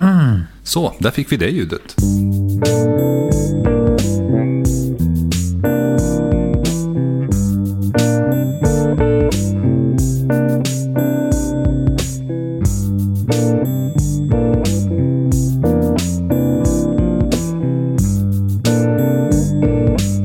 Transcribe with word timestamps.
Mm. 0.00 0.40
Så, 0.62 0.94
där 0.98 1.10
fick 1.10 1.32
vi 1.32 1.36
det 1.36 1.48
ljudet. 1.48 1.94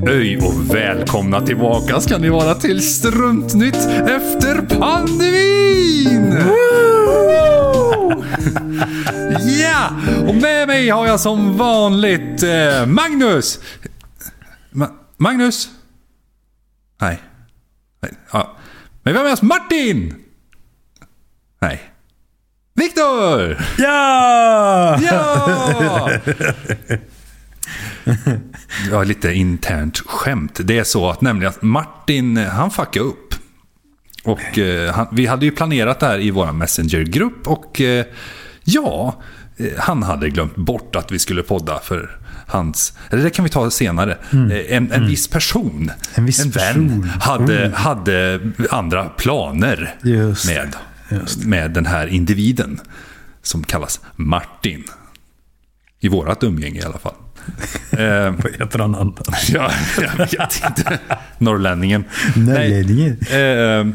Öj 0.10 0.38
och 0.38 0.76
välkomna 0.76 1.42
tillbaka 1.42 2.00
ska 2.00 2.18
ni 2.18 2.30
vara 2.30 2.54
till 2.54 2.82
Struntnytt 2.82 3.88
efter 4.06 4.62
pandemin! 4.80 5.57
Ja! 9.32 9.90
Och 10.28 10.36
med 10.36 10.68
mig 10.68 10.90
har 10.90 11.08
jag 11.08 11.20
som 11.20 11.58
vanligt 11.58 12.44
eh, 12.44 12.86
Magnus! 12.86 13.60
Ma 14.72 14.90
Magnus? 15.18 15.70
Nej. 17.02 17.22
Nej. 18.02 18.12
Ja. 18.32 18.58
Men 19.04 19.14
vi 19.14 19.18
har 19.18 19.24
med 19.26 19.34
oss 19.34 19.42
Martin! 19.42 20.16
Nej. 21.62 21.82
Viktor! 22.74 23.58
Ja! 23.78 25.00
Ja! 25.02 26.10
Ja, 28.92 29.04
lite 29.04 29.34
internt 29.34 29.98
skämt. 29.98 30.60
Det 30.64 30.78
är 30.78 30.84
så 30.84 31.10
att 31.10 31.22
nämligen 31.22 31.50
att 31.54 31.62
Martin, 31.62 32.38
han 32.38 32.72
fuckade 32.72 33.06
upp. 33.06 33.36
Och 34.24 34.60
eh, 34.60 34.94
han, 34.94 35.08
vi 35.12 35.26
hade 35.26 35.46
ju 35.46 35.52
planerat 35.52 36.00
det 36.00 36.06
här 36.06 36.20
i 36.20 36.32
vår 36.32 36.52
Messenger-grupp 36.52 37.48
och 37.48 37.82
eh, 37.82 38.06
ja, 38.70 39.22
eh, 39.58 39.66
han 39.78 40.04
hade 40.04 40.30
glömt 40.30 40.56
bort 40.56 40.96
att 40.96 41.12
vi 41.12 41.20
skulle 41.20 41.44
podda 41.44 41.80
för 41.80 42.18
hans, 42.48 42.94
eller 43.10 43.24
det 43.24 43.30
kan 43.30 43.44
vi 43.44 43.50
ta 43.52 43.72
senare. 43.72 44.18
Eh, 44.32 44.76
En, 44.78 44.92
en 44.92 45.08
viss 45.08 45.28
person, 45.28 45.72
Mm. 45.82 45.92
En 46.16 46.26
viss 46.26 46.40
vän, 46.46 46.52
person. 46.54 47.10
hade, 47.22 47.72
hade 47.76 48.40
andra 48.70 49.06
planer 49.06 49.96
Just 50.04 50.46
med, 50.48 50.76
Just 51.10 51.44
med 51.46 51.72
den 51.72 51.86
här 51.86 52.08
individen 52.08 52.80
som 53.42 53.64
kallas 53.64 54.02
Martin. 54.16 54.84
I 56.00 56.08
vårat 56.08 56.44
umgänge 56.44 56.80
i 56.80 56.84
alla 56.84 56.98
fall. 57.00 57.14
Eh, 57.92 58.32
Vad 58.32 58.52
heter 58.60 58.80
han 58.80 58.96
annars? 58.96 59.50
Ja, 59.54 59.72
jag 60.02 60.18
vet 60.18 60.64
inte. 60.68 61.00
Norrlänningen. 61.38 62.04
Norrlänningen. 62.36 63.18
Nej, 63.32 63.80
eh, 63.80 63.86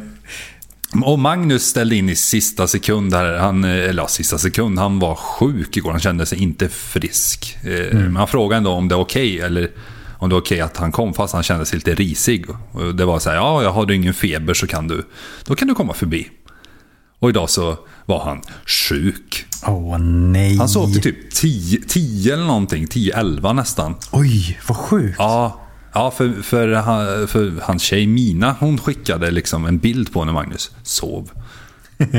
och 1.04 1.18
Magnus 1.18 1.62
ställde 1.62 1.96
in 1.96 2.08
i 2.08 2.16
sista 2.16 2.66
sekund. 2.66 3.14
Här. 3.14 3.38
Han, 3.38 3.64
eh, 3.64 3.70
eller 3.70 4.02
ja, 4.02 4.08
sista 4.08 4.38
sekund. 4.38 4.78
Han 4.78 4.98
var 4.98 5.14
sjuk 5.14 5.76
igår. 5.76 5.90
Han 5.90 6.00
kände 6.00 6.26
sig 6.26 6.42
inte 6.42 6.68
frisk. 6.68 7.56
Eh, 7.64 7.94
Men 7.98 8.16
han 8.16 8.28
frågade 8.28 8.56
ändå 8.58 8.70
om 8.70 8.88
det 8.88 8.94
var 8.94 9.02
okej. 9.02 9.40
eller 9.40 9.70
om 10.18 10.28
det 10.28 10.34
var 10.34 10.40
okej 10.42 10.60
att 10.60 10.76
han 10.76 10.92
kom 10.92 11.14
fast 11.14 11.34
han 11.34 11.42
kände 11.42 11.66
sig 11.66 11.76
lite 11.78 11.94
risig. 11.94 12.44
Och 12.72 12.94
det 12.94 13.04
var 13.04 13.18
så 13.18 13.30
här, 13.30 13.36
ja, 13.36 13.62
jag 13.62 13.72
har 13.72 13.86
du 13.86 13.94
ingen 13.94 14.14
feber 14.14 14.54
så 14.54 14.66
kan 14.66 14.88
du, 14.88 15.04
då 15.44 15.54
kan 15.54 15.68
du 15.68 15.74
komma 15.74 15.94
förbi. 15.94 16.28
Och 17.18 17.28
idag 17.28 17.50
så 17.50 17.76
var 18.06 18.24
han 18.24 18.42
sjuk. 18.66 19.44
Åh 19.66 19.98
nej. 19.98 20.56
Han 20.56 20.68
sov 20.68 20.92
till 20.92 21.02
typ 21.02 21.30
10, 21.34 21.80
10 21.88 22.34
eller 22.34 22.44
någonting. 22.44 22.86
10-11 22.86 23.52
nästan. 23.52 23.94
Oj, 24.10 24.60
vad 24.68 24.76
sjukt. 24.76 25.14
Ja, 25.18 25.60
ja 25.94 26.10
för, 26.10 26.42
för, 26.42 26.68
han- 26.72 27.28
för 27.28 27.52
hans 27.62 27.82
tjej 27.82 28.06
Mina, 28.06 28.56
hon 28.60 28.78
skickade 28.78 29.30
liksom 29.30 29.66
en 29.66 29.78
bild 29.78 30.12
på 30.12 30.24
när 30.24 30.32
Magnus 30.32 30.70
sov. 30.82 31.30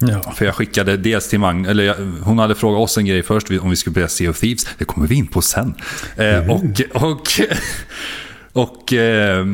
Ja. 0.00 0.32
För 0.36 0.44
jag 0.44 0.54
skickade 0.54 0.96
dels 0.96 1.28
till 1.28 1.38
Magnus, 1.40 1.70
eller 1.70 1.84
jag, 1.84 1.94
hon 2.22 2.38
hade 2.38 2.54
frågat 2.54 2.80
oss 2.80 2.98
en 2.98 3.06
grej 3.06 3.22
först 3.22 3.50
om 3.50 3.70
vi 3.70 3.76
skulle 3.76 3.94
spela 3.94 4.08
Sea 4.08 4.30
of 4.30 4.40
Thieves. 4.40 4.66
Det 4.78 4.84
kommer 4.84 5.06
vi 5.06 5.14
in 5.14 5.26
på 5.26 5.42
sen. 5.42 5.74
Eh, 6.16 6.50
och, 6.50 6.62
och, 7.02 7.26
och 8.58 8.92
eh, 8.92 9.46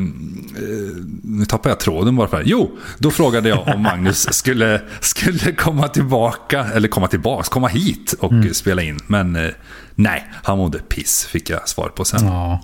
nu 1.23 1.45
tappar 1.49 1.71
jag 1.71 1.81
tråden 1.81 2.17
bara 2.17 2.29
för 2.29 2.37
det. 2.37 2.45
Jo, 2.47 2.79
då 2.99 3.11
frågade 3.11 3.49
jag 3.49 3.69
om 3.75 3.83
Magnus 3.83 4.29
skulle, 4.35 4.81
skulle 5.01 5.53
komma 5.53 5.89
tillbaka, 5.89 6.67
eller 6.75 6.89
komma 6.89 7.09
tillbaka, 7.09 7.49
komma 7.51 7.69
hit 7.69 8.15
och 8.21 8.33
spela 8.53 8.83
in. 8.83 8.99
Men 9.07 9.37
eh, 9.37 9.51
nej, 9.95 10.27
han 10.43 10.59
mådde 10.59 10.79
piss, 10.79 11.25
fick 11.27 11.51
jag 11.51 11.69
svar 11.69 11.89
på 11.89 12.05
sen. 12.05 12.27
ja. 12.27 12.61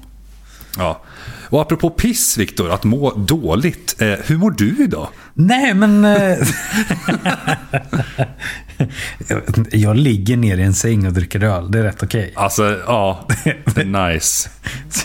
Ja. 0.77 1.03
Och 1.51 1.61
apropå 1.61 1.91
piss, 1.91 2.39
Viktor, 2.39 2.71
att 2.71 2.85
må 2.85 3.15
dåligt. 3.15 4.03
Eh, 4.03 4.09
hur 4.27 4.37
mår 4.37 4.51
du 4.51 4.85
idag? 4.85 5.09
Nej, 5.35 5.75
men... 5.75 6.05
eh, 6.05 6.39
jag, 9.73 9.97
ligger 9.97 10.37
ner 10.37 10.59
i 10.59 10.63
en 10.63 10.75
säng 10.75 11.07
och 11.07 11.13
dricker 11.13 11.45
öl. 11.45 11.71
Det 11.71 11.79
är 11.79 11.83
rätt 11.83 12.03
okej. 12.03 12.33
Alltså, 12.37 12.79
ja. 12.87 13.29
nice. 13.85 14.51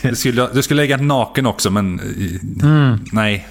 Du 0.01 0.15
skulle, 0.15 0.49
du 0.53 0.63
skulle 0.63 0.81
lägga 0.81 0.97
naken 0.97 1.45
också, 1.45 1.69
men 1.69 1.99
eh, 1.99 2.97
nej. 3.11 3.47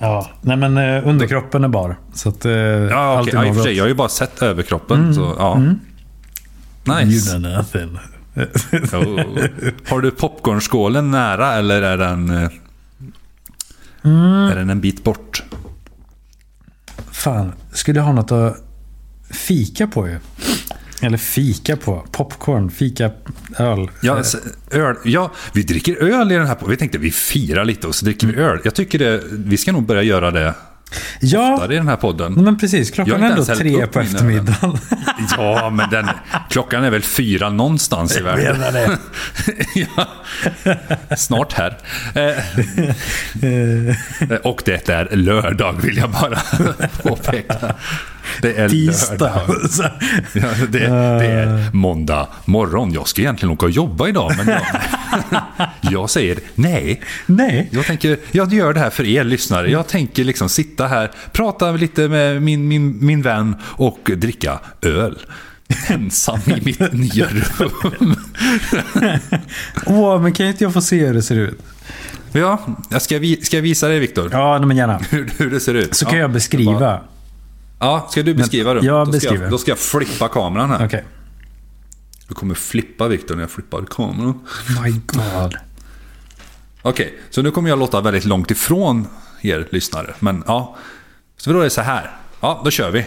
Ja. 0.00 0.30
Nej, 0.40 0.56
men 0.56 0.76
eh, 0.76 1.08
underkroppen 1.08 1.64
är 1.64 1.68
bar. 1.68 1.96
Så 2.14 2.28
att... 2.28 2.44
eh, 2.44 2.52
Ja, 2.52 3.20
är 3.20 3.34
Ja, 3.34 3.46
i 3.46 3.50
och 3.50 3.54
för 3.54 3.62
sig, 3.62 3.76
jag 3.76 3.84
har 3.84 3.88
ju 3.88 3.94
bara 3.94 4.08
sett 4.08 4.42
överkroppen. 4.42 5.14
Så, 5.14 5.34
ja. 5.38 5.62
Nice. 6.84 7.36
You 7.36 7.40
know 7.40 7.52
nothing. 7.52 7.98
Oh. 8.92 9.44
Har 9.88 10.00
du 10.00 10.10
popcornskålen 10.10 11.10
nära 11.10 11.54
eller 11.54 11.82
är 11.82 11.98
den, 11.98 12.30
eh, 12.30 12.50
är 14.50 14.56
den 14.56 14.70
en 14.70 14.80
bit 14.80 15.04
bort? 15.04 15.42
Fan, 17.10 17.52
skulle 17.72 17.98
jag 17.98 18.04
ha 18.04 18.12
något 18.12 18.32
att 18.32 18.56
fika 19.30 19.86
på 19.86 20.08
ju. 20.08 20.18
Eller 21.02 21.18
fika 21.18 21.76
på. 21.76 22.06
Popcorn, 22.12 22.70
fika, 22.70 23.10
öl. 23.58 23.90
Ja, 24.02 24.18
s- 24.20 24.36
öl. 24.70 24.96
ja, 25.04 25.32
vi 25.54 25.62
dricker 25.62 25.96
öl 25.96 26.32
i 26.32 26.34
den 26.34 26.46
här. 26.46 26.56
Vi 26.68 26.76
tänkte 26.76 26.98
vi 26.98 27.10
firar 27.10 27.64
lite 27.64 27.86
och 27.86 27.94
så 27.94 28.04
dricker 28.04 28.26
vi 28.26 28.34
öl. 28.34 28.58
Jag 28.64 28.74
tycker 28.74 28.98
det, 28.98 29.22
vi 29.30 29.56
ska 29.56 29.72
nog 29.72 29.86
börja 29.86 30.02
göra 30.02 30.30
det 30.30 30.54
ja, 31.20 31.54
oftare 31.54 31.74
i 31.74 31.76
den 31.76 31.88
här 31.88 31.96
podden. 31.96 32.32
men 32.32 32.58
precis. 32.58 32.88
Jag 32.88 33.06
Klockan 33.06 33.22
är 33.22 33.30
ändå 33.30 33.44
tre 33.44 33.86
på 33.86 34.00
eftermiddagen. 34.00 34.78
Ja, 35.36 35.70
men 35.70 35.90
den, 35.90 36.08
klockan 36.50 36.84
är 36.84 36.90
väl 36.90 37.02
fyra 37.02 37.50
någonstans 37.50 38.16
i 38.16 38.20
världen. 38.22 38.58
menar 38.58 38.72
det. 38.72 38.98
ja. 39.96 40.08
Snart 41.16 41.52
här. 41.52 41.78
Eh, 42.14 42.34
och 44.42 44.62
det 44.64 44.88
är 44.88 45.16
lördag 45.16 45.72
vill 45.82 45.96
jag 45.96 46.10
bara 46.10 46.38
påpeka. 47.02 47.74
Det 48.42 48.58
är 48.58 48.68
Tisdag. 48.68 49.42
lördag. 49.48 49.90
Ja, 50.32 50.48
det, 50.68 50.78
det 50.78 51.26
är 51.26 51.70
måndag 51.72 52.28
morgon. 52.44 52.92
Jag 52.92 53.08
ska 53.08 53.20
egentligen 53.20 53.52
åka 53.52 53.66
och 53.66 53.72
jobba 53.72 54.08
idag, 54.08 54.32
men 54.36 54.48
jag, 54.48 54.62
jag 55.92 56.10
säger 56.10 56.38
nej. 56.54 57.00
Nej. 57.26 57.68
Jag 57.70 57.86
tänker, 57.86 58.18
jag 58.30 58.52
gör 58.52 58.74
det 58.74 58.80
här 58.80 58.90
för 58.90 59.04
er 59.04 59.24
lyssnare. 59.24 59.70
Jag 59.70 59.86
tänker 59.88 60.24
liksom 60.24 60.48
sitta 60.48 60.86
här, 60.86 61.10
prata 61.32 61.72
lite 61.72 62.08
med 62.08 62.42
min, 62.42 62.68
min, 62.68 63.06
min 63.06 63.22
vän 63.22 63.56
och 63.64 64.10
dricka 64.16 64.60
öl. 64.82 65.18
Ensam 65.88 66.40
i 66.46 66.60
mitt 66.64 66.92
nya 66.92 67.26
rum. 67.58 68.16
Åh, 69.86 70.22
men 70.22 70.32
kan 70.32 70.46
inte 70.46 70.64
jag 70.64 70.72
få 70.72 70.80
se 70.80 71.06
hur 71.06 71.14
det 71.14 71.22
ser 71.22 71.36
ut? 71.36 71.58
Ja, 72.32 72.60
jag 72.88 73.02
ska, 73.02 73.18
vi, 73.18 73.36
ska 73.44 73.56
jag 73.56 73.62
visa 73.62 73.88
dig 73.88 73.98
Viktor? 73.98 74.28
Ja, 74.32 74.58
men 74.58 74.76
gärna. 74.76 75.00
Hur, 75.10 75.30
hur 75.38 75.50
det 75.50 75.60
ser 75.60 75.74
ut? 75.74 75.94
Så 75.94 76.04
kan 76.04 76.14
ja. 76.14 76.20
jag 76.20 76.32
beskriva. 76.32 77.00
Ja, 77.82 78.08
ska 78.10 78.22
du 78.22 78.34
beskriva 78.34 78.74
rummet? 78.74 78.84
jag 78.84 79.12
då, 79.12 79.20
ska 79.20 79.34
jag, 79.34 79.50
då 79.50 79.58
ska 79.58 79.70
jag 79.70 79.78
flippa 79.78 80.28
kameran 80.28 80.70
här. 80.70 80.86
Okej. 80.86 81.04
Jag 82.28 82.36
kommer 82.36 82.54
flippa 82.54 83.08
Viktor 83.08 83.34
när 83.34 83.42
jag 83.42 83.50
flippar 83.50 83.84
kameran. 83.84 84.40
My 84.84 84.90
God. 85.06 85.56
Okej, 86.82 87.18
så 87.30 87.42
nu 87.42 87.50
kommer 87.50 87.68
jag 87.68 87.78
låta 87.78 88.00
väldigt 88.00 88.24
långt 88.24 88.50
ifrån 88.50 89.06
er 89.40 89.68
lyssnare. 89.70 90.14
Men 90.18 90.44
ja, 90.46 90.76
så 91.36 91.52
då 91.52 91.60
är 91.60 91.64
det 91.64 91.70
så 91.70 91.80
här. 91.80 92.16
Ja, 92.40 92.62
då 92.64 92.70
kör 92.70 92.90
vi. 92.90 93.06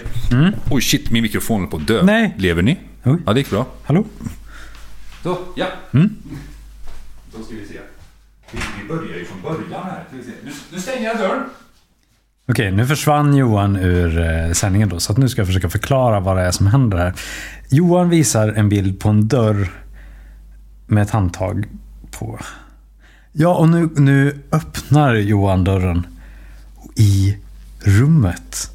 Oj 0.69 0.81
shit, 0.81 1.11
min 1.11 1.23
mikrofon 1.23 1.63
är 1.63 1.67
på 1.67 1.77
att 1.77 1.87
dö. 1.87 1.99
Mm. 1.99 2.05
Nej. 2.05 2.35
Lever 2.37 2.61
ni? 2.61 2.79
Oj. 3.03 3.17
Ja, 3.25 3.33
det 3.33 3.39
gick 3.39 3.49
bra. 3.49 3.65
Hallå? 3.83 4.05
Så, 5.23 5.37
ja. 5.55 5.67
Mm. 5.91 6.15
Då 7.35 7.43
ska 7.43 7.55
vi 7.55 7.67
se. 7.67 7.79
Vi, 8.51 8.87
börjar 8.87 9.17
ju 9.17 9.25
från 9.25 9.41
början 9.41 9.83
här. 9.83 10.03
Nu, 10.11 10.51
nu 10.71 10.81
stänger 10.81 11.07
jag 11.07 11.17
dörren. 11.17 11.43
Okej, 12.47 12.71
nu 12.71 12.87
försvann 12.87 13.35
Johan 13.35 13.75
ur 13.75 14.19
eh, 14.19 14.51
sändningen 14.51 14.89
då. 14.89 14.99
Så 14.99 15.11
att 15.11 15.17
nu 15.17 15.29
ska 15.29 15.41
jag 15.41 15.47
försöka 15.47 15.69
förklara 15.69 16.19
vad 16.19 16.37
det 16.37 16.43
är 16.43 16.51
som 16.51 16.67
händer 16.67 16.97
här. 16.97 17.13
Johan 17.69 18.09
visar 18.09 18.47
en 18.47 18.69
bild 18.69 18.99
på 18.99 19.09
en 19.09 19.27
dörr 19.27 19.71
med 20.87 21.03
ett 21.03 21.09
handtag 21.09 21.67
på. 22.11 22.39
Ja, 23.31 23.55
och 23.55 23.69
nu, 23.69 23.89
nu 23.95 24.41
öppnar 24.51 25.15
Johan 25.15 25.63
dörren. 25.63 26.07
Och 26.75 26.91
I 26.95 27.37
rummet 27.79 28.71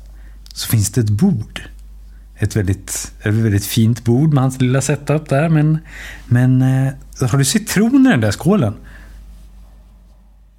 så 0.55 0.69
finns 0.69 0.91
det 0.91 1.01
ett 1.01 1.11
bord. 1.11 1.63
Ett 2.37 2.57
väldigt, 2.57 3.13
ett 3.23 3.35
väldigt 3.35 3.67
fint 3.67 4.05
bord 4.05 4.35
med 4.35 4.43
hans 4.43 4.61
lilla 4.61 4.81
setup 4.81 5.29
där. 5.29 5.49
Men, 5.49 5.79
men 6.27 6.63
eh, 6.63 6.93
har 7.31 7.39
du 7.39 7.45
citron 7.45 8.07
i 8.07 8.11
den 8.11 8.21
där 8.21 8.33
skålen? 8.33 8.75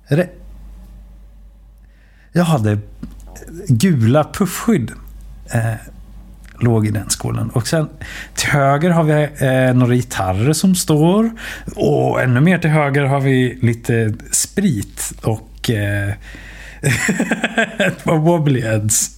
Är 0.08 0.18
det... 0.18 0.30
Jag 2.34 2.44
hade 2.44 2.78
gula 3.68 4.24
puffskydd. 4.24 4.92
Eh, 5.54 5.74
låg 6.60 6.88
i 6.88 6.92
den 6.92 7.10
skålen. 7.10 7.50
Och 7.50 7.68
sen 7.68 7.90
till 8.36 8.50
höger 8.50 8.90
har 8.90 9.04
vi 9.04 9.14
eh, 9.46 9.74
några 9.74 9.96
gitarrer 9.96 10.54
som 10.54 10.76
står. 10.76 11.32
Och 11.76 12.22
ännu 12.22 12.42
mer 12.42 12.58
till 12.58 12.70
höger 12.70 13.04
har 13.04 13.20
vi 13.20 13.60
lite 13.62 14.14
sprit 14.32 15.14
och 15.22 15.70
eh, 15.70 16.14
ett 17.78 18.04
par 18.04 18.18
wobblyheads. 18.18 19.18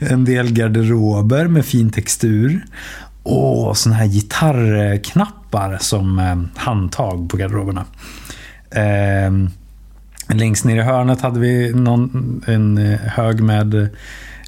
En 0.00 0.24
del 0.24 0.52
garderober 0.52 1.46
med 1.46 1.66
fin 1.66 1.90
textur. 1.90 2.64
Och 3.22 3.78
såna 3.78 3.94
här 3.94 4.06
gitarrknappar 4.06 5.78
som 5.80 6.18
eh, 6.18 6.60
handtag 6.60 7.30
på 7.30 7.36
garderoberna. 7.36 7.84
Eh, 8.70 9.30
längst 10.34 10.64
ner 10.64 10.76
i 10.76 10.82
hörnet 10.82 11.20
hade 11.20 11.40
vi 11.40 11.72
någon, 11.72 12.42
en 12.46 12.78
eh, 12.78 12.98
hög 13.00 13.40
med 13.40 13.74
eh, 13.74 13.88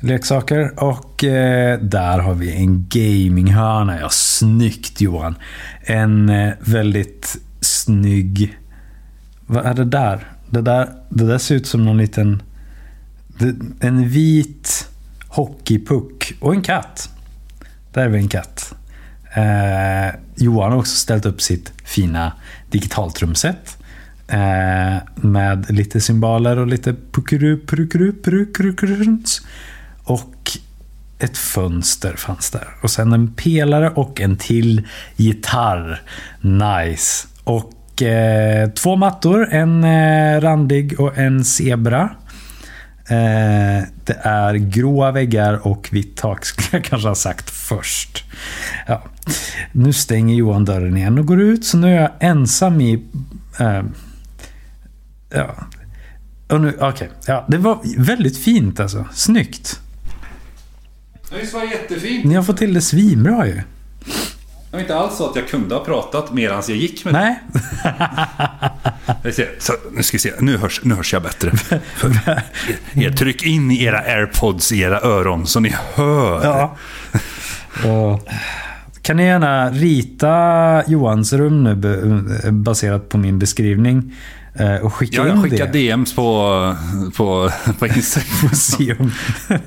leksaker. 0.00 0.84
Och 0.84 1.24
eh, 1.24 1.78
där 1.78 2.18
har 2.18 2.34
vi 2.34 2.52
en 2.52 2.86
gaminghörna. 2.88 4.00
Ja, 4.00 4.08
snyggt 4.10 5.00
Johan. 5.00 5.34
En 5.80 6.28
eh, 6.28 6.52
väldigt 6.60 7.36
snygg... 7.60 8.58
Vad 9.46 9.66
är 9.66 9.74
det 9.74 9.84
där? 9.84 10.28
Det 10.50 10.60
där, 10.60 10.88
det 11.08 11.26
där 11.26 11.38
ser 11.38 11.54
ut 11.54 11.66
som 11.66 11.84
någon 11.84 11.98
liten... 11.98 12.42
Det, 13.38 13.54
en 13.80 14.08
vit 14.08 14.88
hockeypuck 15.28 16.34
och 16.40 16.54
en 16.54 16.62
katt. 16.62 17.10
Där 17.92 18.04
är 18.04 18.08
vi 18.08 18.18
en 18.18 18.28
katt. 18.28 18.74
Eh, 19.34 20.14
Johan 20.36 20.72
har 20.72 20.78
också 20.78 20.96
ställt 20.96 21.26
upp 21.26 21.42
sitt 21.42 21.72
fina 21.84 22.32
digitaltrumset. 22.70 23.81
Eh, 24.32 24.96
med 25.14 25.70
lite 25.70 26.00
symboler 26.00 26.58
och 26.58 26.66
lite 26.66 26.94
Och 30.04 30.58
ett 31.18 31.38
fönster 31.38 32.14
fanns 32.16 32.50
där. 32.50 32.68
Och 32.82 32.90
sen 32.90 33.12
en 33.12 33.32
pelare 33.32 33.90
och 33.90 34.20
en 34.20 34.36
till 34.36 34.88
gitarr. 35.16 36.02
Nice. 36.40 37.28
Och 37.44 38.02
eh, 38.02 38.70
två 38.70 38.96
mattor. 38.96 39.48
En 39.50 39.84
eh, 39.84 40.40
randig 40.40 41.00
och 41.00 41.18
en 41.18 41.44
zebra. 41.44 42.10
Eh, 43.08 43.84
det 44.04 44.18
är 44.22 44.54
gråa 44.54 45.12
väggar 45.12 45.66
och 45.66 45.88
vitt 45.92 46.16
tak, 46.16 46.44
skulle 46.44 46.68
jag 46.70 46.84
kanske 46.84 47.08
ha 47.08 47.14
sagt 47.14 47.50
först. 47.50 48.24
Ja. 48.86 49.02
Nu 49.72 49.92
stänger 49.92 50.34
Johan 50.36 50.64
dörren 50.64 50.96
igen 50.96 51.18
och 51.18 51.26
går 51.26 51.40
ut, 51.40 51.64
så 51.64 51.76
nu 51.76 51.96
är 51.96 52.00
jag 52.00 52.10
ensam 52.20 52.80
i... 52.80 53.02
Eh, 53.58 53.82
Ja. 55.34 55.54
Och 56.48 56.60
nu, 56.60 56.76
okay. 56.80 57.08
ja, 57.26 57.46
det 57.48 57.58
var 57.58 57.78
väldigt 57.98 58.38
fint 58.38 58.80
alltså. 58.80 59.06
Snyggt. 59.12 59.80
Det 61.30 61.52
var 61.52 61.64
jättefint. 61.64 62.24
Ni 62.24 62.34
har 62.34 62.42
fått 62.42 62.56
till 62.56 62.74
det 62.74 62.80
svinbra 62.80 63.46
ju. 63.46 63.54
Det 63.54 64.76
var 64.76 64.80
inte 64.80 64.96
alls 64.96 65.16
så 65.16 65.30
att 65.30 65.36
jag 65.36 65.48
kunde 65.48 65.74
ha 65.74 65.84
pratat 65.84 66.32
medan 66.32 66.62
jag 66.68 66.76
gick 66.76 67.04
med 67.04 67.14
Nej. 67.14 67.40
det. 69.22 69.62
Så, 69.62 69.72
nu 69.92 70.02
ska 70.02 70.14
vi 70.14 70.18
se, 70.18 70.32
nu 70.40 70.56
hörs, 70.56 70.80
nu 70.84 70.94
hörs 70.94 71.12
jag 71.12 71.22
bättre. 71.22 71.52
Er, 72.94 73.10
tryck 73.10 73.42
in 73.42 73.70
era 73.70 73.98
airpods 73.98 74.72
i 74.72 74.80
era 74.80 75.00
öron 75.00 75.46
så 75.46 75.60
ni 75.60 75.74
hör. 75.94 76.44
Ja. 76.44 76.76
Och, 77.90 78.28
kan 79.02 79.16
ni 79.16 79.24
gärna 79.24 79.70
rita 79.70 80.82
Johans 80.86 81.32
rum 81.32 81.64
nu 81.64 81.74
baserat 82.52 83.08
på 83.08 83.18
min 83.18 83.38
beskrivning? 83.38 84.14
Eh, 84.54 84.74
Och 84.74 84.94
skicka 84.94 85.16
Ja, 85.16 85.26
jag 85.28 85.42
skickar 85.42 85.66
det. 85.66 85.72
DMs 85.72 86.14
på, 86.14 86.76
på, 87.16 87.50
på 87.78 87.86
Instagram. 87.86 89.10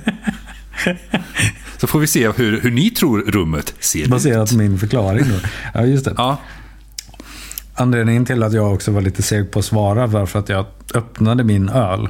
Så 1.78 1.88
får 1.88 2.00
vi 2.00 2.08
se 2.08 2.32
hur, 2.32 2.62
hur 2.62 2.72
ni 2.72 2.90
tror 2.90 3.22
rummet 3.22 3.74
ser 3.80 4.08
Baserat 4.08 4.44
ut. 4.48 4.50
på 4.52 4.58
min 4.58 4.80
förklaring 4.80 5.26
då. 5.30 5.36
Ja, 5.74 5.86
just 5.86 6.06
det. 6.06 6.14
Ja, 6.18 6.38
Anledningen 7.78 8.26
till 8.26 8.44
att 8.44 8.54
jag 8.54 8.74
också 8.74 8.92
var 8.92 9.02
lite 9.02 9.22
seg 9.24 9.52
på 9.52 9.60
att 9.60 9.66
svara 9.66 10.08
var 10.08 10.26
för 10.26 10.40
att 10.40 10.50
jag 10.50 10.66
öppnade 10.94 11.44
min 11.44 11.70
öl 11.70 12.10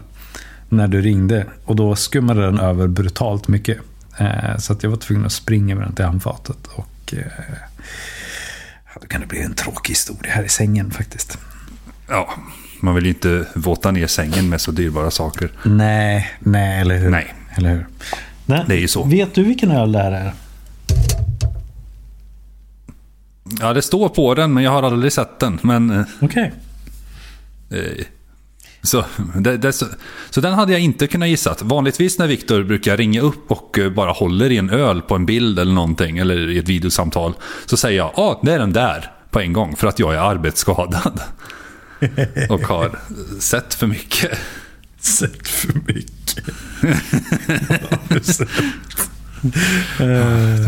när 0.70 0.88
du 0.88 1.02
ringde. 1.02 1.46
Och 1.66 1.76
då 1.76 1.96
skummade 1.96 2.42
den 2.46 2.60
över 2.60 2.88
brutalt 2.88 3.48
mycket. 3.48 3.78
Eh, 4.18 4.58
så 4.58 4.74
att 4.74 4.84
jag 4.84 4.90
var 4.90 4.98
tvungen 4.98 5.26
att 5.26 5.32
springa 5.32 5.76
med 5.76 5.84
den 5.84 5.96
till 5.96 6.06
handfatet. 6.06 6.58
Och 6.76 7.14
eh, 7.18 7.26
då 9.02 9.08
kan 9.08 9.22
det 9.22 9.28
bli 9.28 9.42
en 9.42 9.54
tråkig 9.54 9.90
historia 9.94 10.32
här 10.34 10.44
i 10.44 10.50
sängen 10.50 10.92
faktiskt. 10.92 11.38
ja, 12.10 12.34
man 12.86 12.96
vill 12.96 13.04
ju 13.04 13.10
inte 13.10 13.46
våta 13.56 13.92
ner 13.92 14.08
sängen 14.08 14.50
med 14.50 14.62
så 14.62 14.72
dyrbara 14.72 15.12
saker. 15.12 15.50
Nej, 15.64 16.32
nej, 16.40 16.82
eller 16.82 16.98
hur? 16.98 17.10
Nej. 17.10 17.34
Eller 17.58 17.70
hur? 17.70 17.88
Nej. 18.46 18.64
Det 18.68 18.74
är 18.74 18.80
ju 18.80 18.88
så. 18.88 19.04
Vet 19.04 19.36
du 19.36 19.44
vilken 19.44 19.72
öl 19.72 19.92
det 19.92 20.00
här 20.00 20.12
är? 20.12 20.34
Ja, 23.60 23.74
det 23.74 23.82
står 23.82 24.10
på 24.10 24.34
den, 24.36 24.54
men 24.54 24.64
jag 24.64 24.72
har 24.72 24.84
aldrig 24.84 25.14
sett 25.14 25.40
den. 25.40 25.60
Men, 25.62 25.90
eh, 25.90 26.06
Okej. 26.22 26.54
eh, 27.70 28.06
så, 28.82 29.06
det, 29.36 29.58
det, 29.58 29.74
så, 29.74 29.86
så 30.30 30.42
den 30.42 30.54
hade 30.54 30.72
jag 30.72 30.82
inte 30.82 31.08
kunnat 31.08 31.30
gissa. 31.30 31.56
Vanligtvis 31.62 32.20
när 32.20 32.28
Viktor 32.28 32.64
brukar 32.64 32.98
ringa 32.98 33.22
upp 33.22 33.52
och 33.52 33.80
eh, 33.80 33.90
bara 33.90 34.12
håller 34.12 34.52
i 34.52 34.58
en 34.58 34.70
öl 34.70 35.02
på 35.02 35.16
en 35.16 35.26
bild 35.26 35.60
eller 35.60 35.74
någonting, 35.74 36.18
eller 36.18 36.50
i 36.50 36.58
ett 36.58 36.70
videosamtal, 36.70 37.34
så 37.66 37.78
säger 37.78 37.98
jag 37.98 38.12
ja, 38.16 38.40
det 38.44 38.54
är 38.54 38.60
den 38.60 38.74
där 38.74 39.12
på 39.32 39.40
en 39.40 39.54
gång, 39.54 39.76
för 39.76 39.88
att 39.88 40.00
jag 40.00 40.14
är 40.14 40.20
arbetsskadad. 40.20 41.22
och 42.50 42.62
har 42.62 43.00
sett 43.40 43.74
för 43.74 43.88
mycket. 43.88 44.32
Sett 45.00 45.48
för 45.48 45.74
mycket. 45.94 46.46
Du 48.10 48.20
sett? 48.20 48.50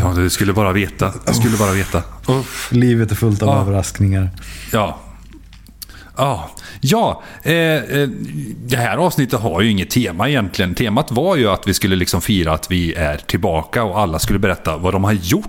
Ja, 0.02 0.12
du 0.16 0.30
skulle 0.30 0.52
bara 0.52 0.72
veta. 0.72 1.12
Du 1.26 1.34
skulle 1.34 1.56
bara 1.56 1.72
veta. 1.72 2.02
Livet 2.70 3.10
är 3.10 3.14
fullt 3.14 3.42
av 3.42 3.48
Ja. 3.48 3.60
överraskningar. 3.60 4.30
Ja. 4.72 4.98
Ja, 6.16 6.50
ja 6.80 7.22
eh, 7.42 7.52
eh, 7.54 8.08
det 8.66 8.76
här 8.76 8.96
avsnittet 8.96 9.40
har 9.40 9.60
ju 9.60 9.70
inget 9.70 9.90
tema 9.90 10.28
egentligen. 10.28 10.74
Temat 10.74 11.10
var 11.10 11.36
ju 11.36 11.48
att 11.48 11.68
vi 11.68 11.74
skulle 11.74 11.96
liksom 11.96 12.20
fira 12.20 12.52
att 12.52 12.70
vi 12.70 12.94
är 12.94 13.16
tillbaka 13.16 13.84
och 13.84 14.00
alla 14.00 14.18
skulle 14.18 14.38
berätta 14.38 14.76
vad 14.76 14.94
de 14.94 15.04
har 15.04 15.12
gjort 15.12 15.48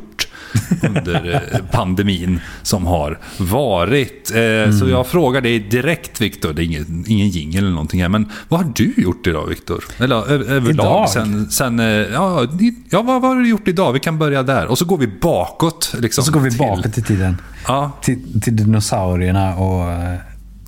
under 0.84 1.34
eh, 1.54 1.60
pandemin 1.72 2.40
som 2.64 2.86
har 2.86 3.20
varit. 3.38 4.32
Eh, 4.36 4.72
Så 4.80 4.90
jag 4.90 5.08
frågar 5.08 5.42
dig 5.42 5.60
direkt 5.60 6.22
Viktor, 6.22 6.54
det 6.54 6.64
är 6.64 6.66
ingen, 6.66 7.06
ingen 7.08 7.30
jingel 7.30 7.64
eller 7.64 7.72
någonting 7.74 8.02
här, 8.02 8.10
men 8.10 8.30
vad 8.50 8.60
har 8.64 8.72
du 8.76 8.94
gjort 8.98 9.28
idag 9.28 9.46
Viktor? 9.48 9.84
Eller 9.98 10.32
överlag? 10.32 10.70
Idag? 10.70 11.10
Sen, 11.10 11.52
sen, 11.52 11.80
eh, 11.80 11.86
ja, 11.86 12.48
ja, 12.90 13.02
vad 13.02 13.22
har 13.22 13.36
du 13.36 13.50
gjort 13.50 13.68
idag? 13.68 13.94
Vi 13.94 14.00
kan 14.00 14.18
börja 14.20 14.44
där. 14.44 14.66
Och 14.66 14.78
så 14.78 14.86
går 14.86 14.98
vi 14.98 15.08
bakåt. 15.08 15.94
Liksom, 16.00 16.22
Och 16.22 16.26
så 16.26 16.32
går 16.32 16.40
vi 16.40 16.50
till- 16.50 16.60
bakåt 16.60 16.98
i 16.98 17.02
tiden. 17.02 17.38
Ja, 17.68 17.92
Till, 18.02 18.42
till 18.42 18.56
dinosaurierna 18.56 19.56
och... 19.56 19.86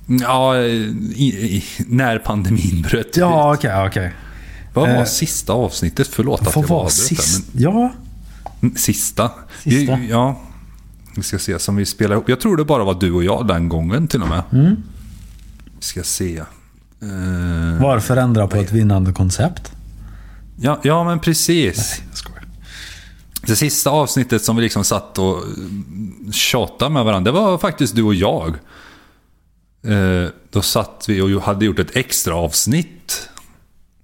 Ja, 0.06 0.56
i, 0.56 1.24
i, 1.24 1.64
när 1.86 2.18
pandemin 2.18 2.82
bröt 2.90 3.16
Ja, 3.16 3.52
ut. 3.54 3.58
okej, 3.58 3.86
okej. 3.86 4.12
Vad 4.74 4.88
var 4.88 4.96
eh, 4.96 5.04
sista 5.04 5.52
avsnittet? 5.52 6.06
Förlåt 6.08 6.46
att 6.46 6.56
jag 6.56 6.62
var 6.68 6.76
avbröt 6.78 6.92
sist? 6.92 7.44
Ja, 7.52 7.72
men 7.72 7.90
Sista? 8.76 9.30
Sista. 9.62 9.96
Vi, 9.96 10.08
ja. 10.10 10.40
Vi 11.16 11.22
ska 11.22 11.38
se, 11.38 11.58
som 11.58 11.76
vi 11.76 11.86
spelar 11.86 12.16
ihop. 12.16 12.28
Jag 12.28 12.40
tror 12.40 12.56
det 12.56 12.64
bara 12.64 12.84
var 12.84 12.94
du 12.94 13.12
och 13.12 13.24
jag 13.24 13.46
den 13.46 13.68
gången 13.68 14.08
till 14.08 14.22
och 14.22 14.28
med. 14.28 14.42
Mm. 14.52 14.76
Vi 15.78 15.82
ska 15.84 16.02
se. 16.02 16.38
Eh, 16.38 17.82
varför 17.82 18.16
ändra 18.16 18.46
på 18.46 18.56
ett 18.56 18.72
vinnande 18.72 19.12
koncept? 19.12 19.72
ja, 20.60 20.80
ja, 20.82 21.04
men 21.04 21.20
precis. 21.20 22.02
Jag 22.08 22.18
skojar. 22.18 22.44
Det 23.46 23.56
sista 23.56 23.90
avsnittet 23.90 24.44
som 24.44 24.56
vi 24.56 24.62
liksom 24.62 24.84
satt 24.84 25.18
och 25.18 25.42
mm, 25.42 26.32
tjatade 26.32 26.90
med 26.90 27.04
varandra, 27.04 27.32
det 27.32 27.38
var 27.38 27.58
faktiskt 27.58 27.96
du 27.96 28.02
och 28.02 28.14
jag. 28.14 28.48
Eh, 29.86 30.28
då 30.50 30.62
satt 30.62 31.04
vi 31.08 31.20
och 31.20 31.42
hade 31.42 31.64
gjort 31.64 31.78
ett 31.78 31.96
extra 31.96 32.34
avsnitt. 32.34 33.28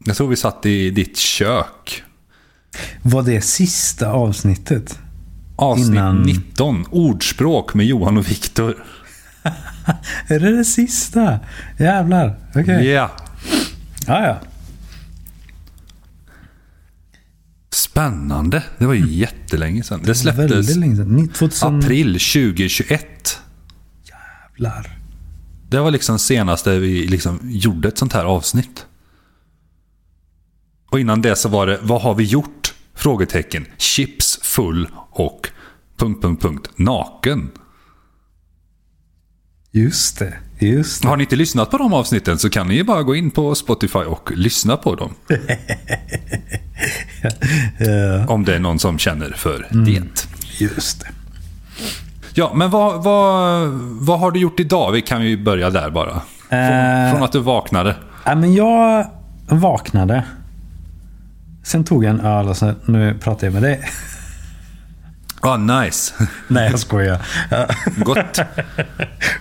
Jag 0.04 0.16
tror 0.16 0.28
vi 0.28 0.36
satt 0.36 0.66
i 0.66 0.90
ditt 0.90 1.16
kök. 1.16 2.02
Var 3.02 3.22
det 3.22 3.40
sista 3.40 4.10
avsnittet? 4.10 4.98
Avsnitt 5.56 5.88
Innan- 5.88 6.22
19. 6.22 6.86
Ordspråk 6.90 7.74
med 7.74 7.86
Johan 7.86 8.16
och 8.18 8.30
Viktor. 8.30 8.74
Är 10.28 10.40
det 10.40 10.56
det 10.56 10.64
sista? 10.64 11.38
Jävlar. 11.78 12.36
Okej. 12.54 12.86
Ja. 12.86 13.10
Ja, 14.06 14.26
ja. 14.26 14.40
Spännande. 17.70 18.62
Det 18.78 18.86
var 18.86 18.94
ju 18.94 19.08
jättelänge 19.08 19.82
sedan. 19.82 20.02
Det 20.04 20.14
släpptes 20.14 20.66
sedan. 20.66 21.16
Ni- 21.16 21.28
2000... 21.28 21.78
april 21.78 22.12
2021. 22.12 23.38
Jävlar. 24.04 24.98
Det 25.68 25.80
var 25.80 25.90
liksom 25.90 26.18
senaste 26.18 26.78
vi 26.78 27.06
liksom 27.06 27.40
gjorde 27.42 27.88
ett 27.88 27.98
sånt 27.98 28.12
här 28.12 28.24
avsnitt. 28.24 28.86
Och 30.90 31.00
innan 31.00 31.22
det 31.22 31.36
så 31.36 31.48
var 31.48 31.66
det, 31.66 31.78
vad 31.82 32.02
har 32.02 32.14
vi 32.14 32.24
gjort? 32.24 32.57
Frågetecken. 32.98 33.66
Chips 33.78 34.38
full 34.42 34.88
och... 35.10 35.48
Punkt, 35.98 36.22
punkt, 36.22 36.42
punkt. 36.42 36.70
Naken. 36.76 37.50
Just 39.72 40.18
det. 40.18 40.34
Just 40.58 41.02
det. 41.02 41.08
Har 41.08 41.16
ni 41.16 41.22
inte 41.22 41.36
lyssnat 41.36 41.70
på 41.70 41.78
de 41.78 41.92
avsnitten 41.94 42.38
så 42.38 42.50
kan 42.50 42.68
ni 42.68 42.74
ju 42.74 42.84
bara 42.84 43.02
gå 43.02 43.14
in 43.16 43.30
på 43.30 43.54
Spotify 43.54 43.98
och 43.98 44.30
lyssna 44.36 44.76
på 44.76 44.94
dem. 44.94 45.14
Ja, 47.78 48.26
Om 48.28 48.44
det 48.44 48.54
är 48.54 48.58
någon 48.58 48.78
som 48.78 48.98
känner 48.98 49.30
för 49.30 49.68
Mm. 49.72 49.84
det. 49.84 50.02
just 50.64 51.00
det. 51.00 51.08
Ja, 52.34 52.52
men 52.54 52.70
vad, 52.70 53.02
vad, 53.04 53.68
vad 54.00 54.20
har 54.20 54.30
du 54.30 54.40
gjort 54.40 54.60
idag? 54.60 54.92
Vi 54.92 55.02
kan 55.02 55.24
ju 55.24 55.42
börja 55.44 55.70
där 55.70 55.90
bara. 55.90 56.20
Från, 56.48 56.58
Eh. 56.58 57.10
från 57.12 57.22
att 57.22 57.32
du 57.32 57.40
vaknade. 57.40 57.96
Ja, 58.24 58.34
men 58.34 58.54
jag 58.54 59.10
vaknade. 59.48 60.24
Sen 61.68 61.84
tog 61.84 62.04
jag 62.04 62.10
en 62.10 62.20
öl 62.20 62.48
och 62.48 62.56
sen, 62.56 62.74
nu 62.84 63.14
pratar 63.20 63.46
jag 63.46 63.54
med 63.54 63.62
dig. 63.62 63.80
Ah, 65.40 65.56
nice. 65.56 66.14
Nej, 66.48 66.70
jag 66.70 66.80
skojar. 66.80 67.18
Ja, 67.50 67.66
Gott. 67.96 68.40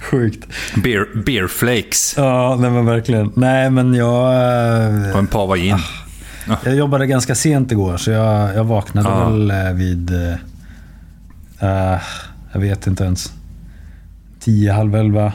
Sjukt. 0.01 0.48
Beer, 0.84 1.24
beer 1.25 1.48
flakes. 1.48 2.13
Ja, 2.17 2.57
nej 2.60 2.69
men 2.72 2.86
verkligen. 2.86 3.31
Nej, 3.36 3.69
men 3.69 3.93
jag... 3.93 4.34
eh, 5.05 5.12
Och 5.12 5.19
en 5.19 5.27
pava 5.27 5.57
in. 5.57 5.77
Jag 6.63 6.75
jobbade 6.75 7.07
ganska 7.07 7.36
sent 7.36 7.72
igår, 7.72 7.98
så 7.98 8.12
jag, 8.12 8.55
jag 8.55 8.63
vaknade 8.63 9.10
Ja. 9.10 9.29
väl 9.29 9.51
eh, 9.51 9.72
vid... 9.74 10.12
eh, 11.60 11.98
jag 12.53 12.60
vet 12.60 12.88
inte 12.88 13.03
ens. 13.03 13.31
Tio, 14.39 14.72
halv 14.72 14.96
elva. 14.96 15.34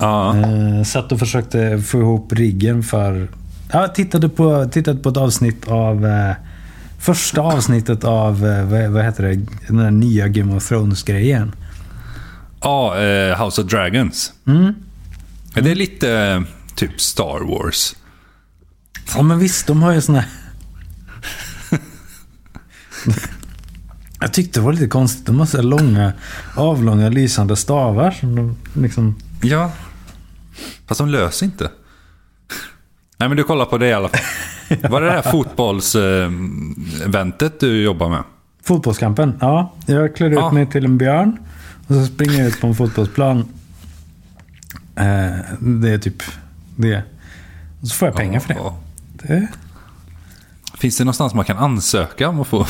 Ja. 0.00 0.36
Eh, 0.36 0.82
satt 0.84 1.12
och 1.12 1.18
försökte 1.18 1.78
få 1.78 1.98
ihop 2.00 2.32
riggen 2.32 2.82
för... 2.82 3.28
Jag 3.72 3.94
tittade 3.94 4.28
på, 4.28 4.68
tittade 4.72 5.02
på 5.02 5.08
ett 5.08 5.16
avsnitt 5.16 5.68
av... 5.68 6.06
Eh, 6.06 6.34
första 7.02 7.40
avsnittet 7.40 8.04
av, 8.04 8.46
eh, 8.46 8.64
vad, 8.64 8.90
vad 8.90 9.04
heter 9.04 9.22
det, 9.22 9.34
den 9.66 9.76
där 9.76 9.90
nya 9.90 10.28
Game 10.28 10.56
of 10.56 10.68
Thrones-grejen. 10.68 11.54
Ja, 12.60 12.98
eh, 12.98 13.44
House 13.44 13.62
of 13.62 13.68
Dragons. 13.68 14.32
Mm. 14.46 14.74
Det 15.54 15.70
är 15.70 15.74
lite 15.74 16.12
eh, 16.12 16.42
typ 16.74 17.00
Star 17.00 17.40
Wars. 17.40 17.94
Ja 19.14 19.22
men 19.22 19.38
visst, 19.38 19.66
de 19.66 19.82
har 19.82 19.92
ju 19.92 20.00
såna 20.00 20.20
här... 20.20 20.30
Jag 24.20 24.32
tyckte 24.32 24.60
det 24.60 24.64
var 24.64 24.72
lite 24.72 24.86
konstigt. 24.86 25.26
De 25.26 25.38
har 25.38 25.46
så 25.46 25.62
långa, 25.62 26.12
avlånga, 26.54 27.08
lysande 27.08 27.56
stavar. 27.56 28.10
Som 28.10 28.36
de 28.36 28.56
liksom... 28.82 29.16
Ja. 29.42 29.72
Fast 30.86 30.98
de 30.98 31.08
löser 31.08 31.46
inte. 31.46 31.70
Nej, 33.22 33.28
men 33.28 33.36
du 33.36 33.44
kollar 33.44 33.64
på 33.64 33.78
det 33.78 33.88
i 33.88 33.92
alla 33.92 34.08
fall. 34.08 34.20
Var 34.90 35.00
det 35.00 35.06
det 35.06 35.12
här 35.12 35.22
fotbollseventet 35.22 37.60
du 37.60 37.82
jobbar 37.82 38.08
med? 38.08 38.22
Fotbollskampen. 38.64 39.34
Ja, 39.40 39.72
jag 39.86 40.16
klär 40.16 40.26
ut 40.30 40.34
Ja. 40.34 40.50
mig 40.50 40.66
till 40.66 40.84
en 40.84 40.98
björn. 40.98 41.36
Och 41.86 41.94
så 41.94 42.06
springer 42.06 42.38
jag 42.38 42.46
ut 42.48 42.60
på 42.60 42.66
en 42.66 42.74
fotbollsplan. 42.74 43.38
Eh, 44.96 45.30
det 45.60 45.90
är 45.90 45.98
typ 45.98 46.22
det. 46.76 47.02
Och 47.80 47.88
så 47.88 47.94
får 47.94 48.08
jag 48.08 48.16
pengar 48.16 48.40
för 48.40 48.54
det. 48.54 48.60
Det. 49.12 49.48
Finns 50.82 50.96
det 50.98 51.04
någonstans 51.04 51.34
man 51.34 51.44
kan 51.44 51.58
ansöka 51.58 52.28
om 52.28 52.40
att 52.40 52.46
få? 52.46 52.66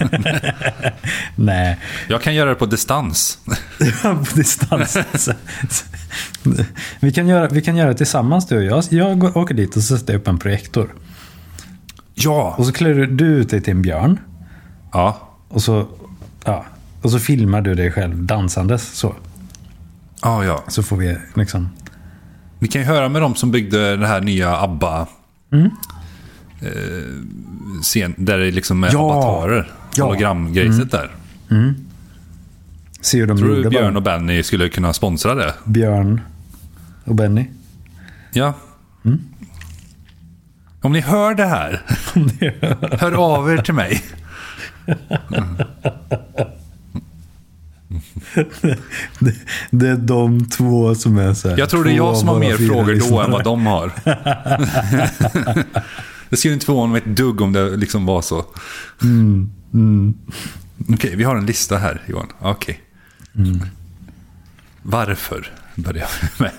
Nej, 1.36 1.78
Jag 2.08 2.22
kan 2.22 2.34
göra 2.34 2.48
det 2.48 2.54
på 2.54 2.66
distans. 2.66 3.38
på 4.02 4.26
distans. 4.34 4.98
Vi, 7.00 7.12
kan 7.12 7.28
göra, 7.28 7.48
vi 7.48 7.62
kan 7.62 7.76
göra 7.76 7.88
det 7.88 7.94
tillsammans 7.94 8.46
du 8.48 8.56
och 8.56 8.64
jag. 8.64 8.84
Jag 8.90 9.18
går, 9.18 9.36
åker 9.38 9.54
dit 9.54 9.76
och 9.76 9.82
sätter 9.82 10.14
upp 10.14 10.28
en 10.28 10.38
projektor. 10.38 10.94
Ja. 12.14 12.54
Och 12.58 12.66
så 12.66 12.72
klär 12.72 12.94
du- 12.94 13.06
du 13.06 13.24
ut 13.26 13.50
dig 13.50 13.60
till 13.62 13.70
en 13.72 13.82
björn. 13.82 14.18
Ja. 14.92 15.28
Och 15.48 15.62
så, 15.62 15.86
ja, 16.44 16.64
och 17.02 17.10
så 17.10 17.18
filmar 17.18 17.60
du 17.60 17.74
dig 17.74 17.92
själv 17.92 18.22
dansandes. 18.22 18.92
Så, 18.98 19.14
Ja, 20.22 20.44
ja. 20.44 20.64
så 20.68 20.82
får 20.82 20.96
vi 20.96 21.16
liksom... 21.34 21.70
Vi 22.58 22.68
kan 22.68 22.80
ju 22.80 22.86
höra 22.86 23.08
med 23.08 23.22
de 23.22 23.34
som 23.34 23.50
byggde 23.50 23.96
det 23.96 24.06
här 24.06 24.20
nya 24.20 24.56
ABBA. 24.56 25.06
Mm. 25.52 25.70
Eh, 26.62 26.70
scen, 27.82 28.14
där 28.16 28.38
det 28.38 28.50
liksom 28.50 28.84
är 28.84 28.92
Ja. 28.92 28.98
avatarer. 28.98 29.72
Ja. 29.94 30.04
Hologramgrejset 30.04 30.90
där. 30.90 31.10
Se 33.00 33.18
hur 33.18 33.26
de 33.26 33.38
Tror 33.38 33.48
du 33.62 33.70
Björn 33.70 33.84
bara. 33.94 33.96
och 33.96 34.02
Benny 34.02 34.42
skulle 34.42 34.68
kunna 34.68 34.92
sponsra 34.92 35.34
det? 35.34 35.54
Björn 35.64 36.20
och 37.04 37.14
Benny. 37.14 37.46
Ja. 38.32 38.54
Mm. 39.04 39.20
Om 40.82 40.92
ni 40.92 41.00
hör 41.00 41.34
det 41.34 41.46
här, 41.46 41.82
hör 43.00 43.12
av 43.12 43.50
er 43.52 43.56
till 43.58 43.74
mig. 43.74 44.02
Det, 49.18 49.34
det 49.70 49.88
är 49.88 49.96
de 49.96 50.44
två 50.48 50.94
som 50.94 51.18
är 51.18 51.34
så 51.34 51.48
här, 51.48 51.58
Jag 51.58 51.68
tror 51.70 51.84
det 51.84 51.90
är 51.92 51.96
jag 51.96 52.16
som 52.16 52.28
har 52.28 52.38
mer 52.38 52.56
frågor 52.56 53.10
då 53.10 53.20
än 53.20 53.30
vad 53.30 53.44
de 53.44 53.66
har. 53.66 53.92
det 56.30 56.36
skulle 56.36 56.54
inte 56.54 56.66
förvåna 56.66 56.92
mig 56.92 57.02
ett 57.06 57.16
dugg 57.16 57.40
om 57.40 57.52
det 57.52 57.76
liksom 57.76 58.06
var 58.06 58.22
så. 58.22 58.44
Mm, 59.02 60.14
Okej, 60.88 61.16
vi 61.16 61.24
har 61.24 61.36
en 61.36 61.46
lista 61.46 61.78
här 61.78 62.02
Johan. 62.06 62.26
Okej. 62.40 62.80
Mm. 63.36 63.60
Varför 64.82 65.52
börjar 65.74 66.08
vi 66.22 66.44
med? 66.44 66.52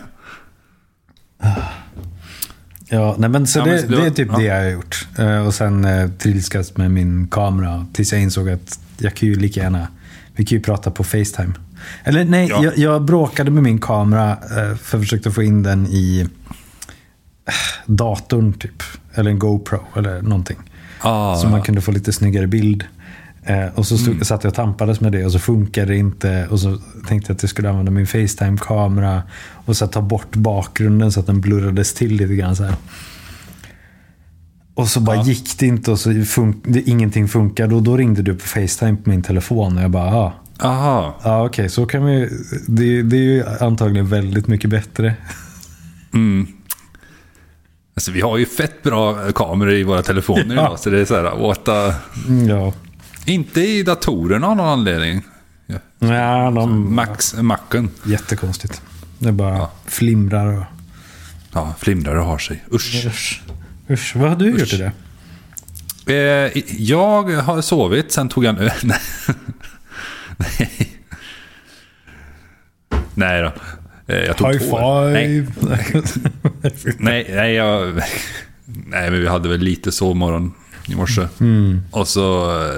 Ja, 2.90 3.16
nej 3.20 3.30
men 3.30 3.48
så 3.48 3.60
Ja, 3.60 3.66
det, 3.66 3.90
men 3.90 4.00
det 4.00 4.06
är 4.06 4.10
typ 4.12 4.28
ja. 4.32 4.38
det 4.38 4.44
jag 4.44 4.56
har 4.64 4.70
gjort. 4.70 5.08
Eh, 5.18 5.48
och 5.48 5.54
sen 5.54 5.86
eh, 5.86 6.10
trilskas 6.10 6.78
med 6.78 6.92
min 6.92 7.28
kamera 7.28 7.86
tills 7.94 8.12
jag 8.12 8.22
insåg 8.22 8.50
att 8.50 8.80
jag 8.98 9.14
kan 9.16 9.30
ju 9.30 9.36
lika 9.36 9.60
gärna, 9.60 9.88
vi 10.36 10.46
kan 10.46 10.58
ju 10.58 10.64
prata 10.64 10.92
på 10.92 11.04
Facetime. 11.04 11.54
Eller 12.04 12.26
nej, 12.26 12.48
Ja. 12.50 12.64
jag, 12.64 12.78
jag 12.78 13.02
bråkade 13.02 13.52
med 13.52 13.64
min 13.64 13.80
kamera 13.80 14.32
eh, 14.32 14.76
för 14.78 14.98
jag 14.98 15.02
försökte 15.02 15.32
få 15.32 15.44
in 15.44 15.64
den 15.64 15.88
i 15.88 16.30
datorn 17.86 18.54
typ. 18.54 18.84
Eller 19.14 19.32
en 19.32 19.40
GoPro 19.40 19.80
eller 19.96 20.22
någonting. 20.22 20.58
Ah, 21.02 21.36
Så 21.36 21.48
man 21.50 21.62
kunde 21.62 21.82
få 21.82 21.92
lite 21.92 22.14
snyggare 22.14 22.48
bild. 22.48 22.84
Eh, 23.44 23.66
och 23.76 23.88
så 23.88 23.98
stod, 23.98 24.26
satt 24.26 24.44
jag 24.44 24.52
och 24.52 24.56
tampades 24.56 25.02
med 25.02 25.12
det 25.12 25.26
och 25.26 25.32
så 25.32 25.40
funkade 25.40 25.88
det 25.88 25.98
inte. 25.98 26.48
Och 26.50 26.60
så 26.60 26.78
tänkte 27.08 27.32
jag 27.32 27.36
att 27.36 27.44
jag 27.44 27.50
skulle 27.50 27.70
använda 27.70 27.92
min 27.92 28.08
Facetime-kamera. 28.08 29.24
Och 29.66 29.78
så 29.78 29.88
ta 29.88 30.02
bort 30.02 30.36
bakgrunden 30.36 31.12
så 31.12 31.20
att 31.20 31.28
den 31.28 31.42
blurrades 31.42 31.94
till 31.94 32.12
lite 32.16 32.36
grann. 32.36 32.56
Så 32.56 32.64
här. 32.64 32.76
Och 34.74 34.88
så 34.88 35.00
bara 35.00 35.16
Ja. 35.16 35.24
gick 35.24 35.60
det 35.60 35.66
inte 35.68 35.92
och 35.92 36.00
så 36.00 36.10
fun- 36.12 36.62
det, 36.64 36.82
ingenting 36.90 37.28
funkade. 37.28 37.76
Och 37.76 37.84
då 37.84 37.98
ringde 37.98 38.22
du 38.22 38.34
på 38.34 38.46
Facetime 38.48 38.96
på 39.04 39.10
min 39.10 39.22
telefon. 39.22 39.78
Och 39.78 39.84
jag 39.84 39.92
bara, 39.92 40.06
ja. 40.12 40.34
Aha. 40.60 41.20
Ja, 41.24 41.46
okej, 41.46 41.70
så 41.70 41.86
kan 41.86 42.06
vi... 42.06 42.30
Det, 42.68 43.02
det 43.02 43.16
är 43.18 43.22
ju 43.22 43.44
antagligen 43.62 44.08
väldigt 44.08 44.48
mycket 44.48 44.70
bättre. 44.70 45.14
Mm. 46.14 46.48
Alltså, 48.02 48.12
vi 48.12 48.22
har 48.22 48.38
ju 48.38 48.46
fett 48.46 48.84
bra 48.84 49.32
kameror 49.32 49.74
i 49.74 49.84
våra 49.84 50.04
telefoner 50.04 50.46
Ja. 50.56 50.62
idag. 50.62 50.80
Så 50.80 50.90
det 50.90 51.00
är 51.00 51.06
så 51.06 51.16
här, 51.16 51.24
what 51.38 51.66
the... 51.66 51.94
Mm, 52.28 52.48
Ja. 52.50 52.74
Inte 53.26 53.62
i 53.62 53.84
datorerna 53.84 54.48
av 54.48 54.56
någon 54.56 54.68
anledning. 54.68 55.22
Ja. 55.68 55.76
Ja, 56.00 56.52
de... 56.52 56.96
Max, 56.96 57.34
Macen. 57.36 57.90
Jättekonstigt. 58.06 58.82
Det 59.20 59.32
bara 59.32 59.58
Ja. 59.58 59.72
flimrar 59.86 60.58
och... 60.58 60.64
Ja, 61.54 61.74
flimrar 61.80 62.16
och 62.16 62.26
har 62.26 62.38
sig. 62.38 62.64
Usch. 62.74 63.06
Usch. 63.06 63.42
Usch. 63.90 64.16
Vad 64.16 64.30
har 64.30 64.36
du 64.36 64.50
gjort 64.50 64.62
Usch. 64.62 64.74
i 64.74 64.92
det? 66.06 66.52
Eh, 66.56 66.64
jag 66.78 67.24
har 67.24 67.62
sovit, 67.62 68.12
sen 68.12 68.30
tog 68.30 68.46
jag 68.46 68.56
en 68.56 68.62
öl. 68.62 68.72
Nej. 68.84 69.00
Nej. 70.38 70.92
Nej 73.14 73.42
då. 73.42 73.52
Eh, 74.12 74.18
jag 74.18 74.38
tog 74.38 74.48
High 74.48 74.70
två. 74.70 75.02
Nej, 75.02 75.46
five! 75.46 76.04
nej, 76.98 77.32
nej, 77.36 77.54
jag... 77.54 77.94
Nej, 78.66 79.12
men 79.12 79.22
vi 79.22 79.28
hade 79.28 79.50
väl 79.50 79.60
lite 79.60 79.92
sovmorgon 79.92 80.54
i 80.88 80.96
morse. 80.96 81.28
Mm. 81.40 81.82
Och 81.92 82.08
så... 82.08 82.52
Eh, 82.66 82.72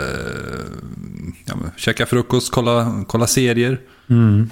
ja, 1.45 1.55
käka 1.77 2.05
frukost, 2.05 2.51
kolla, 2.51 3.03
kolla 3.07 3.27
serier. 3.27 3.79
Mm. 4.09 4.49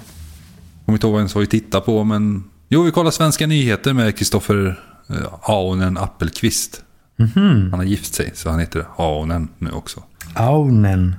Kommer 0.84 0.96
inte 0.96 1.06
ihåg 1.06 1.16
ens 1.16 1.34
vad 1.34 1.40
vi 1.40 1.46
tittade 1.46 1.84
på, 1.84 2.04
men... 2.04 2.44
Jo, 2.68 2.82
vi 2.82 2.90
kollade 2.90 3.12
Svenska 3.12 3.46
nyheter 3.46 3.92
med 3.92 4.18
Kristoffer 4.18 4.80
eh, 5.10 5.16
Aonen 5.42 5.98
Appelqvist. 5.98 6.82
Mhm. 7.16 7.68
Han 7.70 7.80
har 7.80 7.84
gift 7.84 8.14
sig, 8.14 8.30
så 8.34 8.50
han 8.50 8.60
heter 8.60 8.86
Aonen 8.96 9.48
nu 9.58 9.70
också. 9.70 10.02
Aunen. 10.34 11.16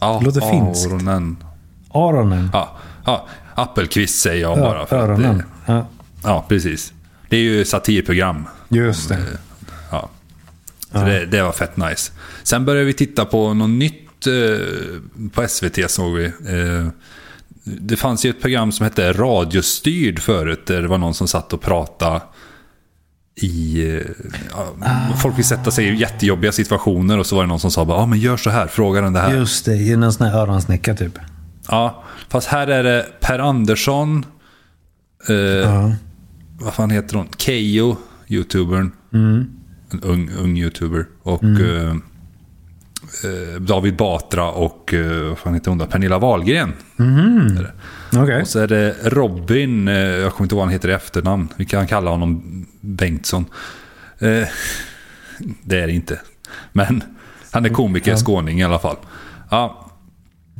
Ja, 0.00 0.20
Låter 0.24 0.40
finskt. 0.40 0.86
Aronen. 0.86 1.36
Aronen. 1.88 2.50
Ja, 2.52 2.76
ja, 3.04 3.28
Appelqvist 3.54 4.20
säger 4.20 4.42
jag 4.42 4.58
bara. 4.58 4.78
Ja, 4.78 4.86
För 4.86 5.08
att 5.12 5.18
det, 5.22 5.44
Ja, 5.66 5.86
ja, 6.24 6.44
precis. 6.48 6.92
Det 7.28 7.36
är 7.36 7.40
ju 7.40 7.64
satirprogram. 7.64 8.44
just 8.68 9.08
det. 9.08 9.18
Ja. 9.90 10.08
Så 10.92 10.98
Ja. 10.98 11.04
det, 11.04 11.26
det 11.26 11.42
var 11.42 11.52
fett 11.52 11.76
nice. 11.76 12.12
Sen 12.42 12.64
började 12.64 12.86
vi 12.86 12.92
titta 12.92 13.24
på 13.24 13.54
något 13.54 13.70
nytt 13.70 14.26
eh, 14.26 15.28
på 15.32 15.48
SVT 15.48 15.90
såg 15.90 16.12
vi. 16.16 16.24
Eh, 16.24 16.88
det 17.64 17.96
fanns 17.96 18.24
ju 18.24 18.30
ett 18.30 18.40
program 18.42 18.72
som 18.72 18.84
hette 18.84 19.12
Radiostyrd 19.12 20.18
förut. 20.18 20.66
Där 20.66 20.82
det 20.82 20.88
var 20.88 20.98
någon 20.98 21.14
som 21.14 21.28
satt 21.28 21.52
och 21.52 21.60
pratade 21.62 22.20
i... 23.34 23.82
eh, 23.96 24.02
Ja, 24.56 24.66
Ah. 24.80 25.16
Folk 25.16 25.38
vill 25.38 25.44
sätta 25.44 25.70
sig 25.70 25.88
i 25.88 25.94
jättejobbiga 25.96 26.52
situationer 26.52 27.18
och 27.18 27.26
så 27.26 27.36
var 27.36 27.42
det 27.42 27.48
någon 27.48 27.60
som 27.60 27.70
sa 27.70 27.84
bara, 27.84 27.98
ja 28.00 28.06
men 28.06 28.18
gör 28.20 28.36
så 28.36 28.50
här, 28.50 28.66
fråga 28.66 29.00
den 29.00 29.12
det 29.12 29.20
här. 29.20 29.34
Just 29.36 29.64
det, 29.64 29.74
i 29.74 29.96
någon 29.96 30.12
sån 30.12 30.26
här 30.26 30.38
öronsnäcka 30.38 30.94
typ. 30.94 31.18
Ja, 31.68 32.04
fast 32.28 32.48
här 32.48 32.66
är 32.66 32.82
det 32.82 33.06
Per 33.20 33.38
Andersson, 33.38 34.26
Eh, 35.28 35.34
Ja. 35.36 35.92
Vad 36.60 36.74
fan 36.74 36.90
heter 36.90 37.16
hon? 37.16 37.28
Keyyo, 37.38 37.96
youtubern. 38.28 38.92
Mm. 39.12 39.50
En 39.92 40.00
ung, 40.02 40.30
ung 40.38 40.56
youtuber. 40.58 41.06
Och 41.22 41.44
eh, 41.44 41.88
eh, 43.24 43.60
David 43.60 43.96
Batra 43.96 44.50
och 44.50 44.94
eh, 44.94 45.28
vad 45.28 45.38
fan 45.38 45.54
heter 45.54 45.70
hon 45.70 45.78
då? 45.78 45.86
Pernilla 45.86 46.18
Wahlgren. 46.18 46.72
Mhm. 46.96 47.58
Okej. 48.16 48.40
Och 48.42 48.48
så 48.48 48.58
är 48.58 48.66
det 48.68 48.94
Robin, 49.04 49.88
eh, 49.88 49.94
jag 49.94 50.32
kommer 50.32 50.44
inte 50.44 50.54
ihåg 50.54 50.58
vad 50.58 50.66
han 50.66 50.72
heter 50.72 50.88
i 50.88 50.92
efternamn. 50.92 51.48
Vi 51.56 51.64
kan 51.64 51.86
kalla 51.86 52.10
honom 52.10 52.66
Bengtsson. 52.80 53.44
Eh, 54.18 54.48
det 55.62 55.80
är 55.80 55.86
det 55.86 55.92
inte. 55.92 56.20
Men 56.72 57.02
han 57.50 57.64
är 57.64 57.68
komiker, 57.68 58.10
Ja. 58.10 58.16
skåning 58.16 58.60
i 58.60 58.64
alla 58.64 58.78
fall. 58.78 58.96
Ja. 59.50 59.81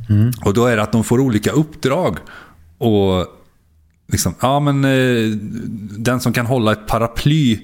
Mm. 0.09 0.31
Och 0.45 0.53
då 0.53 0.65
är 0.65 0.75
det 0.77 0.83
att 0.83 0.91
de 0.91 1.03
får 1.03 1.19
olika 1.19 1.51
uppdrag. 1.51 2.17
Och 2.77 3.27
liksom, 4.11 4.35
ja 4.41 4.59
men 4.59 4.85
eh, 4.85 5.29
den 5.97 6.19
som 6.19 6.33
kan 6.33 6.45
hålla 6.45 6.71
ett 6.71 6.87
paraply. 6.87 7.59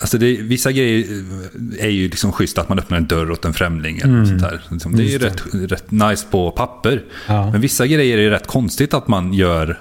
Alltså 0.00 0.18
det, 0.18 0.36
vissa 0.36 0.72
grejer 0.72 1.06
är 1.78 1.88
ju 1.88 2.08
liksom 2.08 2.32
schysst 2.32 2.58
att 2.58 2.68
man 2.68 2.78
öppnar 2.78 2.98
en 2.98 3.06
dörr 3.06 3.30
åt 3.30 3.44
en 3.44 3.52
främling. 3.54 3.98
Eller 3.98 4.24
sånt 4.24 4.40
där. 4.42 4.62
Liksom, 4.70 4.96
det 4.96 5.02
är 5.02 5.06
ju 5.06 5.16
Mm. 5.16 5.28
Rätt, 5.28 5.70
rätt 5.72 5.90
nice 5.90 6.26
på 6.30 6.50
papper. 6.50 7.04
Ja. 7.28 7.50
Men 7.52 7.60
vissa 7.60 7.86
grejer 7.86 8.18
är 8.18 8.22
ju 8.22 8.30
rätt 8.30 8.46
konstigt 8.46 8.94
att 8.94 9.08
man 9.08 9.32
gör 9.32 9.78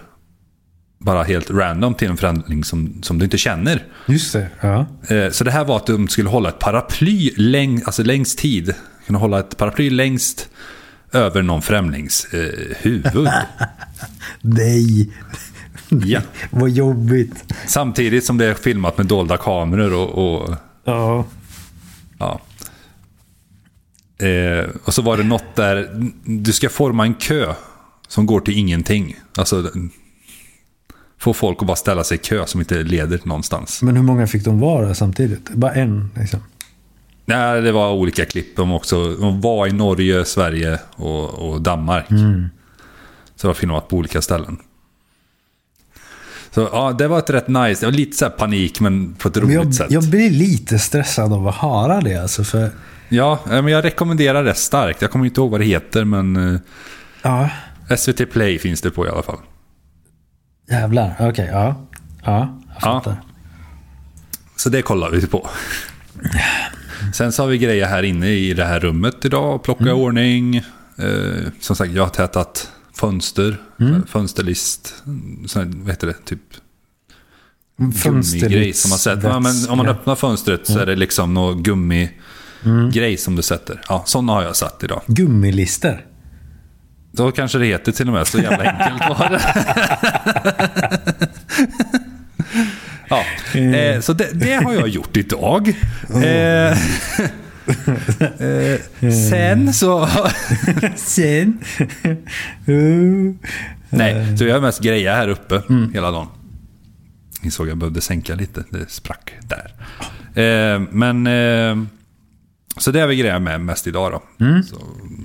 bara 1.01 1.23
helt 1.23 1.49
random 1.51 1.93
till 1.93 2.07
en 2.07 2.17
främling 2.17 2.63
som, 2.63 2.93
som 3.03 3.17
du 3.19 3.23
inte 3.25 3.37
känner. 3.37 3.83
Just 4.07 4.33
det. 4.33 4.47
Ja. 4.61 4.85
Eh, 5.15 5.31
Så 5.31 5.43
det 5.43 5.51
här 5.51 5.65
var 5.65 5.75
att 5.77 5.87
de 5.87 6.07
skulle 6.07 6.29
hålla 6.29 6.49
ett 6.49 6.59
paraply 6.59 7.31
läng, 7.37 7.81
alltså 7.85 8.03
längst 8.03 8.39
tid. 8.39 8.73
Kunna 9.07 9.19
hålla 9.19 9.39
ett 9.39 9.57
paraply 9.57 9.89
längst 9.89 10.49
över 11.11 11.41
någon 11.41 11.61
främlings 11.61 12.25
eh, 12.33 12.75
huvud. 12.77 13.29
Nej. 14.41 15.09
Ja. 15.89 16.21
Vad 16.49 16.69
jobbigt. 16.69 17.53
Samtidigt 17.67 18.25
som 18.25 18.37
det 18.37 18.45
är 18.45 18.53
filmat 18.53 18.97
med 18.97 19.05
dolda 19.05 19.37
kameror 19.37 19.93
och... 19.93 20.41
och 20.41 20.55
Ja. 20.83 21.25
ja. 22.17 22.41
Eh, 24.27 24.69
och 24.83 24.93
så 24.93 25.01
var 25.01 25.17
det 25.17 25.23
något 25.23 25.55
där, 25.55 25.89
du 26.23 26.53
ska 26.53 26.69
forma 26.69 27.05
en 27.05 27.13
kö 27.13 27.53
som 28.07 28.25
går 28.25 28.39
till 28.39 28.57
ingenting. 28.57 29.15
Alltså, 29.37 29.71
få 31.19 31.33
folk 31.33 31.61
att 31.61 31.67
bara 31.67 31.75
ställa 31.75 32.03
sig 32.03 32.15
i 32.15 32.17
kö 32.17 32.45
som 32.45 32.59
inte 32.59 32.83
leder 32.83 33.19
någonstans. 33.23 33.81
Men 33.81 33.95
hur 33.95 34.03
många 34.03 34.27
fick 34.27 34.43
de 34.43 34.59
vara 34.59 34.95
samtidigt? 34.95 35.49
Bara 35.49 35.73
en 35.73 36.11
liksom. 36.15 36.39
Nej, 37.29 37.61
det 37.61 37.71
var 37.71 37.91
olika 37.91 38.25
klipp. 38.25 38.55
De, 38.55 38.71
också, 38.73 39.15
de 39.15 39.41
var 39.41 39.67
i 39.67 39.71
Norge, 39.71 40.25
Sverige 40.25 40.79
och, 40.95 41.29
och 41.29 41.61
Danmark. 41.61 42.05
Så 43.35 43.41
det 43.41 43.47
var 43.47 43.53
filmat 43.53 43.87
på 43.87 43.95
olika 43.97 44.21
ställen. 44.21 44.57
Så 46.51 46.69
ja, 46.71 46.91
det 46.91 47.07
var 47.07 47.19
ett 47.19 47.29
rätt 47.29 47.47
nice. 47.47 47.81
Det 47.81 47.85
var 47.85 47.91
lite 47.91 48.17
så 48.17 48.29
panik, 48.29 48.79
men 48.79 49.13
på 49.13 49.27
ett 49.27 49.37
roligt 49.37 49.53
jag, 49.55 49.73
sätt. 49.75 49.87
jag 49.91 50.03
blir 50.09 50.29
lite 50.29 50.79
stressad 50.79 51.33
av 51.33 51.47
att 51.47 51.55
höra 51.55 52.01
det 52.01 52.15
alltså. 52.15 52.43
För, 52.43 52.69
Ja, 53.11 53.39
eh, 53.45 53.49
men 53.61 53.67
jag 53.67 53.83
rekommenderar 53.85 54.43
det 54.43 54.53
starkt. 54.53 55.01
Jag 55.01 55.11
kommer 55.11 55.25
inte 55.25 55.41
ihåg 55.41 55.51
vad 55.51 55.59
det 55.59 55.65
heter, 55.65 56.03
men 56.05 56.53
eh, 56.53 56.59
ja, 57.21 57.49
SVT 57.97 58.31
Play 58.31 58.59
finns 58.59 58.81
det 58.81 58.91
på 58.91 59.05
i 59.05 59.09
alla 59.09 59.23
fall. 59.23 59.39
jävlar. 60.71 61.15
Okej, 61.19 61.49
ja. 61.51 61.75
Ja, 62.23 62.39
jag 62.67 62.75
Ja. 62.75 62.79
fattar. 62.79 63.21
Så 64.55 64.69
det 64.69 64.81
kollar 64.81 65.09
vi 65.11 65.27
på. 65.27 65.49
Sen 67.13 67.31
så 67.31 67.43
har 67.43 67.47
vi 67.47 67.57
grejer 67.57 67.85
här 67.85 68.03
inne 68.03 68.29
i 68.29 68.53
det 68.53 68.65
här 68.65 68.79
rummet 68.79 69.25
idag. 69.25 69.63
Plocka 69.63 69.83
i 69.83 69.91
ordning. 69.91 70.55
Eh, 70.55 70.63
som 71.59 71.75
sagt, 71.75 71.91
jag 71.91 72.03
har 72.03 72.09
tätat 72.09 72.71
fönster. 72.93 73.57
Fönsterlist. 74.07 75.03
Sån, 75.47 75.79
vad 75.79 75.89
heter 75.89 76.07
det? 76.07 76.25
Typ 76.25 76.39
gummigrej 77.77 78.73
som 78.73 78.89
man 78.89 78.99
sätter. 78.99 79.29
Ja, 79.29 79.39
men 79.39 79.53
om 79.69 79.77
man 79.77 79.87
öppnar 79.87 80.15
fönstret 80.15 80.67
så 80.67 80.79
är 80.79 80.85
det 80.85 80.95
liksom 80.95 81.33
någon 81.33 81.63
gummigrej 81.63 83.17
som 83.17 83.35
du 83.35 83.41
sätter. 83.41 83.81
Ja, 83.89 84.03
sådana 84.05 84.33
har 84.33 84.43
jag 84.43 84.55
satt 84.55 84.83
idag. 84.83 85.01
Gummilister. 85.07 86.05
Då 87.11 87.31
kanske 87.31 87.57
det 87.57 87.65
heter 87.65 87.91
till 87.91 88.07
och 88.07 88.13
med. 88.13 88.27
Så 88.27 88.37
jävla 88.37 88.71
enkelt 88.71 89.19
var 89.19 89.29
det. 89.29 89.39
ja, 93.09 93.25
eh, 93.59 94.01
så 94.01 94.13
det, 94.13 94.29
det 94.33 94.53
har 94.53 94.73
jag 94.73 94.87
gjort 94.87 95.17
idag. 95.17 95.73
Eh, 96.09 96.71
eh, 98.41 98.79
sen 99.29 99.73
så... 99.73 100.09
Sen. 100.95 101.59
Nej, 103.89 104.37
så 104.37 104.43
jag 104.43 104.53
har 104.53 104.61
mest 104.61 104.81
grejer 104.81 105.15
här 105.15 105.27
uppe 105.27 105.61
hela 105.93 106.11
dagen. 106.11 106.27
Insåg 107.41 107.69
jag 107.69 107.77
behövde 107.77 108.01
sänka 108.01 108.35
lite. 108.35 108.63
Det 108.69 108.89
sprack 108.89 109.33
där. 109.41 109.73
Eh, 110.43 110.81
men... 110.91 111.27
Eh, 111.27 111.85
så 112.77 112.91
det 112.91 112.99
har 112.99 113.07
vi 113.07 113.15
grejer 113.15 113.39
med 113.39 113.61
mest 113.61 113.87
idag 113.87 114.11
då. 114.11 114.45
Så, 114.63 114.77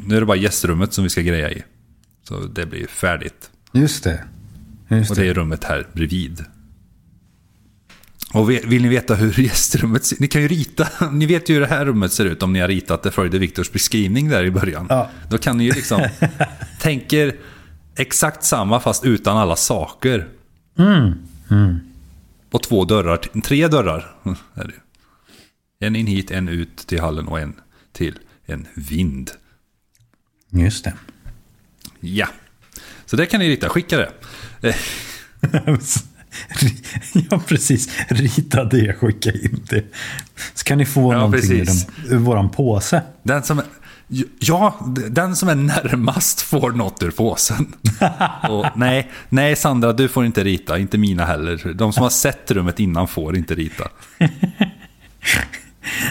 nu 0.06 0.16
är 0.16 0.20
det 0.20 0.26
bara 0.26 0.36
gästrummet 0.36 0.92
som 0.92 1.04
vi 1.04 1.10
ska 1.10 1.20
greja 1.20 1.50
i. 1.50 1.62
Så 2.28 2.40
det 2.40 2.66
blir 2.66 2.86
färdigt. 2.86 3.50
Just 3.72 4.04
det. 4.04 4.24
Just 4.88 5.10
Och 5.10 5.16
det 5.16 5.28
är 5.28 5.34
rummet 5.34 5.64
här 5.64 5.86
bredvid. 5.92 6.44
Och 8.34 8.50
vill, 8.50 8.82
ni 8.82 8.88
veta 8.88 9.14
hur 9.14 9.40
gästrummet 9.40 10.04
ser 10.04 10.16
Ni 10.20 10.28
kan 10.28 10.42
ju 10.42 10.48
rita. 10.48 10.88
Ni 11.12 11.26
vet 11.26 11.48
ju 11.48 11.54
hur 11.54 11.60
det 11.60 11.66
här 11.66 11.84
rummet 11.84 12.12
ser 12.12 12.24
ut 12.24 12.42
om 12.42 12.52
ni 12.52 12.60
har 12.60 12.68
ritat 12.68 13.02
det 13.02 13.10
följde 13.10 13.38
Viktors 13.38 13.72
beskrivning 13.72 14.28
där 14.28 14.44
i 14.44 14.50
början. 14.50 14.86
Ja. 14.88 15.10
Då 15.30 15.38
kan 15.38 15.58
ni 15.58 15.64
ju 15.64 15.72
liksom... 15.72 16.08
tänker 16.80 17.36
exakt 17.96 18.44
samma 18.44 18.80
fast 18.80 19.04
utan 19.04 19.36
alla 19.36 19.56
saker. 19.56 20.28
Och 22.50 22.62
två 22.62 22.84
dörrar. 22.84 23.16
Tre 23.44 23.68
dörrar. 23.68 24.16
En 25.78 25.96
in 25.96 26.06
hit, 26.06 26.30
en 26.30 26.48
ut 26.48 26.76
till 26.76 27.00
hallen 27.00 27.28
och 27.28 27.40
en 27.40 27.54
till 27.92 28.18
en 28.46 28.66
vind. 28.74 29.30
Just 30.50 30.84
det. 30.84 30.94
Ja. 32.00 32.28
Så 33.06 33.16
det 33.16 33.26
kan 33.26 33.40
ni 33.40 33.50
rita. 33.50 33.68
Skicka 33.68 33.98
det. 33.98 34.74
Ja, 37.30 37.40
precis. 37.46 37.88
Rita 38.08 38.64
det, 38.64 38.92
skicka 38.92 39.32
in 39.32 39.60
det. 39.70 39.84
Så 40.54 40.64
kan 40.64 40.78
ni 40.78 40.86
få 40.86 41.12
Ja, 41.12 41.18
någonting 41.18 41.52
ur, 41.52 41.64
precis. 41.64 41.86
den, 41.86 42.12
ur 42.12 42.18
våran 42.18 42.50
påse. 42.50 43.02
Den 43.22 43.42
som 43.42 43.62
ja, 44.38 44.78
den 45.10 45.36
som 45.36 45.48
är 45.48 45.54
närmast 45.54 46.40
får 46.40 46.70
något 46.72 47.02
ur 47.02 47.10
påsen. 47.10 47.74
Och 48.48 48.66
nej, 48.76 49.10
nej, 49.28 49.56
Sandra, 49.56 49.92
du 49.92 50.08
får 50.08 50.24
inte 50.26 50.44
rita. 50.44 50.78
Inte 50.78 50.98
mina 50.98 51.24
heller. 51.24 51.72
De 51.74 51.92
som 51.92 52.02
har 52.02 52.10
sett 52.10 52.50
rummet 52.50 52.80
innan 52.80 53.08
får 53.08 53.36
inte 53.36 53.54
rita. 53.54 53.84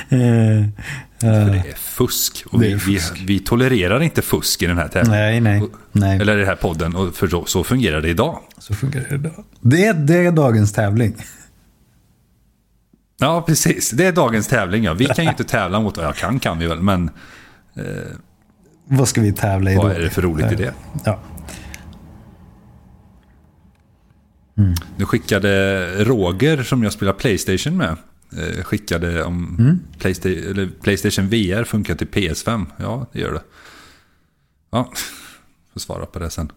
Eh, 0.10 0.66
För 1.24 1.52
det 1.52 1.70
är 1.70 1.76
fusk. 1.76 2.44
Och 2.50 2.64
vi, 2.64 2.72
är 2.72 2.76
vi, 2.76 3.00
fusk. 3.00 3.24
vi 3.26 3.40
tolererar 3.40 4.04
inte 4.04 4.22
fusk 4.22 4.62
i 4.62 4.66
den 4.66 4.78
här 4.78 4.88
tävlingen. 4.88 5.20
nej, 5.20 5.42
nej. 5.42 5.70
nej. 5.92 6.20
Eller 6.22 6.36
i 6.36 6.40
den 6.40 6.48
här 6.48 6.56
podden. 6.56 6.96
Och 6.96 7.16
för 7.16 7.28
så, 7.28 7.46
så 7.46 7.64
fungerar 7.64 8.02
det 8.02 8.10
idag. 8.10 8.40
Så 8.58 8.74
funkar 8.74 9.06
det 9.10 9.16
idag. 9.16 9.46
Det 9.62 9.86
är, 9.86 9.94
det 9.94 10.18
är 10.18 10.32
dagens 10.32 10.74
tävling. 10.74 11.16
Ja, 13.20 13.42
precis. 13.42 13.92
Det 13.92 14.06
är 14.06 14.12
dagens 14.12 14.48
tävling. 14.48 14.84
Ja. 14.84 14.94
Vi 14.94 15.06
kan 15.06 15.26
ju 15.26 15.32
inte 15.32 15.44
tävla 15.44 15.80
mot 15.80 15.98
jag 15.98 16.16
kan, 16.16 16.40
kan 16.40 16.60
vi 16.60 16.68
väl. 16.68 16.82
Men 16.82 17.10
Vad 18.86 19.08
ska 19.08 19.22
vi 19.22 19.34
tävla 19.34 19.72
i 19.72 19.76
då? 19.76 19.82
vad 19.82 19.92
är 19.92 20.00
det 20.00 20.10
för 20.10 20.22
roligt 20.22 20.52
i 20.52 20.56
det? 20.56 20.74
Ja. 21.06 21.20
Nu 24.98 25.06
skickade 25.06 25.86
Roger, 26.04 26.64
som 26.64 26.84
jag 26.84 26.94
spelar 26.94 27.14
Playstation 27.14 27.78
med, 27.78 27.90
eh, 27.90 27.96
skickade 28.64 29.24
om 29.24 29.80
Playsta- 30.00 30.50
eller 30.52 30.70
Playstation 30.82 31.30
VR 31.30 31.64
funkar 31.64 31.96
till 31.96 32.08
PS5. 32.08 32.66
Ja, 32.78 33.08
det 33.14 33.20
gör 33.20 33.34
det. 33.34 33.42
Ja, 34.72 34.92
får 35.74 35.80
svara 35.80 36.06
på 36.06 36.20
det 36.20 36.30
sen. 36.30 36.52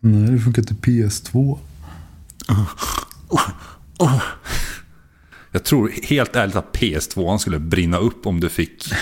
Nej, 0.00 0.30
det 0.30 0.38
funkar 0.38 0.62
till 0.62 0.76
PS2. 0.76 1.58
Jag 5.52 5.64
tror 5.64 5.90
helt 6.02 6.36
ärligt 6.36 6.56
att 6.56 6.72
PS2 6.76 7.38
skulle 7.38 7.58
brinna 7.58 7.96
upp 7.96 8.26
om 8.26 8.40
du 8.40 8.48
fick 8.48 8.92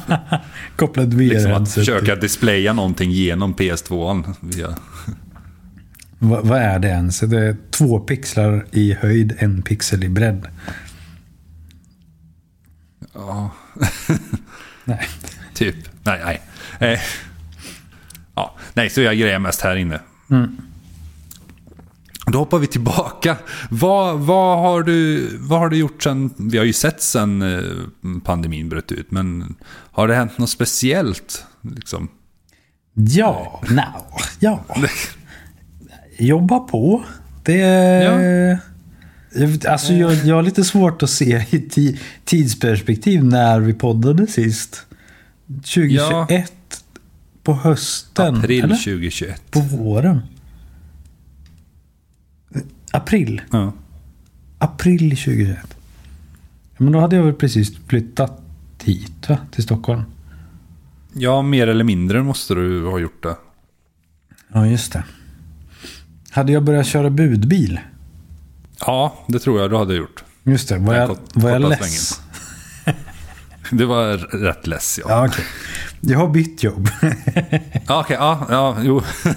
Kopplat 0.76 1.08
liksom, 1.08 1.52
att 1.52 1.72
försöka 1.72 2.16
displaya 2.16 2.72
någonting 2.72 3.10
genom 3.10 3.54
PS2. 3.54 4.24
Via... 4.40 4.76
Va, 6.18 6.40
vad 6.42 6.58
är 6.58 6.78
det 6.78 6.88
ens? 6.88 7.20
Det 7.20 7.38
är 7.38 7.56
två 7.70 8.00
pixlar 8.00 8.66
i 8.72 8.92
höjd, 8.92 9.36
en 9.38 9.62
pixel 9.62 10.04
i 10.04 10.08
bredd. 10.08 10.46
Ja, 13.16 13.50
Nej. 14.84 15.08
typ. 15.54 15.76
Nej, 16.04 16.20
nej. 16.24 16.42
Eh, 16.92 17.00
ja, 18.34 18.54
nej, 18.74 18.90
så 18.90 19.00
jag 19.00 19.18
grejer 19.18 19.38
mest 19.38 19.60
här 19.60 19.76
inne. 19.76 20.00
Då 22.26 22.38
hoppar 22.38 22.58
vi 22.58 22.66
tillbaka. 22.66 23.36
Vad, 23.70 24.18
vad, 24.18 24.58
har 24.58 24.82
du, 24.82 25.28
vad 25.40 25.58
har 25.58 25.68
du 25.68 25.76
gjort 25.76 26.02
sen? 26.02 26.34
Vi 26.38 26.58
har 26.58 26.64
ju 26.64 26.72
sett 26.72 27.02
sen 27.02 27.42
eh, 27.42 28.20
pandemin 28.24 28.68
bröt 28.68 28.92
ut, 28.92 29.10
men 29.10 29.54
har 29.90 30.08
det 30.08 30.14
hänt 30.14 30.38
något 30.38 30.50
speciellt? 30.50 31.44
Liksom? 31.60 32.08
Ja, 32.94 33.62
no, 33.70 33.82
ja. 34.40 34.64
Jobba 36.18 36.58
på. 36.58 37.04
Det 37.42 37.60
är... 37.60 38.58
Jag, 39.36 39.66
alltså 39.66 39.92
jag, 39.92 40.14
jag 40.14 40.34
har 40.34 40.42
lite 40.42 40.64
svårt 40.64 41.02
att 41.02 41.10
se 41.10 41.44
i 41.50 41.60
ti, 41.60 42.00
tidsperspektiv 42.24 43.24
när 43.24 43.60
vi 43.60 43.74
poddade 43.74 44.26
sist. 44.26 44.86
2021 45.48 46.52
på 47.42 47.54
hösten? 47.54 48.36
April 48.36 48.64
eller? 48.64 48.76
2021. 48.76 49.50
På 49.50 49.60
våren? 49.60 50.20
April? 52.90 53.42
Ja. 53.50 53.72
April 54.58 55.10
2021. 55.10 55.58
Ja, 56.76 56.84
men 56.84 56.92
då 56.92 57.00
hade 57.00 57.16
jag 57.16 57.22
väl 57.22 57.34
precis 57.34 57.76
flyttat 57.86 58.42
hit 58.84 59.28
va? 59.28 59.38
Till 59.50 59.62
Stockholm. 59.62 60.02
ja, 61.14 61.42
mer 61.42 61.66
eller 61.66 61.84
mindre 61.84 62.22
måste 62.22 62.54
du 62.54 62.86
ha 62.86 62.98
gjort 62.98 63.22
det. 63.22 63.36
Ja, 64.52 64.66
just 64.66 64.92
det. 64.92 65.04
Hade 66.30 66.52
jag 66.52 66.64
börjat 66.64 66.86
köra 66.86 67.10
budbil? 67.10 67.80
Ja, 68.80 69.24
det 69.26 69.38
tror 69.38 69.60
jag 69.60 69.70
du 69.70 69.76
hade 69.76 69.94
gjort. 69.94 70.24
Just 70.42 70.68
det. 70.68 70.78
Var 70.78 70.94
jag, 70.94 71.08
kort- 71.08 71.30
var 71.34 71.50
jag 71.50 71.60
less? 71.68 72.20
Det 73.70 73.84
var 73.86 74.16
rätt 74.38 74.66
less, 74.66 75.00
ja. 75.02 75.10
Ja, 75.10 75.26
okej. 75.28 75.44
Jag 76.00 76.18
har 76.18 76.28
bytt 76.28 76.62
jobb. 76.62 76.88
Ja, 77.88 78.00
okej, 78.00 78.16
ja, 78.20 78.46
ja, 78.50 78.76
jo. 78.82 79.02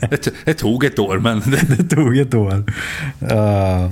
det, 0.00 0.28
det 0.44 0.54
tog 0.54 0.84
ett 0.84 0.98
år, 0.98 1.18
men 1.18 1.40
det, 1.40 1.84
tog 1.96 2.16
ett 2.18 2.34
år. 2.34 2.64
Uh, 3.32 3.90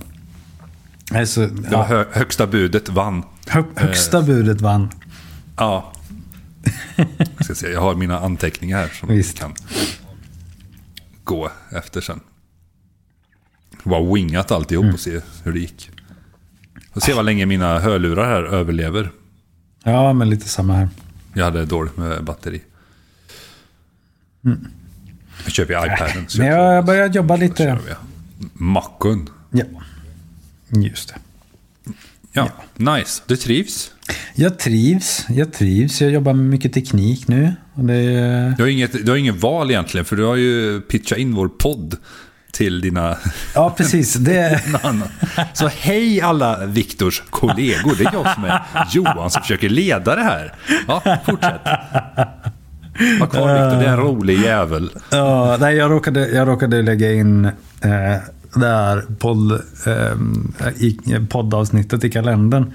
alltså, 1.14 1.46
det 1.46 1.76
var 1.76 1.84
hö, 1.84 2.04
högsta 2.12 2.46
budet 2.46 2.88
vann. 2.88 3.22
hö, 3.46 3.62
högsta 3.76 4.22
budet 4.22 4.60
vann. 4.60 4.90
Ja. 5.56 5.92
Jag 6.96 7.44
ska 7.44 7.54
se, 7.54 7.68
jag 7.72 7.80
har 7.80 7.94
mina 7.94 8.18
anteckningar 8.20 8.78
här 8.78 8.88
som 8.88 9.08
Visst. 9.08 9.34
vi 9.36 9.38
kan 9.38 9.54
gå 11.24 11.50
efter 11.70 12.00
sen. 12.00 12.20
Bara 13.84 14.14
wingat 14.14 14.50
alltihop 14.50 14.82
Mm. 14.82 14.94
och 14.94 15.00
se 15.00 15.20
hur 15.44 15.52
det 15.52 15.58
gick. 15.60 15.90
Och 16.92 17.02
se 17.02 17.12
vad 17.14 17.24
länge 17.24 17.46
mina 17.46 17.78
hörlurar 17.78 18.24
här 18.24 18.42
överlever. 18.42 19.10
Ja, 19.84 20.12
men 20.12 20.30
lite 20.30 20.48
samma 20.48 20.74
här. 20.74 20.88
Jag 21.34 21.44
hade 21.44 21.64
dåligt 21.64 21.96
med 21.96 22.24
batteri. 22.24 22.62
Jag 25.44 25.52
köper 25.52 25.74
ju 25.74 25.94
iPaden. 25.94 26.24
så 26.28 26.42
jag 26.42 26.74
jag 26.76 26.84
börjat 26.84 27.14
jobba 27.14 27.36
lite. 27.36 27.78
Mackun. 28.52 29.28
Ja. 29.50 29.64
Just 30.68 31.08
det. 31.08 31.14
Ja, 32.32 32.48
nice. 32.76 33.22
Du 33.26 33.36
trivs? 33.36 33.90
Jag 34.34 34.58
trivs. 34.58 35.26
Jag 35.28 35.52
trivs. 35.52 36.00
Jag 36.00 36.10
jobbar 36.10 36.32
med 36.32 36.44
mycket 36.44 36.72
teknik 36.72 37.28
nu. 37.28 37.52
Det. 37.74 38.54
Du 38.56 38.62
har, 38.62 38.66
inget, 38.68 39.04
du 39.06 39.10
har 39.10 39.16
ingen 39.18 39.38
val 39.38 39.70
egentligen, 39.70 40.04
för 40.04 40.16
du 40.16 40.22
har 40.24 40.36
ju 40.36 40.80
pitchat 40.80 41.18
in 41.18 41.34
vår 41.34 41.48
podd 41.48 41.96
till 42.52 42.80
dina... 42.80 43.16
Ja, 43.54 43.74
precis. 43.76 44.14
Det... 44.22 44.62
Så 45.52 45.68
hej 45.68 46.20
alla 46.20 46.66
Viktors 46.66 47.22
kollegor. 47.30 47.94
Det 47.98 48.04
är 48.04 48.12
jag 48.12 48.34
som 48.34 48.44
är 48.44 48.62
Johan 48.92 49.30
som 49.30 49.42
försöker 49.42 49.68
leda 49.68 50.16
det 50.16 50.22
här. 50.22 50.54
Ja, 50.88 51.18
fortsätt. 51.26 51.60
Var 53.20 53.26
kvar 53.26 53.52
Viktor, 53.52 53.80
det 53.80 53.86
är 53.86 53.92
en 53.92 53.96
rolig 53.96 54.40
jävel. 54.40 54.90
Ja, 55.10 55.56
nej, 55.60 55.76
jag, 55.76 55.90
råkade, 55.90 56.28
jag 56.28 56.48
råkade 56.48 56.82
lägga 56.82 57.12
in 57.12 57.44
eh, 57.44 57.52
det 58.54 58.66
här 58.66 59.04
podd, 59.18 59.52
eh, 59.86 60.16
i, 60.76 60.98
poddavsnittet 61.30 62.04
i 62.04 62.10
kalendern. 62.10 62.72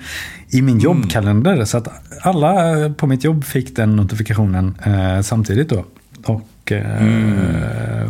I 0.49 0.61
min 0.61 0.79
jobbkalender. 0.79 1.65
Så 1.65 1.77
att 1.77 1.87
alla 2.21 2.53
på 2.89 3.07
mitt 3.07 3.23
jobb 3.23 3.43
fick 3.43 3.75
den 3.75 3.95
notifikationen 3.95 4.77
eh, 4.83 5.21
samtidigt 5.21 5.69
då. 5.69 5.85
Och... 6.25 6.71
Eh, 6.71 8.07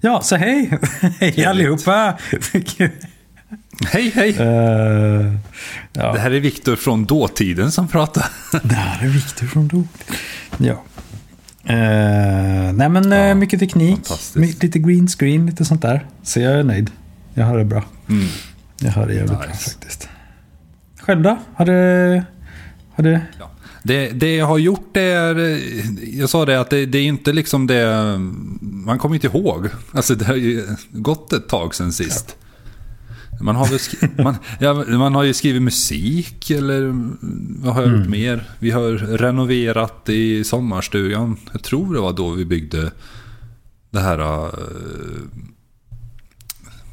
Ja, 0.00 0.20
så 0.22 0.36
hej! 0.36 0.78
hej 1.20 1.44
allihopa! 1.44 2.18
Hej, 3.86 4.10
hej. 4.14 4.36
Eh, 4.38 5.34
ja. 5.92 6.12
Det 6.12 6.18
här 6.18 6.30
är 6.30 6.40
Viktor 6.40 6.76
från 6.76 7.04
dåtiden 7.04 7.72
som 7.72 7.88
pratar. 7.88 8.26
Det 8.62 8.74
här 8.74 9.06
är 9.06 9.10
Viktor 9.10 9.46
från 9.46 9.68
Dop. 9.68 9.86
Ja. 10.58 10.82
Eh, 11.64 12.72
nej 12.72 12.88
men 12.88 13.12
eh, 13.12 13.34
mycket 13.34 13.60
teknik. 13.60 14.00
Lite 14.34 14.78
green 14.78 15.08
screen, 15.08 15.46
lite 15.46 15.64
sånt 15.64 15.82
där. 15.82 16.06
Så 16.22 16.40
jag 16.40 16.52
är 16.52 16.62
nöjd. 16.62 16.90
Jag 17.34 17.46
har 17.46 17.58
det 17.58 17.64
bra. 17.64 17.84
Mm. 18.08 18.26
Jag 18.80 18.92
har 18.92 19.06
det 19.06 19.14
jävligt 19.14 19.38
bra 19.38 19.46
Nice. 19.46 19.70
faktiskt. 19.70 20.08
Själv 21.00 21.22
då? 21.22 21.38
Har 21.54 21.64
du... 21.66 21.72
Har 22.94 23.04
du... 23.04 23.20
Ja. 23.38 23.50
Det, 23.82 24.08
det 24.08 24.36
jag 24.36 24.46
har 24.46 24.58
gjort 24.58 24.96
är, 24.96 25.36
jag 26.18 26.30
sa 26.30 26.44
det 26.44 26.60
att 26.60 26.70
det, 26.70 26.86
det 26.86 26.98
är 26.98 27.06
inte 27.06 27.32
liksom 27.32 27.66
det, 27.66 28.18
man 28.60 28.98
kommer 28.98 29.14
inte 29.14 29.26
ihåg. 29.26 29.68
Alltså 29.92 30.14
det 30.14 30.24
har 30.24 30.34
ju 30.34 30.66
gått 30.90 31.32
ett 31.32 31.48
tag 31.48 31.74
sedan 31.74 31.92
sist. 31.92 32.36
Man 33.42 33.56
har, 33.56 33.66
väl 33.66 33.78
skri- 33.78 34.22
man, 34.22 34.36
ja, 34.58 34.74
man 34.74 35.14
har 35.14 35.22
ju 35.22 35.34
skrivit 35.34 35.62
musik 35.62 36.50
eller 36.50 37.10
vad 37.62 37.74
har 37.74 37.82
jag 37.82 37.98
gjort 37.98 38.08
mer? 38.08 38.50
Vi 38.58 38.70
har 38.70 38.92
renoverat 39.18 40.08
i 40.08 40.44
sommarstugan. 40.44 41.36
Jag 41.52 41.62
tror 41.62 41.94
det 41.94 42.00
var 42.00 42.12
då 42.12 42.30
vi 42.30 42.44
byggde 42.44 42.90
det 43.90 44.00
här... 44.00 44.20
Uh, 44.20 44.50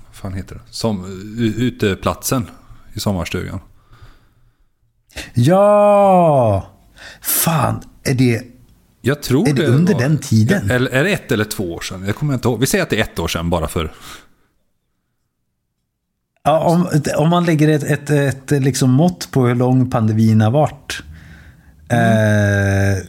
vad 0.08 0.16
fan 0.16 0.34
heter 0.34 0.56
det? 0.56 0.62
Som, 0.70 1.06
uteplatsen 1.58 2.46
i 2.94 3.00
sommarstugan. 3.00 3.60
Ja! 5.34 6.74
Fan, 7.22 7.82
är 8.04 8.14
det... 8.14 8.42
Jag 9.02 9.22
tror 9.22 9.50
Är 9.50 9.54
det 9.54 9.68
under 9.68 10.00
den 10.00 10.18
tiden? 10.18 10.72
Eller 10.72 10.92
är 10.92 11.04
det 11.04 11.10
ett 11.10 11.32
eller 11.32 11.46
två 11.46 11.74
år 11.74 11.82
sedan? 11.82 12.04
Jag 12.06 12.16
kommer 12.16 12.34
inte 12.34 12.48
ihåg. 12.48 12.60
Vi 12.60 12.66
säger 12.66 12.84
att 12.84 12.90
det 12.90 12.98
är 12.98 13.04
ett 13.04 13.20
år 13.20 13.28
sedan 13.28 13.50
bara 13.50 13.68
för... 13.68 13.92
Ja, 16.44 16.60
om, 16.60 17.02
om 17.18 17.30
man 17.30 17.46
lägger 17.46 17.70
ett, 17.70 17.84
ett, 17.84 18.10
ett 18.10 18.64
liksom 18.64 18.92
mått 18.92 19.32
på 19.32 19.48
hur 19.48 19.56
lång 19.56 19.90
pandemin 19.90 20.42
har 20.42 20.52
varit. 20.52 21.04
Eh, 21.90 23.04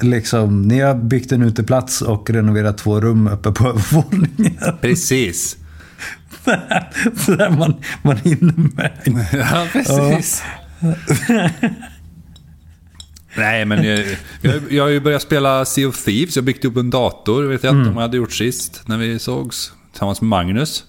liksom, 0.00 0.62
ni 0.62 0.80
har 0.80 0.94
byggt 0.94 1.32
en 1.32 1.42
uteplats 1.42 2.02
och 2.02 2.30
renoverat 2.30 2.78
två 2.78 3.00
rum 3.00 3.28
uppe 3.28 3.52
på 3.52 3.68
övervåningen. 3.68 4.78
Precis. 4.80 5.56
Så 7.26 7.34
där 7.34 7.50
man, 7.50 7.74
man 8.02 8.16
hinner 8.16 8.54
med. 8.76 8.92
Ja, 9.32 9.66
precis. 9.72 10.42
Nej, 13.36 13.64
men 13.64 13.84
jag, 13.84 14.04
jag, 14.42 14.62
jag 14.70 14.82
har 14.84 14.90
ju 14.90 15.00
börjat 15.00 15.22
spela 15.22 15.64
Sea 15.64 15.88
of 15.88 16.04
Thieves. 16.04 16.36
Jag 16.36 16.44
byggde 16.44 16.68
upp 16.68 16.76
en 16.76 16.90
dator. 16.90 17.42
vet 17.42 17.64
jag 17.64 17.76
inte 17.76 17.88
om 17.88 17.94
jag 17.94 18.02
hade 18.02 18.16
gjort 18.16 18.32
sist 18.32 18.82
när 18.86 18.98
vi 18.98 19.18
sågs. 19.18 19.72
Tillsammans 19.90 20.20
med 20.20 20.28
Magnus. 20.28 20.84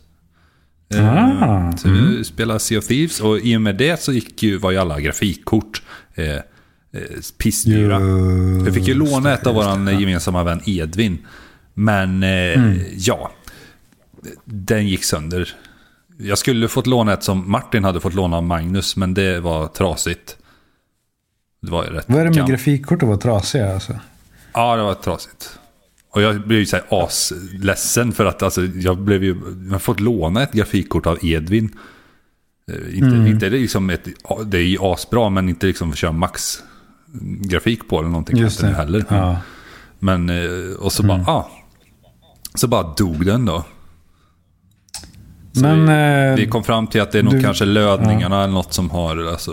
Eh, 0.94 1.44
Ah, 1.44 1.78
Så 1.78 1.90
vi 1.90 2.24
spelade 2.24 2.60
Sea 2.60 2.80
of 2.80 2.88
Thieves. 2.88 3.20
Och 3.20 3.40
i 3.40 3.58
och 3.58 3.62
med 3.62 3.76
det 3.76 4.02
så 4.02 4.14
gick 4.14 4.44
ju, 4.44 4.58
var 4.58 4.72
ju 4.72 4.78
alla 4.78 5.00
grafikkort 5.00 5.82
eh, 6.16 6.30
eh, 6.36 6.42
pissdyra. 7.38 8.00
Jag 8.66 8.74
fick 8.74 8.88
ju 8.88 8.94
låna 8.94 9.34
ett 9.34 9.48
av 9.48 9.56
ja. 9.56 9.92
gemensamma 9.92 10.44
vän 10.44 10.62
Edvin. 10.66 11.18
Men 11.74 12.24
eh, 12.24 12.82
ja, 12.98 13.32
den 14.46 14.88
gick 14.88 15.04
sönder. 15.04 15.50
Jag 16.18 16.38
skulle 16.38 16.68
fått 16.68 16.88
låna 16.88 17.14
ett 17.14 17.24
som 17.24 17.52
Martin 17.52 17.84
hade 17.84 18.00
fått 18.00 18.14
låna 18.14 18.38
av 18.38 18.44
Magnus, 18.44 18.96
men 18.96 19.14
det 19.14 19.40
var 19.40 19.68
trasigt. 19.68 20.38
Det 21.62 21.72
var 21.72 21.84
rätt 21.84 22.06
Vad 22.08 22.18
är 22.20 22.24
det 22.24 22.30
med 22.30 22.36
gammalt. 22.36 22.50
grafikkort 22.52 23.04
att 23.04 23.08
vara 23.08 23.18
trasiga 23.18 23.74
alltså? 23.74 23.94
Ja, 24.54 24.76
det 24.76 24.84
var 24.84 24.94
trasigt. 24.94 25.60
Och 26.14 26.22
jag 26.22 26.48
blev 26.48 26.60
ju 26.60 26.66
så 26.66 26.76
här 26.76 26.86
asledsen 26.90 28.12
för 28.12 28.26
att 28.26 28.44
alltså, 28.44 28.66
jag 28.66 28.98
blev 28.98 29.24
ju... 29.24 29.36
Jag 29.66 29.72
har 29.72 29.80
fått 29.80 30.00
låna 30.00 30.44
ett 30.44 30.52
grafikkort 30.52 31.06
av 31.06 31.18
Edvin. 31.26 31.76
Eh, 32.72 32.96
Inte, 32.98 33.16
Mm. 33.16 33.28
inte 33.28 33.50
liksom 33.50 33.90
ett... 33.90 34.08
Det 34.46 34.58
är 34.58 34.62
ju 34.62 34.78
asbra, 34.82 35.30
men 35.30 35.50
inte 35.50 35.66
liksom 35.68 35.90
för 35.90 35.94
att 35.96 35.98
köra 36.00 36.12
max 36.12 36.64
grafik 37.50 37.88
på 37.90 38.00
eller 38.00 38.10
någonting. 38.10 38.38
Just 38.38 38.62
det. 38.62 38.68
heller. 38.68 39.06
Ja. 39.10 39.38
Men, 40.00 40.30
eh, 40.30 40.76
och 40.80 40.92
så 40.92 41.04
bara, 41.04 41.22
ah. 41.28 41.50
Så 42.56 42.68
bara 42.68 42.94
dog 42.98 43.26
den 43.26 43.46
då. 43.46 43.66
Så 45.54 45.62
Men... 45.62 45.86
vi, 45.86 46.30
eh, 46.42 46.46
vi 46.46 46.52
kom 46.52 46.64
fram 46.64 46.88
till 46.88 47.02
att 47.02 47.12
det 47.12 47.20
är 47.20 47.24
nog 47.24 47.34
du- 47.34 47.42
kanske 47.44 47.66
lödningarna 47.66 48.44
eller 48.44 48.54
något 48.54 48.74
som 48.74 48.90
har, 48.90 49.18
alltså, 49.32 49.52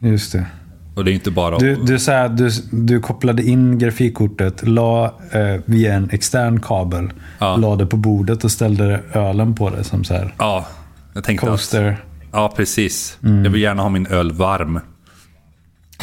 Just 0.00 0.32
det. 0.32 0.46
Och 0.94 1.04
det 1.04 1.10
är 1.10 1.12
inte 1.12 1.30
bara... 1.30 1.58
Du, 1.58 1.74
du, 1.76 1.98
så 1.98 2.10
här, 2.12 2.28
du, 2.28 2.50
du 2.70 3.00
kopplade 3.00 3.42
in 3.42 3.78
grafikkortet, 3.78 4.68
la 4.68 5.04
eh, 5.32 5.60
via 5.64 5.94
en 5.94 6.10
extern 6.10 6.60
kabel, 6.60 7.10
Ja. 7.38 7.56
la 7.56 7.76
det 7.76 7.86
på 7.86 7.96
bordet 7.96 8.44
och 8.44 8.50
ställde 8.50 9.00
ölen 9.12 9.54
på 9.54 9.70
det 9.70 9.84
som 9.84 10.04
så 10.04 10.14
här 10.14 10.34
Ja, 10.38 10.66
jag 11.14 11.24
tänkte 11.24 11.46
att, 11.46 11.50
coaster. 11.50 12.04
Ja, 12.32 12.52
precis. 12.56 13.18
Mm. 13.24 13.44
Jag 13.44 13.50
vill 13.50 13.62
gärna 13.62 13.82
ha 13.82 13.88
min 13.88 14.06
öl 14.06 14.32
varm. 14.32 14.80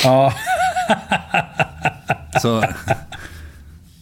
Ja, 0.04 0.34
Så, 2.42 2.64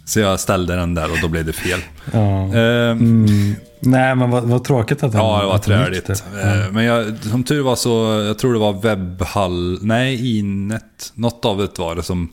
så 0.06 0.19
jag 0.19 0.39
ställde 0.39 0.76
den 0.76 0.93
där 0.93 1.12
och 1.12 1.17
då 1.21 1.28
blev 1.28 1.45
det 1.45 1.54
fel. 1.54 1.80
ja. 2.13 2.56
Ehm, 2.56 3.56
Nej, 3.79 4.15
men 4.15 4.29
vad, 4.29 4.43
vad 4.43 4.63
tråkigt 4.63 5.03
att 5.03 5.11
den 5.11 5.21
Ja, 5.21 5.41
det 5.41 5.47
var 5.47 5.57
träligt. 5.57 6.05
det. 6.05 6.41
Eh, 6.65 6.71
Men 6.71 6.83
jag, 6.83 7.17
som 7.17 7.43
tur 7.43 7.61
var 7.61 7.75
så, 7.75 8.23
jag 8.27 8.39
tror 8.39 8.53
det 8.53 8.59
var 8.59 8.73
webbhall, 8.73 9.79
nej 9.81 10.37
Inet, 10.39 11.11
något 11.13 11.45
av 11.45 11.57
det 11.57 11.79
var 11.79 11.95
det 11.95 12.03
som 12.03 12.29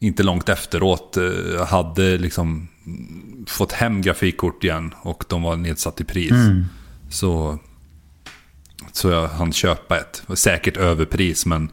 inte 0.00 0.22
långt 0.22 0.48
efteråt 0.48 1.16
eh, 1.16 1.66
hade 1.66 2.18
liksom 2.18 2.68
fått 3.46 3.72
hem 3.72 4.02
grafikkort 4.02 4.64
igen 4.64 4.94
och 5.02 5.24
de 5.28 5.42
var 5.42 5.56
nedsatt 5.56 6.00
i 6.00 6.04
pris. 6.04 6.30
Mm. 6.30 6.64
Så, 7.10 7.58
så 8.92 9.08
jag 9.10 9.28
hann 9.28 9.52
köpa 9.52 9.98
ett. 9.98 10.22
Säkert 10.34 10.76
överpris 10.76 11.46
men 11.46 11.68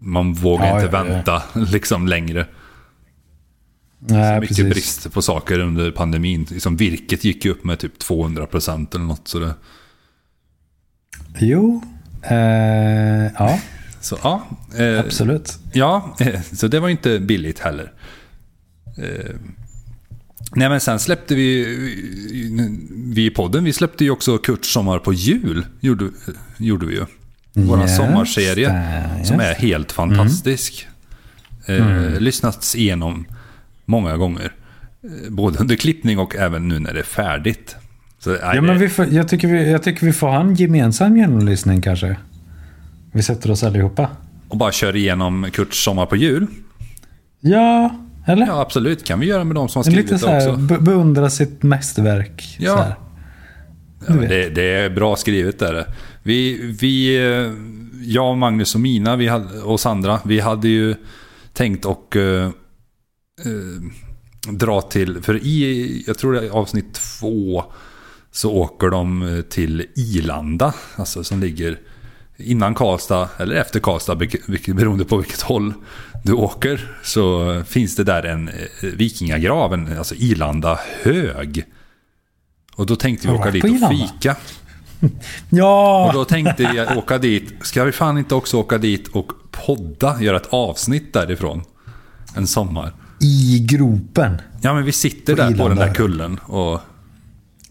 man 0.00 0.32
vågar 0.32 0.66
Ja, 0.66 0.82
inte 0.82 0.96
ja, 0.96 1.04
ja. 1.06 1.12
vänta 1.14 1.42
liksom 1.72 2.08
längre. 2.08 2.46
Nej, 3.98 4.40
Mycket 4.40 4.56
precis. 4.56 4.72
brist 4.74 5.12
på 5.12 5.22
saker 5.22 5.58
under 5.58 5.90
pandemin. 5.90 6.46
Liksom 6.50 6.76
virket 6.76 7.24
gick 7.24 7.44
ju 7.44 7.50
upp 7.50 7.64
med 7.64 7.78
typ 7.78 7.98
200% 8.02 8.94
eller 8.94 9.04
något. 9.04 9.28
Så, 9.28 9.38
det, 9.38 9.54
Jo. 11.38 11.82
Eh, 12.22 12.36
ja, 13.38 13.60
så 14.00 14.18
ja, 14.22 14.46
eh, 14.78 15.00
absolut. 15.00 15.58
ja 15.72 16.16
eh, 16.20 16.40
så 16.42 16.68
det 16.68 16.80
var 16.80 16.88
inte 16.88 17.18
billigt 17.20 17.58
heller. 17.58 17.92
Eh, 18.98 19.34
nej 20.54 20.68
men 20.68 20.80
sen 20.80 20.98
släppte 20.98 21.34
vi, 21.34 21.64
vi 23.14 23.26
i 23.26 23.30
podden, 23.30 23.64
vi 23.64 23.72
släppte 23.72 24.04
ju 24.04 24.10
också 24.10 24.38
Kurts 24.38 24.72
sommar 24.72 24.98
på 24.98 25.12
jul. 25.12 25.66
Gjorde, 25.80 26.10
gjorde 26.58 26.86
vi 26.86 26.94
ju. 26.94 27.04
Vår 27.52 27.80
Just 27.80 27.96
sommarserie. 27.96 28.68
det, 29.18 29.24
som 29.24 29.40
är 29.40 29.54
helt 29.54 29.92
fantastisk. 29.92 30.88
Eh, 31.66 32.20
lyssnats 32.20 32.76
igenom 32.76 33.26
många 33.88 34.16
gånger. 34.16 34.52
Eh, 35.04 35.30
både 35.32 35.58
under 35.58 35.76
klippning 35.76 36.18
och 36.18 36.36
även 36.36 36.68
nu 36.68 36.78
när 36.78 36.92
det 36.94 36.98
är 37.00 37.04
färdigt. 37.04 37.76
Så, 38.18 38.30
Ja, 38.42 38.54
men 38.54 38.66
det- 38.66 38.74
vi 38.74 38.88
får, 38.88 39.06
jag, 39.06 39.28
tycker 39.28 39.48
vi, 39.48 39.70
jag 39.70 39.82
tycker 39.82 40.06
vi 40.06 40.12
får 40.12 40.28
ha 40.28 40.40
en 40.40 40.54
gemensam 40.54 41.16
genomlyssning 41.16 41.80
kanske. 41.82 42.16
Vi 43.12 43.22
sätter 43.22 43.50
oss 43.50 43.62
allihopa. 43.64 44.08
Och 44.48 44.56
bara 44.56 44.72
kör 44.72 44.96
igenom 44.96 45.46
Kurts 45.52 45.84
sommar 45.84 46.06
på 46.06 46.16
jul. 46.16 46.46
Ja, 47.40 47.96
eller? 48.26 48.46
Ja, 48.46 48.60
absolut. 48.60 49.04
Kan 49.04 49.20
vi 49.20 49.26
göra 49.26 49.44
med 49.44 49.54
de 49.54 49.68
som 49.68 49.78
har 49.78 49.84
skrivit 49.84 50.02
liten 50.10 50.14
det 50.16 50.20
så 50.20 50.28
här, 50.30 50.48
också. 50.52 50.56
be- 50.60 50.78
beundra 50.78 51.30
sitt 51.30 51.62
mästerverk. 51.62 52.56
Ja. 52.60 52.86
Ja, 54.08 54.14
det, 54.14 54.48
det 54.48 54.62
är 54.62 54.90
bra 54.90 55.16
skrivet 55.16 55.58
där. 55.58 55.84
Vi, 56.22 56.60
vi, 56.80 57.16
eh, 57.16 57.52
jag, 58.04 58.36
Magnus 58.38 58.74
och 58.74 58.80
Mina 58.80 59.16
vi 59.16 59.28
hade, 59.28 59.60
och 59.60 59.80
Sandra, 59.80 60.20
vi 60.24 60.40
hade 60.40 60.68
ju 60.68 60.94
tänkt 61.52 61.84
och 61.84 62.16
eh, 62.16 62.50
dra 64.52 64.80
till, 64.80 65.22
för 65.22 65.36
i, 65.36 66.04
jag 66.06 66.18
tror 66.18 66.32
det 66.32 66.46
är 66.46 66.50
avsnitt 66.50 66.94
två, 66.94 67.64
så 68.30 68.52
åker 68.52 68.88
de 68.88 69.22
eh, 69.22 69.40
till 69.42 69.86
Ilanda, 69.96 70.74
alltså 70.96 71.24
som 71.24 71.40
ligger 71.40 71.78
innan 72.36 72.74
Karlstad 72.74 73.28
eller 73.36 73.56
efter 73.56 73.80
Karlstad, 73.80 74.16
beroende 74.66 75.04
på 75.04 75.16
vilket 75.16 75.40
håll 75.40 75.74
du 76.24 76.32
åker, 76.32 76.90
så 77.02 77.62
finns 77.66 77.96
det 77.96 78.04
där 78.04 78.22
en 78.22 78.48
eh, 78.48 78.54
vikingagrav, 78.80 79.74
en, 79.74 79.98
alltså 79.98 80.14
Ilanda 80.14 80.78
hög. 81.02 81.64
Och 82.74 82.86
då 82.86 82.96
tänkte 82.96 83.28
vi 83.28 83.34
åka 83.34 83.50
dit 83.50 83.64
och 83.64 83.90
fika. 83.90 84.36
Ja! 85.50 86.06
Och 86.06 86.14
då 86.14 86.24
tänkte 86.24 86.62
jag 86.62 86.98
åka 86.98 87.18
dit. 87.18 87.54
Ska 87.62 87.84
vi 87.84 87.92
fan 87.92 88.18
inte 88.18 88.34
också 88.34 88.56
åka 88.56 88.78
dit 88.78 89.08
och 89.08 89.32
podda? 89.50 90.22
Göra 90.22 90.36
ett 90.36 90.48
avsnitt 90.50 91.12
därifrån. 91.12 91.62
En 92.36 92.46
sommar. 92.46 92.92
I 93.20 93.66
gropen. 93.68 94.40
Ja 94.60 94.74
men 94.74 94.84
vi 94.84 94.92
sitter 94.92 95.36
På 95.36 95.42
där 95.42 95.56
på 95.56 95.68
den 95.68 95.78
där 95.78 95.94
kullen. 95.94 96.38
Och, 96.38 96.80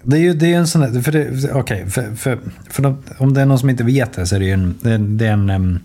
Det 0.04 0.18
är 0.18 0.22
ju 0.22 0.34
det 0.34 0.54
är 0.54 0.58
en 0.58 0.68
sån 0.68 0.82
här, 0.82 1.02
för 1.02 1.12
det, 1.12 1.52
okej, 1.54 1.90
för, 1.90 2.16
för, 2.16 2.40
för 2.70 2.84
de, 2.84 3.04
om 3.18 3.34
det 3.34 3.42
är 3.42 3.46
någon 3.46 3.60
som 3.60 3.70
inte 3.70 3.84
vet 3.84 4.14
det 4.14 4.28
så 4.28 4.36
är 4.36 4.40
det 4.40 4.46
ju 4.46 4.52
en, 4.52 4.76
det 4.82 4.92
är, 4.92 4.98
det 4.98 5.28
är 5.28 5.32
en, 5.32 5.80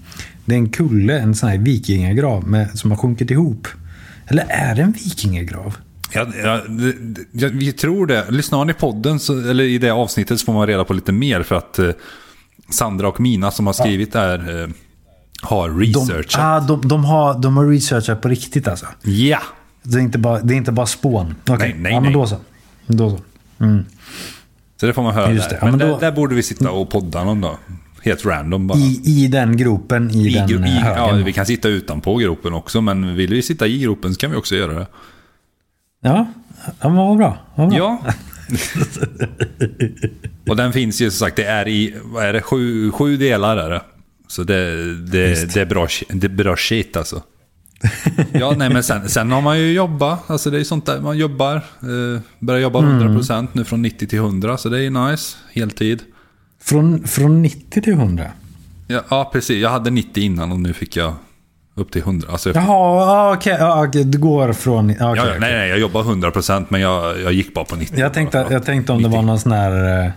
det 0.44 0.54
är 0.54 0.58
en 0.58 0.70
kulle, 0.70 1.18
en 1.18 1.34
sån 1.34 1.48
här 1.48 1.58
vikingagrav 1.58 2.48
med, 2.48 2.78
som 2.78 2.90
har 2.90 2.98
sjunkit 2.98 3.30
ihop. 3.30 3.68
Eller 4.26 4.46
är 4.48 4.74
det 4.74 4.82
en 4.82 4.92
vikingagrav? 4.92 5.76
ja, 6.14 6.26
ja, 6.44 6.60
ja, 7.32 7.48
vi 7.52 7.72
tror 7.72 8.06
det. 8.06 8.30
Lyssnar 8.30 8.64
ni 8.64 8.72
podden 8.72 9.18
så, 9.18 9.50
eller 9.50 9.64
i 9.64 9.78
det 9.78 9.90
avsnittet 9.90 10.40
så 10.40 10.46
får 10.46 10.52
man 10.52 10.66
reda 10.66 10.84
på 10.84 10.92
lite 10.92 11.12
mer. 11.12 11.42
För 11.42 11.54
att 11.54 11.78
eh, 11.78 11.90
Sandra 12.70 13.08
och 13.08 13.20
Mina 13.20 13.50
som 13.50 13.66
har 13.66 13.72
skrivit 13.72 14.12
det 14.12 14.18
här 14.18 14.62
eh, 14.62 14.68
har 15.42 15.68
De, 15.68 15.80
researchat. 15.80 16.40
ah, 16.42 16.60
de, 16.60 16.88
de, 16.88 17.04
har, 17.04 17.38
de 17.38 17.56
har 17.56 17.66
researchat 17.66 18.20
på 18.20 18.28
riktigt 18.28 18.68
alltså. 18.68 18.86
Ja! 19.02 19.38
Det 19.82 19.98
är 19.98 20.02
inte 20.02 20.18
bara, 20.18 20.40
det 20.40 20.54
är 20.54 20.56
inte 20.56 20.72
bara 20.72 20.86
spån. 20.86 21.34
Okej, 21.48 21.56
Nej, 21.58 21.74
nej, 21.78 21.92
ja, 21.92 22.00
men 22.00 22.12
nej. 22.12 22.20
då 22.20 22.26
så. 22.26 22.36
Då 22.86 23.10
så. 23.10 23.18
Mm. 23.64 23.84
Så 24.80 24.86
det 24.86 24.92
får 24.92 25.02
man 25.02 25.14
höra 25.14 25.32
Just 25.32 25.50
där. 25.50 25.56
det. 25.56 25.58
Ja, 25.60 25.64
Men, 25.70 25.78
men 25.78 25.88
då- 25.88 25.98
där, 25.98 26.10
där 26.10 26.16
borde 26.16 26.34
vi 26.34 26.42
sitta 26.42 26.70
och 26.70 26.90
podda 26.90 27.24
någon 27.24 27.40
dag. 27.40 27.56
Helt 28.02 28.26
random 28.26 28.66
bara. 28.66 28.78
I, 28.78 29.00
I 29.04 29.28
den 29.28 29.56
gropen, 29.56 30.10
i, 30.10 30.26
I, 30.28 30.32
den 30.34 30.48
gro- 30.48 30.64
eh, 30.64 30.76
i, 30.76 30.80
högen. 30.80 31.18
ja, 31.18 31.24
vi 31.24 31.32
kan 31.32 31.46
sitta 31.46 31.68
utanpå 31.68 32.16
gropen 32.16 32.52
också, 32.54 32.80
men 32.80 33.14
vill 33.16 33.30
vi 33.30 33.42
sitta 33.42 33.66
i 33.66 33.78
gropen 33.78 34.14
så 34.14 34.20
kan 34.20 34.30
vi 34.30 34.36
också 34.36 34.54
göra 34.56 34.72
det. 34.78 34.86
Ja, 36.02 36.26
ja 36.80 36.88
men 36.88 36.96
vad 36.96 37.16
bra. 37.16 37.38
Vad 37.54 37.68
bra. 37.68 37.78
Ja. 37.78 38.02
och 40.48 40.56
den 40.56 40.72
finns 40.72 41.00
ju 41.00 41.10
som 41.10 41.26
sagt, 41.26 41.36
det 41.36 41.44
är 41.44 41.68
i, 41.68 41.94
vad 42.04 42.24
är 42.24 42.32
det, 42.32 42.42
sju, 42.42 42.90
sju 42.90 43.16
delar 43.16 43.56
är 43.56 43.70
det. 43.70 43.80
Så 44.32 44.42
det, 44.42 44.94
det, 44.94 45.54
det, 45.54 45.60
är, 45.60 45.66
bra, 45.66 45.86
det 46.08 46.26
är 46.26 46.28
bra 46.28 46.56
shit 46.56 46.96
alltså. 46.96 47.22
ja, 48.32 48.54
nej 48.56 48.70
men 48.70 48.82
sen, 48.82 49.08
sen 49.08 49.32
har 49.32 49.40
man 49.40 49.58
ju 49.58 49.72
jobbat, 49.72 50.30
alltså 50.30 50.50
det 50.50 50.60
är 50.60 50.64
sånt 50.64 50.86
där 50.86 51.00
man 51.00 51.18
jobbar. 51.18 51.56
Eh, 51.56 52.20
börjar 52.38 52.60
jobba 52.60 52.80
100% 52.80 53.48
nu 53.52 53.64
från 53.64 53.82
90 53.82 54.06
till 54.08 54.18
100, 54.18 54.56
så 54.56 54.68
det 54.68 54.84
är 54.84 54.90
nice. 55.10 55.36
Heltid. 55.52 56.02
Från, 56.62 57.04
från 57.06 57.42
90 57.42 57.82
till 57.82 57.92
100? 57.92 58.24
Ja, 58.86 59.02
ja, 59.08 59.30
precis. 59.32 59.62
Jag 59.62 59.70
hade 59.70 59.90
90 59.90 60.22
innan 60.24 60.52
och 60.52 60.60
nu 60.60 60.72
fick 60.72 60.96
jag 60.96 61.14
upp 61.74 61.92
till 61.92 62.02
100. 62.02 62.28
Alltså, 62.32 62.48
jag- 62.48 62.56
Jaha, 62.56 62.66
ah, 62.68 63.34
okej. 63.34 63.56
ja, 63.60 63.86
okej, 63.86 64.04
du 64.04 64.18
går 64.18 64.52
från... 64.52 64.90
ah, 64.90 64.92
okej, 64.92 64.98
ja, 65.00 65.32
ja, 65.32 65.38
nej, 65.40 65.52
nej, 65.52 65.68
jag 65.68 65.78
jobbar 65.78 66.02
100% 66.02 66.66
men 66.68 66.80
jag, 66.80 67.20
jag 67.20 67.32
gick 67.32 67.54
bara 67.54 67.64
på 67.64 67.76
90. 67.76 68.00
Jag 68.00 68.12
tänkte, 68.12 68.46
jag 68.50 68.64
tänkte 68.64 68.92
om 68.92 69.02
det 69.02 69.08
90. 69.08 69.16
var 69.16 69.26
någon 69.26 69.40
sån 69.40 69.52
här... 69.52 70.12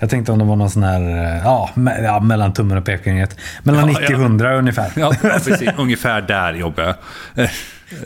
Jag 0.00 0.10
tänkte 0.10 0.32
om 0.32 0.38
det 0.38 0.44
var 0.44 0.56
någon 0.56 0.70
sån 0.70 0.82
här... 0.82 1.00
eh, 1.36 1.42
Ja, 1.44 1.70
me, 1.74 2.02
ja 2.02 2.20
mellan 2.20 2.52
tummen 2.52 2.78
och 2.78 2.84
pekfingret. 2.84 3.36
Mellan 3.62 3.80
Ja, 3.80 3.86
90 4.00 4.04
och 4.04 4.20
ja. 4.20 4.24
100 4.24 4.58
ungefär. 4.58 4.92
Ja, 4.96 5.14
precis. 5.22 5.70
Ungefär 5.78 6.20
där 6.22 6.54
jobbar 6.54 6.82
jag. 7.34 7.48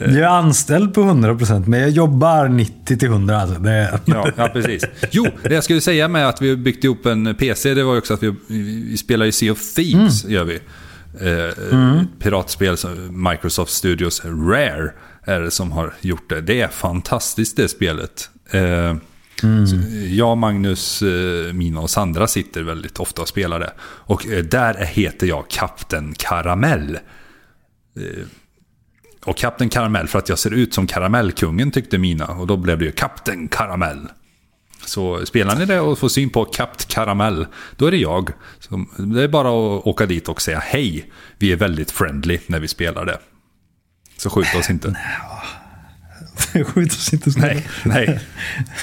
Jag 0.01 0.17
är 0.17 0.23
anställd 0.27 0.95
på 0.95 1.01
100% 1.01 1.69
men 1.69 1.81
jag 1.81 1.91
jobbar 1.91 2.49
90 2.49 2.99
till 2.99 3.09
100. 3.09 3.41
Alltså. 3.41 3.59
Det, 3.61 4.01
Ja, 4.05 4.29
ja, 4.37 4.49
precis. 4.53 4.85
Jo, 5.11 5.27
det 5.43 5.55
jag 5.55 5.65
skulle 5.65 5.81
säga 5.81 6.09
med 6.09 6.29
att 6.29 6.43
vi 6.43 6.57
byggt 6.57 6.85
ihop 6.85 7.07
en 7.07 7.35
PC, 7.35 7.75
det 7.75 7.85
var 7.85 7.93
ju 7.93 7.99
också 7.99 8.15
att 8.15 8.23
vi, 8.23 8.35
vi 8.49 8.97
spelar 8.97 9.27
ju 9.27 9.33
Sea 9.33 9.53
of 9.53 9.75
Thieves, 9.75 10.25
gör 10.25 10.45
vi. 10.45 10.61
Eh, 11.21 11.45
ett 12.01 12.09
Piratspel, 12.19 12.77
som 12.77 13.23
Microsoft 13.31 13.73
Studios 13.73 14.23
Rare 14.25 14.91
är 15.25 15.41
det 15.41 15.51
som 15.51 15.73
har 15.73 15.93
gjort 16.01 16.29
det. 16.31 16.41
Det 16.41 16.61
är 16.61 16.69
fantastiskt 16.69 17.57
det 17.57 17.69
spelet. 17.69 18.31
Eh, 18.51 18.95
så 19.43 19.77
Jag, 20.09 20.39
Magnus, 20.39 21.03
eh, 21.03 21.53
Mina 21.53 21.81
och 21.81 21.91
Sandra 21.91 22.27
sitter 22.27 22.63
väldigt 22.63 22.99
ofta 23.01 23.23
och 23.23 23.29
spelar 23.29 23.61
det. 23.61 23.73
Och 23.83 24.27
eh, 24.27 24.45
där 24.45 24.75
heter 24.85 25.27
jag 25.27 25.49
Kapten 25.49 26.15
Karamell. 26.19 26.95
Eh, 27.97 28.25
Och 29.25 29.37
Kapten 29.37 29.69
Karamell 29.69 30.09
för 30.09 30.19
att 30.19 30.29
jag 30.29 30.39
ser 30.39 30.51
ut 30.55 30.75
som 30.75 30.87
Karamellkungen 30.87 31.71
tyckte 31.71 31.99
Mina. 31.99 32.27
Och 32.27 32.47
då 32.47 32.57
blev 32.57 32.79
det 32.79 32.85
ju 32.85 32.93
Kapten 32.93 33.49
Karamell. 33.49 34.09
Så 34.85 35.27
spelar 35.27 35.57
ni 35.57 35.65
det 35.65 35.81
och 35.81 35.99
får 35.99 36.09
syn 36.09 36.31
på 36.31 36.45
Kapt 36.45 36.89
Karamell, 36.89 37.47
då 37.77 37.87
är 37.87 37.91
det 37.91 37.97
jag. 37.97 38.31
Så 38.59 38.85
det 38.97 39.23
är 39.23 39.29
bara 39.29 39.49
att 39.49 39.87
åka 39.87 40.07
dit 40.07 40.29
och 40.29 40.43
säga 40.43 40.59
hej. 40.59 41.13
Vi 41.39 41.53
är 41.53 41.57
väldigt 41.57 41.91
friendly 41.91 42.39
när 42.47 42.61
vi 42.61 42.69
spelar 42.69 43.05
det. 43.05 43.19
Så 44.17 44.31
skjut 44.31 44.55
oss 44.59 44.71
inte. 44.71 44.89
Skjut 46.66 46.92
oss 46.92 47.12
inte 47.12 47.31
snälla. 47.31 47.61
Nej, 47.85 48.21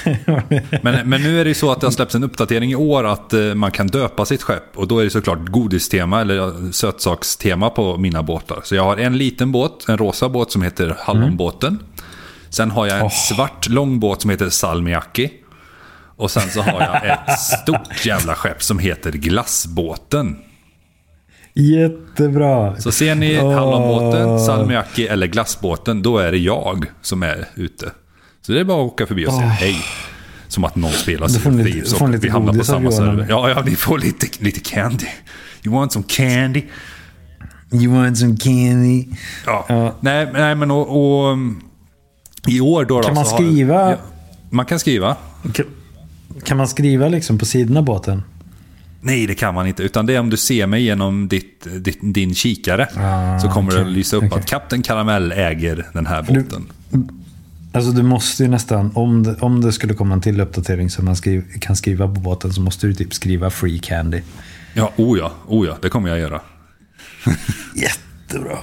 nej. 0.02 0.48
Men, 0.82 1.08
men 1.08 1.22
nu 1.22 1.40
är 1.40 1.44
det 1.44 1.48
ju 1.48 1.54
så 1.54 1.72
att 1.72 1.80
det 1.80 1.86
har 1.86 1.92
släppts 1.92 2.14
en 2.14 2.24
uppdatering 2.24 2.70
i 2.70 2.74
år 2.74 3.04
att 3.04 3.32
eh, 3.32 3.54
man 3.54 3.70
kan 3.70 3.86
döpa 3.86 4.24
sitt 4.24 4.42
skepp. 4.42 4.78
Och 4.78 4.88
då 4.88 4.98
är 4.98 5.04
det 5.04 5.10
såklart 5.10 5.48
godistema 5.48 6.20
eller 6.20 6.72
sötsakstema 6.72 7.70
på 7.70 7.96
mina 7.96 8.22
båtar. 8.22 8.60
Så 8.64 8.74
jag 8.74 8.84
har 8.84 8.96
en 8.96 9.18
liten 9.18 9.52
båt, 9.52 9.88
en 9.88 9.98
rosa 9.98 10.28
båt 10.28 10.52
som 10.52 10.62
heter 10.62 10.96
Hallonbåten. 10.98 11.78
Sen 12.50 12.70
har 12.70 12.86
jag 12.86 13.00
en 13.00 13.10
svart 13.10 13.68
långbåt 13.68 14.22
som 14.22 14.30
heter 14.30 14.50
Salmiakki. 14.50 15.30
Och 16.16 16.30
sen 16.30 16.50
så 16.50 16.62
har 16.62 16.80
jag 16.80 17.06
ett 17.06 17.40
stort 17.62 18.06
jävla 18.06 18.34
skepp 18.34 18.62
som 18.62 18.78
heter 18.78 19.12
Glassbåten. 19.12 20.36
Jättebra. 21.54 22.80
Så 22.80 22.92
ser 22.92 23.14
ni. 23.14 23.34
Hallonbåten, 23.34 24.40
Salmiakki 24.40 25.06
eller 25.06 25.26
Glassbåten, 25.26 26.02
då 26.02 26.18
är 26.18 26.32
det 26.32 26.38
jag 26.38 26.86
som 27.02 27.22
är 27.22 27.48
ute. 27.54 27.90
Så 28.42 28.52
det 28.52 28.60
är 28.60 28.64
bara 28.64 28.84
att 28.86 28.92
åka 28.92 29.06
förbi 29.06 29.26
och 29.26 29.32
säga 29.32 29.46
hej. 29.48 29.76
Som 30.48 30.64
att 30.64 30.76
någon 30.76 30.92
spelar 30.92 31.24
och 31.24 31.30
lite 32.10 32.18
vi 32.18 32.28
hamnar 32.28 32.52
på 32.54 32.64
samma 32.64 32.90
server. 32.90 33.26
Ja, 33.28 33.50
ja, 33.50 33.62
ni 33.66 33.76
får 33.76 33.98
lite, 33.98 34.26
lite 34.44 34.60
candy. 34.60 35.06
You 35.64 35.74
want 35.74 35.92
some 35.92 36.04
candy? 36.08 36.62
You 37.72 37.94
want 37.94 38.18
some 38.18 38.36
candy? 38.36 39.06
Ja. 39.46 39.66
Ja. 39.68 39.94
Nej, 40.00 40.28
nej, 40.32 40.54
men 40.54 40.70
och, 40.70 41.28
och 41.30 41.36
i 42.48 42.60
år 42.60 42.84
då... 42.84 43.02
Kan 43.02 43.10
då 43.10 43.14
man 43.14 43.24
så 43.24 43.30
har- 43.30 43.38
skriva? 43.38 43.90
Ja, 43.90 43.96
man 44.50 44.66
kan 44.66 44.78
skriva. 44.78 45.16
Kan, 45.54 45.66
kan 46.44 46.56
man 46.56 46.68
skriva 46.68 47.08
liksom 47.08 47.38
på 47.38 47.44
sidorna 47.44 47.80
av 47.80 47.84
båten? 47.84 48.22
Nej, 49.00 49.26
det 49.26 49.34
kan 49.34 49.54
man 49.54 49.66
inte. 49.66 49.82
Utan 49.82 50.06
det 50.06 50.14
är 50.14 50.20
om 50.20 50.30
du 50.30 50.36
ser 50.36 50.66
mig 50.66 50.82
genom 50.82 51.28
ditt, 51.28 51.66
ditt, 51.84 51.98
din 52.02 52.34
kikare. 52.34 52.88
Ah, 52.96 53.38
så 53.38 53.48
kommer 53.48 53.68
okej, 53.68 53.80
det 53.80 53.86
att 53.86 53.92
lysa 53.92 54.16
upp 54.16 54.24
okej. 54.24 54.38
att 54.38 54.46
Kapten 54.46 54.82
Karamell 54.82 55.32
äger 55.32 55.86
den 55.92 56.06
här 56.06 56.22
båten. 56.22 56.72
Alltså 57.72 57.90
du 57.90 58.02
måste 58.02 58.42
ju 58.42 58.48
nästan, 58.48 58.90
om 58.94 59.22
det, 59.22 59.36
om 59.40 59.60
det 59.60 59.72
skulle 59.72 59.94
komma 59.94 60.14
en 60.14 60.20
till 60.20 60.40
uppdatering 60.40 60.90
som 60.90 61.04
man 61.04 61.16
skriv, 61.16 61.44
kan 61.60 61.76
skriva 61.76 62.06
på 62.06 62.20
båten 62.20 62.52
så 62.52 62.60
måste 62.60 62.86
du 62.86 62.94
typ 62.94 63.14
skriva 63.14 63.50
free 63.50 63.78
candy. 63.78 64.22
Ja, 64.74 64.92
oh 64.96 65.18
ja, 65.18 65.32
oh 65.46 65.66
ja, 65.66 65.76
det 65.82 65.88
kommer 65.88 66.08
jag 66.08 66.18
göra. 66.18 66.40
Jättebra. 67.76 68.58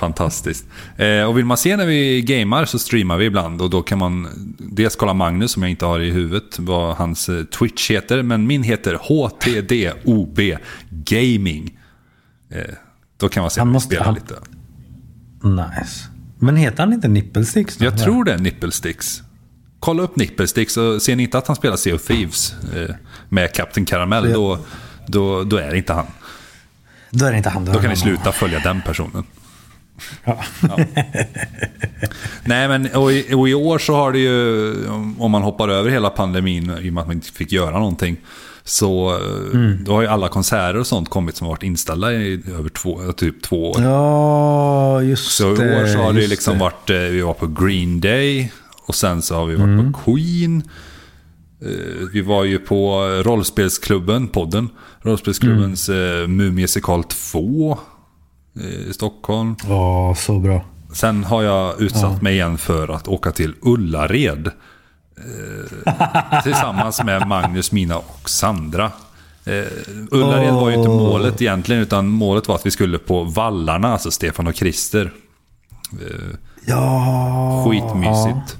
Fantastiskt. 0.00 0.64
Eh, 0.96 1.22
och 1.22 1.38
vill 1.38 1.44
man 1.44 1.56
se 1.56 1.76
när 1.76 1.86
vi 1.86 2.22
gamar 2.22 2.64
så 2.64 2.78
streamar 2.78 3.16
vi 3.16 3.24
ibland. 3.24 3.62
Och 3.62 3.70
då 3.70 3.82
kan 3.82 3.98
man 3.98 4.28
dels 4.58 4.96
kolla 4.96 5.14
Magnus, 5.14 5.52
som 5.52 5.62
jag 5.62 5.70
inte 5.70 5.84
har 5.86 6.00
i 6.00 6.10
huvudet, 6.10 6.58
vad 6.58 6.96
hans 6.96 7.28
eh, 7.28 7.44
Twitch 7.44 7.90
heter. 7.90 8.22
Men 8.22 8.46
min 8.46 8.62
heter 8.62 8.94
HTDOB 9.00 10.40
Gaming. 10.90 11.78
Eh, 12.50 12.62
då 13.16 13.28
kan 13.28 13.40
man 13.40 13.50
se 13.50 13.60
Han 13.60 13.68
måste- 13.68 13.86
spelar 13.86 14.04
han- 14.04 14.14
lite. 14.14 14.34
Nice. 15.42 16.04
Men 16.38 16.56
heter 16.56 16.78
han 16.82 16.92
inte 16.92 17.08
Nippelsticks? 17.08 17.76
då? 17.76 17.84
Jag 17.84 17.98
tror 17.98 18.24
det 18.24 18.32
är 18.32 18.38
Nippelsticks. 18.38 19.22
Kolla 19.80 20.02
upp 20.02 20.16
Nippelsticks 20.16 20.76
och 20.76 21.02
ser 21.02 21.16
ni 21.16 21.22
inte 21.22 21.38
att 21.38 21.46
han 21.46 21.56
spelar 21.56 21.76
Sea 21.76 21.94
of 21.94 22.06
Thieves 22.06 22.54
eh, 22.76 22.94
med 23.28 23.52
Captain 23.54 23.84
Caramel, 23.86 24.32
då, 24.32 24.58
då, 25.06 25.44
då 25.44 25.56
är 25.56 25.70
det 25.70 25.76
inte 25.76 25.92
han. 25.92 26.06
Då 27.10 27.24
är 27.24 27.30
det 27.30 27.36
inte 27.36 27.50
han. 27.50 27.64
Då 27.64 27.72
kan 27.80 27.90
ni 27.90 27.96
sluta 27.96 28.32
följa 28.32 28.58
den 28.58 28.82
personen. 28.82 29.24
Ja. 30.24 30.38
Nej, 32.44 32.68
men 32.68 32.86
och 32.94 33.12
i, 33.12 33.34
och 33.34 33.48
i 33.48 33.54
år 33.54 33.78
så 33.78 33.94
har 33.94 34.12
det 34.12 34.18
ju, 34.18 34.74
om 35.18 35.30
man 35.30 35.42
hoppar 35.42 35.68
över 35.68 35.90
hela 35.90 36.10
pandemin 36.10 36.70
i 36.82 36.88
och 36.90 36.92
med 36.94 37.00
att 37.00 37.06
man 37.06 37.16
inte 37.16 37.32
fick 37.32 37.52
göra 37.52 37.78
någonting, 37.78 38.16
så 38.64 39.10
eh, 39.54 39.60
då 39.80 39.92
har 39.92 40.02
ju 40.02 40.06
alla 40.08 40.28
konserter 40.28 40.76
och 40.76 40.86
sånt 40.86 41.08
kommit 41.08 41.36
som 41.36 41.46
har 41.46 41.52
varit 41.52 41.62
inställda 41.62 42.12
i 42.12 42.42
över 42.58 42.68
två, 42.68 43.12
typ 43.12 43.42
två 43.42 43.70
år. 43.70 43.82
ja, 43.82 45.02
just 45.02 45.30
Så 45.30 45.52
i 45.52 45.56
det. 45.56 45.82
år 45.82 45.86
så 45.86 45.98
har 45.98 46.12
det 46.12 46.18
just 46.20 46.30
liksom 46.30 46.54
det. 46.54 46.60
varit, 46.60 46.90
eh, 46.90 46.96
vi 46.96 47.20
var 47.20 47.34
på 47.34 47.46
Green 47.46 48.00
Day 48.00 48.52
och 48.86 48.94
sen 48.94 49.22
så 49.22 49.34
har 49.34 49.46
vi 49.46 49.54
varit 49.54 49.68
Mm. 49.68 49.92
på 49.92 49.98
Queen. 50.04 50.62
Eh, 51.62 52.06
Vi 52.12 52.20
var 52.20 52.44
ju 52.44 52.58
på 52.58 53.00
Rollspelsklubben, 53.24 54.28
podden. 54.28 54.68
Rollspelsklubbens 55.02 55.88
Mm. 55.88 56.36
Mumisikal 56.36 57.04
2 57.04 57.70
eh, 57.72 57.78
i 58.54 58.92
Stockholm. 58.92 59.56
Ja, 59.68 60.14
så 60.18 60.38
bra. 60.38 60.64
Sen 60.92 61.24
har 61.24 61.42
jag 61.42 61.80
utsatt 61.80 62.22
mig 62.22 62.34
igen 62.34 62.58
för 62.58 62.88
att 62.88 63.08
åka 63.08 63.32
till 63.32 63.54
Ullared. 63.62 64.46
Eh, 65.16 66.42
tillsammans 66.42 67.04
med 67.04 67.26
Magnus, 67.28 67.72
Mina 67.72 67.96
och 67.96 68.30
Sandra. 68.30 68.84
Eh, 69.44 69.64
Ullared 70.10 70.54
var 70.54 70.70
ju 70.70 70.76
inte 70.76 70.88
målet 70.88 71.42
egentligen, 71.42 71.82
utan 71.82 72.08
målet 72.08 72.48
var 72.48 72.54
att 72.54 72.66
vi 72.66 72.70
skulle 72.70 72.98
på 72.98 73.24
Vallarna, 73.24 73.92
alltså 73.92 74.10
Stefan 74.10 74.46
och 74.46 74.54
Krister. 74.54 75.12
Eh, 75.92 76.36
Ja. 76.66 77.66
skitmysigt. 77.68 78.56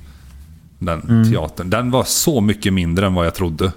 Den 0.78 1.00
Mm. 1.00 1.32
teatern. 1.32 1.70
Den 1.70 1.90
var 1.90 2.04
så 2.04 2.40
mycket 2.40 2.72
mindre 2.72 3.06
än 3.06 3.14
vad 3.14 3.26
jag 3.26 3.34
trodde. 3.34 3.72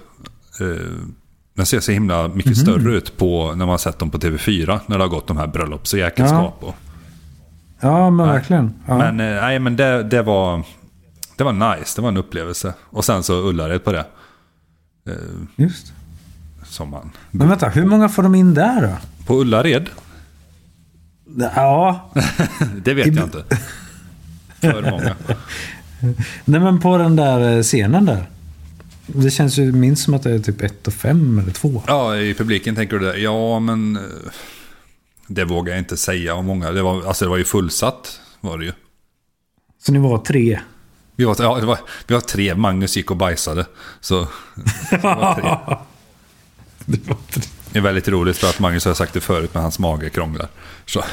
Den 1.54 1.66
ser 1.66 1.80
så 1.80 1.92
himla 1.92 2.28
mycket 2.28 2.46
Mhm. 2.46 2.54
större 2.54 2.94
ut 2.96 3.16
på, 3.16 3.48
när 3.48 3.56
man 3.56 3.68
har 3.68 3.78
sett 3.78 3.98
dem 3.98 4.10
på 4.10 4.18
TV4. 4.18 4.80
När 4.86 4.98
det 4.98 5.04
har 5.04 5.08
gått 5.08 5.26
de 5.26 5.36
här 5.36 5.46
bröllops 5.46 5.92
och 5.92 5.98
jäkelskap. 5.98 6.56
Och, 6.60 6.74
Ja, 7.80 8.10
men 8.10 8.26
verkligen. 8.28 8.74
Ja. 8.86 8.98
Men, 8.98 9.20
eh, 9.20 9.42
nej, 9.42 9.58
men 9.58 9.76
det, 9.76 10.02
det, 10.02 10.22
var, 10.22 10.62
det 11.36 11.44
var 11.44 11.52
nice. 11.76 11.92
Det 11.96 12.02
var 12.02 12.08
en 12.08 12.16
upplevelse. 12.16 12.74
Och 12.90 13.04
sen 13.04 13.22
så 13.22 13.34
Ullared 13.48 13.84
på 13.84 13.92
det. 13.92 14.04
Eh, 15.08 15.14
Just. 15.56 15.92
som 16.64 16.90
man... 16.90 17.10
Men 17.30 17.48
vänta, 17.48 17.68
hur 17.68 17.84
många 17.84 18.08
får 18.08 18.22
de 18.22 18.34
in 18.34 18.54
där 18.54 18.82
då? 18.82 18.92
På 19.26 19.34
Ullared? 19.40 19.88
Ja, 21.54 22.10
Det 22.82 22.94
vet 22.94 23.14
jag 23.14 23.24
inte. 23.24 23.44
För 24.60 24.90
många. 24.90 25.14
nej 26.44 26.60
men 26.60 26.80
på 26.80 26.98
den 26.98 27.16
där 27.16 27.56
eh, 27.56 27.62
scenen 27.62 28.04
där. 28.04 28.26
Det 29.06 29.30
känns 29.30 29.58
ju 29.58 29.72
minst 29.72 30.04
som 30.04 30.14
att 30.14 30.22
det 30.22 30.30
är 30.30 30.38
typ 30.38 30.62
1 30.62 30.86
och 30.86 30.94
5 30.94 31.38
eller 31.38 31.52
2. 31.52 31.82
Ja, 31.86 32.16
i 32.16 32.34
publiken 32.34 32.74
tänker 32.74 32.98
du 32.98 33.06
det. 33.06 33.18
Ja, 33.18 33.58
men... 33.60 33.96
eh, 33.96 34.02
Det 35.26 35.44
vågar 35.44 35.72
jag 35.72 35.80
inte 35.80 35.96
säga 35.96 36.34
om 36.34 36.46
många. 36.46 36.70
Det 36.72 36.82
var, 36.82 37.04
alltså 37.06 37.24
det 37.24 37.28
var 37.28 37.36
ju 37.36 37.44
fullsatt. 37.44 38.20
Var 38.40 38.58
det 38.58 38.64
ju. 38.64 38.72
Så 39.86 39.92
ni 39.92 39.98
var 39.98 40.18
tre? 40.18 40.60
Vi 41.16 41.24
var, 41.24 41.36
ja, 41.38 41.56
det 41.60 41.66
var, 41.66 41.78
vi 42.06 42.14
var 42.14 42.20
tre. 42.20 42.54
Magnus 42.54 42.96
gick 42.96 43.10
och 43.10 43.16
bajsade. 43.16 43.66
Så 44.00 44.28
det 44.90 44.96
var 45.02 45.34
tre. 45.34 45.76
Det 46.86 47.08
var 47.08 47.16
tre. 47.30 47.42
Det 47.72 47.78
är 47.78 47.82
väldigt 47.82 48.08
roligt 48.08 48.36
för 48.36 48.48
att 48.48 48.58
Magnus 48.60 48.84
har 48.84 48.94
sagt 48.94 49.12
det 49.12 49.20
förut, 49.20 49.50
men 49.54 49.62
hans 49.62 49.78
mage 49.78 50.10
krånglar. 50.10 50.48
Så, 50.86 51.04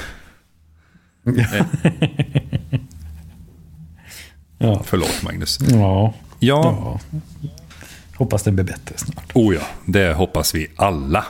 Ja. 4.57 4.81
förlåt 4.85 5.23
Magnus. 5.23 5.59
Ja. 5.69 6.13
Ja, 6.39 6.99
ja. 7.09 7.19
Hoppas 8.21 8.43
det 8.43 8.51
blir 8.51 8.65
bättre 8.65 8.97
snart. 8.97 9.31
oh 9.33 9.55
ja, 9.55 9.61
det 9.85 10.13
hoppas 10.13 10.55
vi 10.55 10.67
alla. 10.75 11.25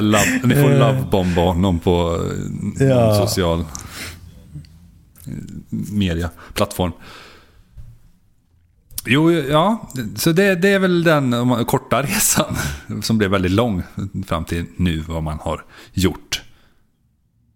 Love, 0.00 0.40
ni 0.44 0.54
får 0.54 0.78
lovebomba 0.78 1.40
honom 1.42 1.78
på 1.78 2.20
eh, 2.80 2.86
Ja. 2.86 3.26
social 3.26 3.60
eh, 3.60 3.66
media, 5.92 6.30
plattform. 6.54 6.92
Jo, 9.06 9.30
ja, 9.32 9.90
så 10.16 10.32
det, 10.32 10.54
det 10.54 10.68
är 10.68 10.78
väl 10.78 11.02
den 11.02 11.64
korta 11.66 12.02
resan 12.02 12.56
som 13.02 13.18
blev 13.18 13.30
väldigt 13.30 13.52
lång 13.52 13.82
fram 14.26 14.44
till 14.44 14.64
nu 14.76 14.98
vad 15.08 15.22
man 15.22 15.38
har 15.38 15.64
gjort. 15.92 16.42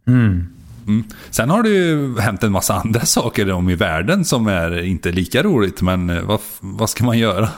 Mm. 0.07 0.56
Mm. 0.87 1.05
Sen 1.31 1.51
har 1.51 1.63
det 1.63 1.69
ju 1.69 2.19
hänt 2.19 2.43
en 2.43 2.53
massa 2.53 2.75
andra 2.75 3.01
saker 3.07 3.53
om 3.53 3.71
i 3.71 3.75
världen 3.75 4.25
som 4.25 4.47
är 4.47 4.83
inte 4.83 5.13
lika 5.13 5.43
roligt, 5.43 5.83
men 5.83 6.11
eh, 6.11 6.23
vad, 6.23 6.41
vad 6.61 6.91
ska 6.91 7.05
man 7.05 7.19
göra? 7.19 7.49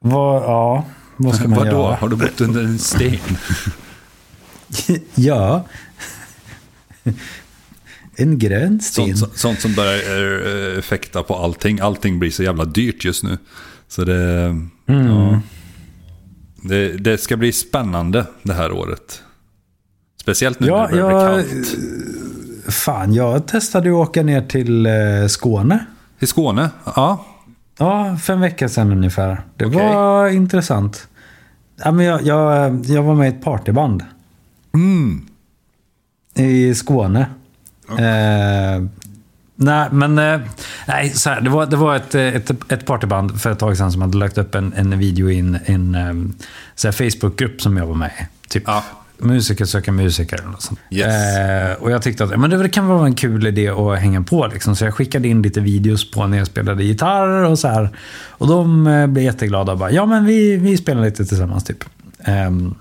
Vad, 0.00 0.42
ja, 0.42 0.84
vad 1.16 1.34
ska 1.34 1.48
man 1.48 1.58
Vadå? 1.64 1.70
göra? 1.70 1.94
Har 1.94 2.08
du 2.08 2.16
bott 2.16 2.40
under 2.40 2.62
en 2.64 2.78
sten? 2.78 3.18
ja. 5.14 5.64
En 8.16 8.38
grön 8.38 8.80
sten. 8.80 9.16
Sånt, 9.16 9.38
sånt 9.38 9.60
som 9.60 9.74
börjar 9.74 10.72
eh, 10.72 10.78
effekta 10.78 11.22
på 11.22 11.34
allting. 11.36 11.80
Allting 11.80 12.18
blir 12.18 12.30
så 12.30 12.42
jävla 12.42 12.64
dyrt 12.64 13.04
just 13.04 13.22
nu. 13.24 13.38
Så 13.88 14.04
det, 14.04 14.56
ja, 14.86 15.40
det, 16.62 16.88
det 16.88 17.18
ska 17.18 17.36
bli 17.36 17.52
spännande 17.52 18.26
det 18.42 18.52
här 18.52 18.72
året. 18.72 19.22
Speciellt 20.20 20.60
nu 20.60 20.66
Ja, 20.66 20.88
när 20.90 20.96
det 20.96 21.02
börjar 21.02 21.36
jag, 21.36 21.44
bli 21.44 21.52
kallt. 21.54 21.76
Fan, 22.68 23.14
jag 23.14 23.46
testade 23.46 23.88
att 23.88 23.94
åka 23.94 24.22
ner 24.22 24.42
till 24.42 24.86
eh, 24.86 24.92
Skåne. 25.28 25.86
I 26.18 26.26
Skåne? 26.26 26.70
Ja. 26.84 27.24
Ja, 27.78 28.16
fem 28.22 28.40
veckor 28.40 28.68
sedan 28.68 28.92
ungefär. 28.92 29.40
Det 29.56 29.66
Okej. 29.66 29.78
var 29.94 30.28
intressant. 30.28 31.08
Ja, 31.84 31.92
men 31.92 32.06
jag, 32.06 32.22
jag, 32.22 32.84
jag 32.84 33.02
var 33.02 33.14
med 33.14 33.26
i 33.26 33.36
ett 33.36 33.44
partyband 33.44 34.04
Mm. 34.74 35.26
i 36.34 36.74
Skåne. 36.74 37.26
Eh, 37.90 38.84
nej, 39.56 39.88
men 39.92 40.18
eh, 40.18 40.40
nej, 40.88 41.10
så 41.10 41.30
här, 41.30 41.40
det 41.40 41.50
var, 41.50 41.66
det 41.66 41.76
var 41.76 41.96
ett, 41.96 42.14
eh, 42.14 42.22
ett, 42.22 42.72
ett 42.72 42.86
partyband 42.86 43.40
för 43.40 43.52
ett 43.52 43.58
tag 43.58 43.76
sedan 43.76 43.92
som 43.92 44.02
hade 44.02 44.18
lagt 44.18 44.38
upp 44.38 44.54
en, 44.54 44.72
en 44.76 44.98
video 44.98 45.30
i 45.30 45.38
en, 45.38 45.58
en 45.64 45.94
eh, 45.94 46.14
här 46.84 46.92
Facebookgrupp 46.92 47.62
som 47.62 47.76
jag 47.76 47.86
var 47.86 47.94
med 47.94 48.10
i. 48.20 48.48
Typ 48.48 48.62
Ja. 48.66 48.84
Musiker 49.18 49.64
söker 49.64 49.92
musiker 49.92 50.36
eller 50.36 50.48
något 50.50 50.62
sånt. 50.62 50.80
Yes. 50.90 51.36
Eh, 51.36 51.72
och 51.82 51.90
jag 51.90 52.02
tyckte 52.02 52.24
att 52.24 52.40
men 52.40 52.50
det 52.50 52.68
kan 52.68 52.86
vara 52.86 53.06
en 53.06 53.14
kul 53.14 53.46
idé 53.46 53.68
att 53.68 53.98
hänga 53.98 54.22
på. 54.22 54.46
Liksom. 54.46 54.76
Så 54.76 54.84
jag 54.84 54.94
skickade 54.94 55.28
in 55.28 55.42
lite 55.42 55.60
videos 55.60 56.10
på 56.10 56.26
när 56.26 56.38
jag 56.38 56.46
spelade 56.46 56.84
gitarr 56.84 57.44
och 57.44 57.58
så 57.58 57.68
här. 57.68 57.90
Och 58.30 58.46
de 58.46 58.86
eh, 58.86 59.06
blev 59.06 59.24
jätteglada 59.24 59.72
och 59.72 59.78
bara, 59.78 59.90
ja 59.90 60.06
men 60.06 60.24
vi, 60.24 60.56
vi 60.56 60.76
spelar 60.76 61.02
lite 61.02 61.24
tillsammans 61.24 61.64
typ. 61.64 61.84
Ehm, 62.24 62.74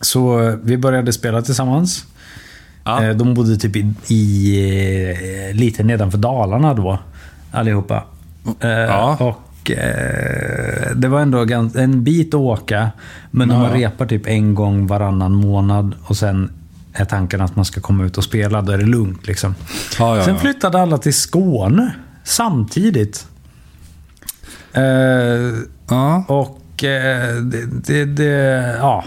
så 0.00 0.56
vi 0.62 0.76
började 0.76 1.12
spela 1.12 1.42
tillsammans. 1.42 2.04
Ja. 2.84 3.04
Eh, 3.04 3.16
De 3.16 3.34
bodde 3.34 3.56
typ 3.56 3.76
i, 3.76 3.94
i 4.08 5.48
eh, 5.50 5.56
lite 5.56 5.82
nedanför 5.82 6.18
Dalarna 6.18 6.74
då. 6.74 6.98
Allihopa. 7.50 8.04
Eh, 8.60 8.68
Ja. 8.70 9.16
Och 9.20 9.49
eh, 9.70 10.90
det 10.96 11.08
var 11.08 11.20
ändå 11.20 11.38
en 11.74 12.04
bit 12.04 12.28
att 12.34 12.40
åka. 12.40 12.90
Men 13.30 13.50
Ja. 13.50 13.58
man 13.58 13.70
repar 13.72 14.06
typ 14.06 14.26
en 14.26 14.54
gång 14.54 14.86
varannan 14.86 15.32
månad 15.34 15.94
och 16.04 16.16
sen 16.16 16.50
är 16.92 17.04
tanken 17.04 17.40
att 17.40 17.56
man 17.56 17.64
ska 17.64 17.80
komma 17.80 18.04
ut 18.04 18.18
och 18.18 18.24
spela, 18.24 18.62
då 18.62 18.72
är 18.72 18.78
det 18.78 18.86
lugnt 18.86 19.26
liksom. 19.26 19.54
Ja, 19.98 20.16
ja, 20.16 20.24
sen 20.24 20.38
flyttade 20.38 20.80
alla 20.82 20.98
till 20.98 21.14
Skåne 21.14 21.94
samtidigt. 22.24 23.26
Eh, 24.72 24.82
Ja. 25.90 26.24
och 26.28 26.84
eh, 26.84 27.34
det, 27.36 27.66
det, 27.86 28.04
det, 28.04 28.76
ja. 28.78 29.04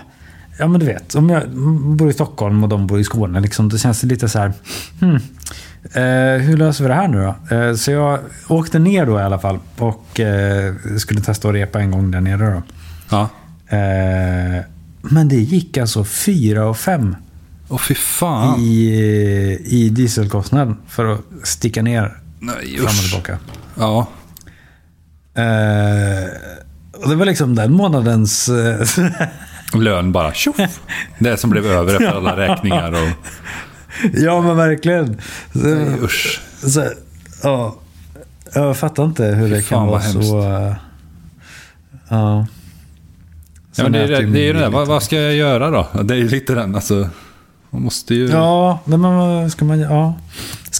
Ja 0.59 0.67
men 0.67 0.79
du 0.79 0.85
vet, 0.85 1.15
om 1.15 1.29
jag 1.29 1.49
bor 1.97 2.09
i 2.09 2.13
Stockholm 2.13 2.63
och 2.63 2.69
de 2.69 2.87
bor 2.87 2.99
i 2.99 3.03
Skåne, 3.03 3.39
liksom, 3.39 3.69
då 3.69 3.77
känns 3.77 4.01
det 4.01 4.07
lite 4.07 4.29
så 4.29 4.39
här. 4.39 4.53
Hmm, 4.99 5.19
Eh, 5.93 6.41
hur 6.41 6.57
löser 6.57 6.83
vi 6.83 6.87
det 6.87 6.93
här 6.93 7.07
nu 7.07 7.21
då? 7.49 7.55
Eh, 7.55 7.75
så 7.75 7.91
jag 7.91 8.19
åkte 8.47 8.79
ner 8.79 9.05
då 9.05 9.19
i 9.19 9.23
alla 9.23 9.39
fall 9.39 9.59
och 9.77 10.19
eh, 10.19 10.73
skulle 10.97 11.21
testa 11.21 11.47
att 11.47 11.53
repa 11.53 11.79
en 11.81 11.91
gång 11.91 12.11
där 12.11 12.21
nere 12.21 12.51
då. 12.53 12.61
Ja. 13.09 13.29
Eh, 13.77 14.63
men 15.01 15.27
det 15.29 15.35
gick 15.35 15.77
alltså 15.77 16.03
4 16.03 16.65
och 16.65 16.77
5 16.77 17.15
Åh 17.69 17.77
fy 17.79 17.95
fan. 17.95 18.59
i, 18.59 19.59
i 19.65 19.89
dieselkostnad 19.89 20.75
för 20.87 21.05
att 21.13 21.19
sticka 21.43 21.81
ner 21.81 22.17
Nej, 22.39 22.77
fram 22.77 22.85
och 22.85 22.91
tillbaka. 22.93 23.37
Ja. 23.75 24.07
Eh, 25.35 26.29
och 27.03 27.09
det 27.09 27.15
var 27.15 27.25
liksom 27.25 27.55
den 27.55 27.71
månadens... 27.73 28.49
eh, 28.49 28.87
Lön 29.73 30.11
bara 30.11 30.33
tjoff. 30.33 30.79
Det 31.19 31.37
som 31.37 31.49
blev 31.49 31.65
över 31.65 31.93
efter 31.93 32.07
alla 32.17 32.37
räkningar 32.47 32.91
och... 32.91 33.09
ja 34.13 34.41
men 34.41 34.57
verkligen. 34.57 35.17
Nej, 35.51 35.87
usch. 36.01 36.41
så, 36.63 36.83
ja, 37.43 37.75
jag 38.53 38.77
fattar 38.77 39.03
inte 39.05 39.25
hur 39.25 39.49
det 39.49 39.61
kan 39.61 39.87
vara 39.87 40.01
så... 40.01 40.41
eh, 40.41 40.73
ja. 42.09 42.47
Ja, 43.75 43.83
men 43.83 43.91
det, 43.91 43.99
är, 43.99 44.07
Sen 44.07 44.15
det, 44.15 44.21
ju 44.21 44.33
det 44.33 44.39
är 44.39 44.43
ju 44.45 44.53
det. 44.53 44.59
bil 44.59 44.71
Vad, 44.71 44.87
vad 44.87 45.03
ska 45.03 45.15
jag 45.21 45.35
göra 45.35 45.69
då? 45.69 46.03
Det 46.03 46.13
är 46.13 46.17
ju 46.17 46.29
lite 46.29 46.55
den, 46.55 46.75
alltså. 46.75 47.09
Man 47.69 47.81
måste 47.81 48.15
ju... 48.15 48.27
Ja, 48.27 48.79
Ja, 48.85 48.97
men 48.97 49.15
vad 49.17 49.51
ska 49.51 49.65
man 49.65 49.79
ja. 49.79 50.13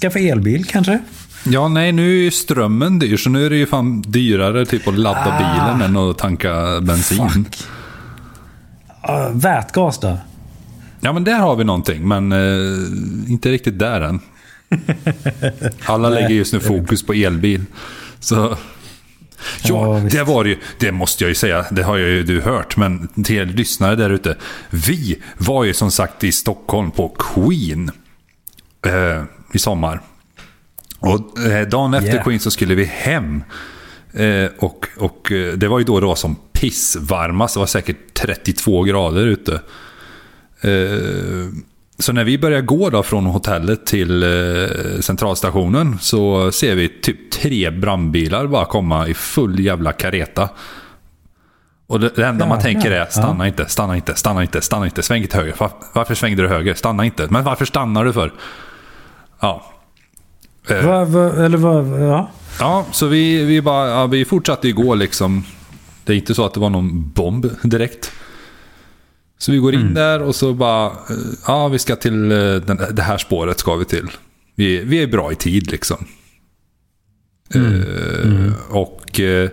Skaffa 0.02 0.20
elbil 0.20 0.66
kanske? 0.66 1.00
nej, 1.68 1.92
nu 1.92 2.12
är 2.20 2.24
ju 2.24 2.32
strömmen 2.32 3.00
dyr, 3.00 3.18
så 3.18 3.30
nu 3.30 3.46
är 3.46 3.50
det 3.50 3.56
ju 3.56 3.66
fan 3.66 4.02
dyrare 4.02 4.66
typ 4.66 4.88
att 4.88 4.98
ladda 4.98 5.20
Ah. 5.34 5.38
bilen 5.38 5.90
än 5.90 5.98
att 5.98 6.18
tanka 6.18 6.82
bensin. 6.82 7.30
Fuck. 7.30 7.58
Uh, 9.10 9.30
vätgas 9.38 10.00
då? 10.00 10.18
Ja, 11.04 11.14
men 11.14 11.24
där 11.24 11.40
har 11.40 11.56
vi 11.56 11.64
någonting, 11.64 12.08
men 12.08 12.32
eh, 12.32 13.32
inte 13.32 13.52
riktigt 13.52 13.80
där 13.80 14.02
än. 14.02 14.20
Alla 15.86 16.10
lägger 16.10 16.30
just 16.30 16.54
nu 16.54 16.60
fokus 16.60 17.06
på 17.06 17.14
elbil. 17.14 17.66
Så... 18.20 18.58
Ja, 19.64 20.02
det 20.12 20.24
var 20.24 20.44
det 20.44 20.50
ju. 20.50 20.58
Det 20.80 20.92
måste 20.92 21.24
jag 21.24 21.30
ju 21.30 21.36
säga. 21.36 21.66
Det 21.72 21.84
har 21.84 21.98
ju 21.98 22.24
du 22.24 22.42
hört. 22.42 22.78
Men 22.78 23.08
till 23.24 23.36
er 23.36 23.46
lyssnare 23.46 23.96
där 23.96 24.10
ute. 24.10 24.38
Vi 24.70 25.22
var 25.38 25.64
ju 25.64 25.74
som 25.74 25.92
sagt 25.92 26.24
i 26.24 26.32
Stockholm 26.32 26.92
på 26.92 27.10
Queen. 27.10 27.92
Eh, 28.86 29.24
I 29.54 29.60
sommar. 29.60 30.02
Och 31.00 31.40
eh, 31.40 31.68
dagen 31.68 31.94
efter 31.94 32.10
Yeah. 32.10 32.24
Queen 32.24 32.40
så 32.40 32.52
skulle 32.52 32.76
vi 32.76 32.86
hem. 32.86 33.44
Eh, 34.14 34.50
och, 34.60 34.88
och 34.98 35.32
eh, 35.32 35.54
det 35.54 35.68
var 35.68 35.80
ju 35.80 35.86
då 35.86 36.00
det 36.00 36.06
var 36.06 36.16
som 36.16 36.36
pissvarmast. 36.54 37.54
Det 37.54 37.60
var 37.60 37.68
säkert 37.68 38.14
32 38.14 38.84
grader 38.84 39.26
ute. 39.26 39.62
Eh, 40.64 41.50
så 42.00 42.14
när 42.14 42.24
vi 42.24 42.38
börjar 42.38 42.62
gå 42.62 42.90
då 42.90 43.04
från 43.04 43.26
hotellet 43.26 43.86
till 43.86 44.24
eh, 44.24 45.00
centralstationen 45.00 46.00
så 46.00 46.52
ser 46.52 46.76
vi 46.76 46.90
typ 47.02 47.32
tre 47.32 47.70
brandbilar 47.70 48.48
bara 48.48 48.66
komma 48.66 49.08
i 49.08 49.14
full 49.14 49.60
jävla 49.60 49.92
kareta. 49.94 50.50
Och 51.88 52.00
det, 52.00 52.12
det 52.16 52.26
enda 52.26 52.46
man 52.48 52.60
Jävlar. 52.60 52.74
tänker 52.74 52.92
är 52.92 53.06
stanna 53.06 53.48
inte, 53.48 53.66
stanna 53.66 53.96
inte, 53.96 54.16
stanna 54.16 54.42
inte, 54.42 54.62
stanna 54.62 54.86
inte, 54.86 55.04
sväng 55.04 55.22
inte 55.22 55.38
höger. 55.38 55.56
Var, 55.58 55.72
varför 55.94 56.16
svängde 56.16 56.42
du 56.42 56.48
höger? 56.48 56.74
Stanna 56.74 57.06
inte. 57.06 57.28
Men 57.30 57.44
varför 57.44 57.66
stannar 57.66 58.06
du 58.06 58.14
för? 58.14 58.34
Ja. 59.40 59.66
Eh, 60.70 60.86
Va, 60.86 61.06
va, 61.06 61.46
eller 61.46 61.58
vad? 61.58 62.02
Ja. 62.02 62.30
Ja, 62.60 62.86
så 62.92 63.08
vi, 63.08 63.46
vi, 63.46 63.62
bara, 63.62 63.90
ja, 63.90 64.08
vi 64.08 64.26
fortsatte 64.26 64.68
ju 64.68 64.74
gå 64.74 64.96
liksom. 64.96 65.44
Det 66.06 66.14
är 66.14 66.18
inte 66.18 66.36
så 66.36 66.46
att 66.46 66.54
det 66.54 66.60
var 66.60 66.70
någon 66.70 67.10
bomb 67.10 67.46
direkt. 67.64 68.12
Så 69.44 69.52
vi 69.52 69.58
går 69.58 69.74
in 69.74 69.94
där 69.94 70.22
och 70.22 70.36
så 70.36 70.54
bara, 70.54 70.86
eh, 70.88 71.16
ja 71.48 71.68
vi 71.68 71.80
ska 71.80 71.96
till 71.96 72.32
eh, 72.32 72.38
den, 72.38 72.80
det 72.92 73.02
här 73.02 73.18
spåret 73.18 73.60
ska 73.60 73.76
vi 73.76 73.86
till. 73.86 74.08
Vi, 74.56 74.80
vi 74.80 75.04
är 75.04 75.08
bra 75.08 75.32
i 75.32 75.36
tid 75.36 75.72
liksom. 75.72 76.06
Eh, 77.56 78.54
och 78.70 79.20
eh, 79.20 79.50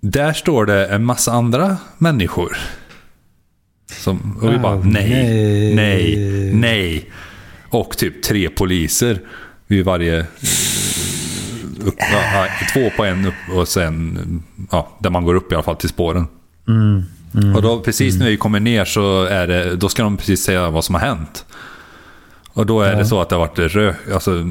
där 0.00 0.32
står 0.32 0.66
det 0.66 0.86
en 0.86 1.04
massa 1.04 1.32
andra 1.32 1.76
människor. 1.98 2.56
Som, 3.92 4.38
och 4.42 4.52
vi 4.52 4.58
bara, 4.58 4.72
Ah, 4.72 4.82
nej, 4.84 5.10
nej. 5.10 5.74
nej, 5.74 6.54
nej. 6.54 7.10
Och 7.68 7.96
typ 7.98 8.22
tre 8.22 8.48
poliser 8.48 9.20
vid 9.66 9.84
varje 9.84 10.20
upp, 11.84 11.96
ja, 11.98 12.46
två 12.72 12.90
på 12.96 13.04
en 13.04 13.26
upp 13.26 13.56
och 13.56 13.68
sen 13.68 14.18
ja, 14.70 14.98
där 15.00 15.10
man 15.10 15.24
går 15.24 15.34
upp 15.34 15.52
i 15.52 15.54
alla 15.54 15.64
fall 15.64 15.76
till 15.76 15.88
spåren. 15.88 16.26
Och 17.56 17.62
då 17.62 17.80
precis 17.80 18.18
när 18.18 18.26
vi 18.26 18.36
kommer 18.36 18.60
ner 18.60 18.84
så 18.84 19.24
är 19.24 19.46
det, 19.46 19.76
då 19.76 19.88
ska 19.88 20.02
de 20.02 20.16
precis 20.16 20.42
säga 20.44 20.70
vad 20.70 20.84
som 20.84 20.94
har 20.94 21.02
hänt. 21.02 21.44
Och 22.52 22.66
då 22.66 22.82
är 22.82 22.96
det 22.96 23.06
så 23.06 23.20
att 23.20 23.28
det 23.28 23.34
har 23.34 23.40
varit 23.46 23.58
rök, 23.58 23.96
alltså, 24.14 24.46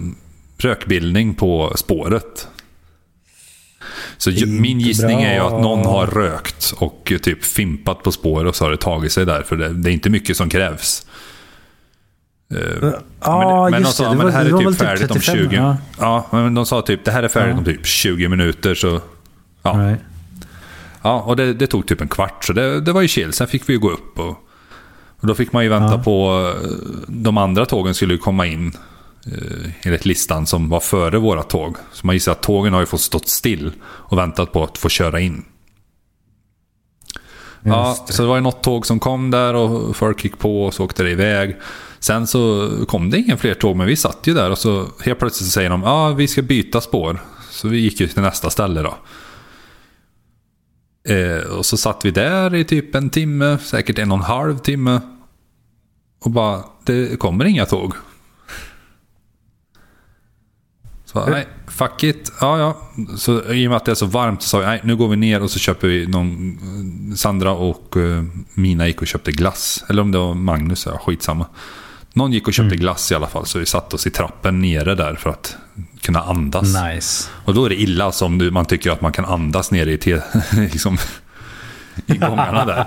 rökbildning 0.58 1.34
på 1.34 1.74
spåret. 1.76 2.48
Så 4.18 4.32
min 4.48 4.80
gissning 4.80 5.22
är 5.22 5.34
ju 5.34 5.40
bra. 5.40 5.48
att 5.48 5.62
någon 5.62 5.86
har 5.86 6.08
rökt 6.08 6.74
och 6.78 7.14
typ 7.22 7.44
fimpat 7.44 8.04
på 8.04 8.12
spåret 8.12 8.50
och 8.50 8.56
så 8.56 8.66
har 8.66 8.72
det 8.72 8.78
tagit 8.78 9.12
sig 9.12 9.26
där. 9.26 9.42
För 9.44 9.56
det, 9.56 9.70
det 9.70 9.90
är 9.90 9.94
inte 9.94 10.10
mycket 10.10 10.38
som 10.38 10.50
krävs. 10.50 11.06
Ja, 13.22 13.70
men, 13.70 13.72
men 13.72 13.72
de 13.72 13.80
just 13.80 13.98
sa, 13.98 14.10
det. 14.10 14.16
men 14.16 14.26
det 14.26 14.32
här 14.32 14.46
är 14.46 14.50
var 14.50 14.60
typ 14.60 14.68
väl 14.68 14.76
färdigt 14.76 15.12
om 15.12 15.20
35, 15.20 15.50
20. 15.50 15.56
Ja. 15.56 15.78
Ja, 16.00 16.28
men 16.32 16.54
de 16.54 16.66
sa 16.66 16.82
typ 16.82 17.06
det 17.06 17.12
här 17.12 17.24
är 17.24 17.28
färdigt 17.28 17.54
Ja. 17.54 17.58
om 17.58 17.66
typ 17.66 17.86
20 17.86 18.28
minuter. 18.28 18.76
Så, 18.76 19.02
ja. 19.64 19.72
Right. 19.72 20.02
Ja, 21.02 21.22
och 21.22 21.36
det, 21.36 21.54
det 21.54 21.68
tog 21.68 21.88
typ 21.88 22.02
en 22.02 22.08
kvart. 22.08 22.44
Så 22.46 22.54
det, 22.54 22.82
det 22.82 22.92
var 22.92 23.02
ju 23.02 23.08
chill. 23.08 23.34
Sen 23.34 23.48
fick 23.48 23.70
vi 23.70 23.74
ju 23.74 23.80
gå 23.80 23.92
upp. 23.92 24.20
Och, 24.20 24.30
och 25.20 25.28
då 25.28 25.36
fick 25.36 25.54
man 25.54 25.64
ju 25.64 25.70
vänta 25.70 25.94
Ja. 25.94 26.04
på... 26.04 26.48
eh, 26.64 26.70
De 27.08 27.38
andra 27.38 27.66
tågen 27.66 27.94
skulle 27.94 28.14
ju 28.14 28.20
komma 28.20 28.46
in. 28.48 28.74
eh, 29.26 29.72
Enligt 29.82 30.06
listan 30.06 30.48
som 30.48 30.70
var 30.70 30.80
före 30.80 31.18
våra 31.18 31.44
tåg. 31.44 31.76
Så 31.92 32.06
man 32.08 32.16
gissar 32.16 32.32
att 32.32 32.44
tågen 32.44 32.74
har 32.74 32.80
ju 32.80 32.86
fått 32.86 33.02
stått 33.02 33.28
still 33.28 33.72
och 33.84 34.18
väntat 34.18 34.52
på 34.54 34.64
att 34.64 34.78
få 34.78 34.90
köra 34.90 35.20
in. 35.20 35.46
Ja, 37.64 37.98
det. 38.08 38.14
så 38.14 38.22
det 38.22 38.28
var 38.28 38.36
ju 38.36 38.42
något 38.42 38.64
tåg 38.64 38.86
som 38.86 39.00
kom 39.00 39.32
där 39.32 39.54
och 39.54 39.96
folk 39.96 40.24
gick 40.24 40.40
på 40.40 40.66
och 40.66 40.74
så 40.74 40.84
åkte 40.86 41.04
det 41.04 41.10
iväg. 41.12 41.58
Sen 42.00 42.28
så 42.28 42.70
kom 42.88 43.10
det 43.10 43.18
ingen 43.18 43.38
fler 43.38 43.54
tåg, 43.54 43.76
men 43.76 43.88
vi 43.88 43.96
satt 43.96 44.20
ju 44.28 44.34
där 44.34 44.50
och 44.52 44.58
så 44.58 44.88
helt 45.04 45.20
plötsligt 45.20 45.46
så 45.48 45.52
säger 45.52 45.70
de 45.70 45.84
ja 45.84 46.10
vi 46.10 46.28
ska 46.28 46.42
byta 46.42 46.82
spår. 46.82 47.22
Så 47.52 47.68
vi 47.68 47.78
gick 47.80 48.00
ju 48.00 48.08
till 48.08 48.22
nästa 48.22 48.50
ställe 48.50 48.82
då. 48.82 48.96
Eh, 51.04 51.52
och 51.58 51.66
så 51.66 51.78
satt 51.78 52.06
vi 52.06 52.12
där 52.12 52.56
i 52.56 52.64
typ 52.64 52.96
en 52.96 53.10
timme, 53.10 53.58
säkert 53.58 54.00
en 54.00 54.12
och 54.12 54.18
en 54.18 54.24
halv 54.24 54.58
timme. 54.58 55.02
Och 56.20 56.32
bara, 56.32 56.64
det 56.84 57.20
kommer 57.20 57.46
inga 57.46 57.66
tåg. 57.66 57.94
Så 61.06 61.26
nej, 61.26 61.48
fuck 61.68 62.04
it. 62.04 62.32
Ja, 62.42 62.60
ja. 62.60 62.78
Så 63.18 63.54
i 63.54 63.68
och 63.68 63.70
med 63.70 63.78
att 63.78 63.86
det 63.86 63.92
är 63.92 63.96
så 63.96 64.06
varmt 64.06 64.42
så 64.42 64.50
sa 64.50 64.60
vi, 64.60 64.66
nej, 64.66 64.82
nu 64.84 64.96
går 64.96 65.08
vi 65.08 65.16
ner 65.16 65.42
och 65.44 65.52
så 65.52 65.60
köper 65.60 65.88
vi 65.88 66.08
någon... 66.08 67.14
Sandra 67.18 67.52
och 67.52 67.98
eh, 67.98 68.24
Mina 68.54 68.88
gick 68.88 69.02
och 69.02 69.08
köpte 69.08 69.32
glass. 69.32 69.84
Eller 69.90 70.02
om 70.02 70.12
det 70.12 70.18
var 70.18 70.34
Magnus, 70.34 70.86
ja, 70.86 70.98
skitsamma. 70.98 71.46
Någon 72.14 72.32
gick 72.32 72.48
och 72.48 72.54
köpte 72.54 72.76
glass 72.76 73.12
i 73.12 73.16
alla 73.16 73.28
fall, 73.28 73.46
så 73.46 73.60
vi 73.60 73.66
satte 73.66 73.96
oss 73.96 74.08
i 74.08 74.10
trappen 74.10 74.62
nere 74.62 74.96
där 74.96 75.16
för 75.16 75.30
att 75.30 75.56
kunna 76.02 76.22
andas. 76.22 76.76
Nice. 76.84 77.30
Och 77.46 77.54
då 77.54 77.66
är 77.66 77.70
det 77.70 77.82
illa 77.82 78.12
som 78.12 78.50
man 78.54 78.66
tycker 78.66 78.92
att 78.92 79.02
man 79.02 79.12
kan 79.12 79.26
andas 79.26 79.72
nere 79.72 79.92
i, 79.92 79.98
te, 79.98 80.22
liksom, 80.52 80.98
i 82.06 82.18
gångarna 82.18 82.66
där. 82.66 82.86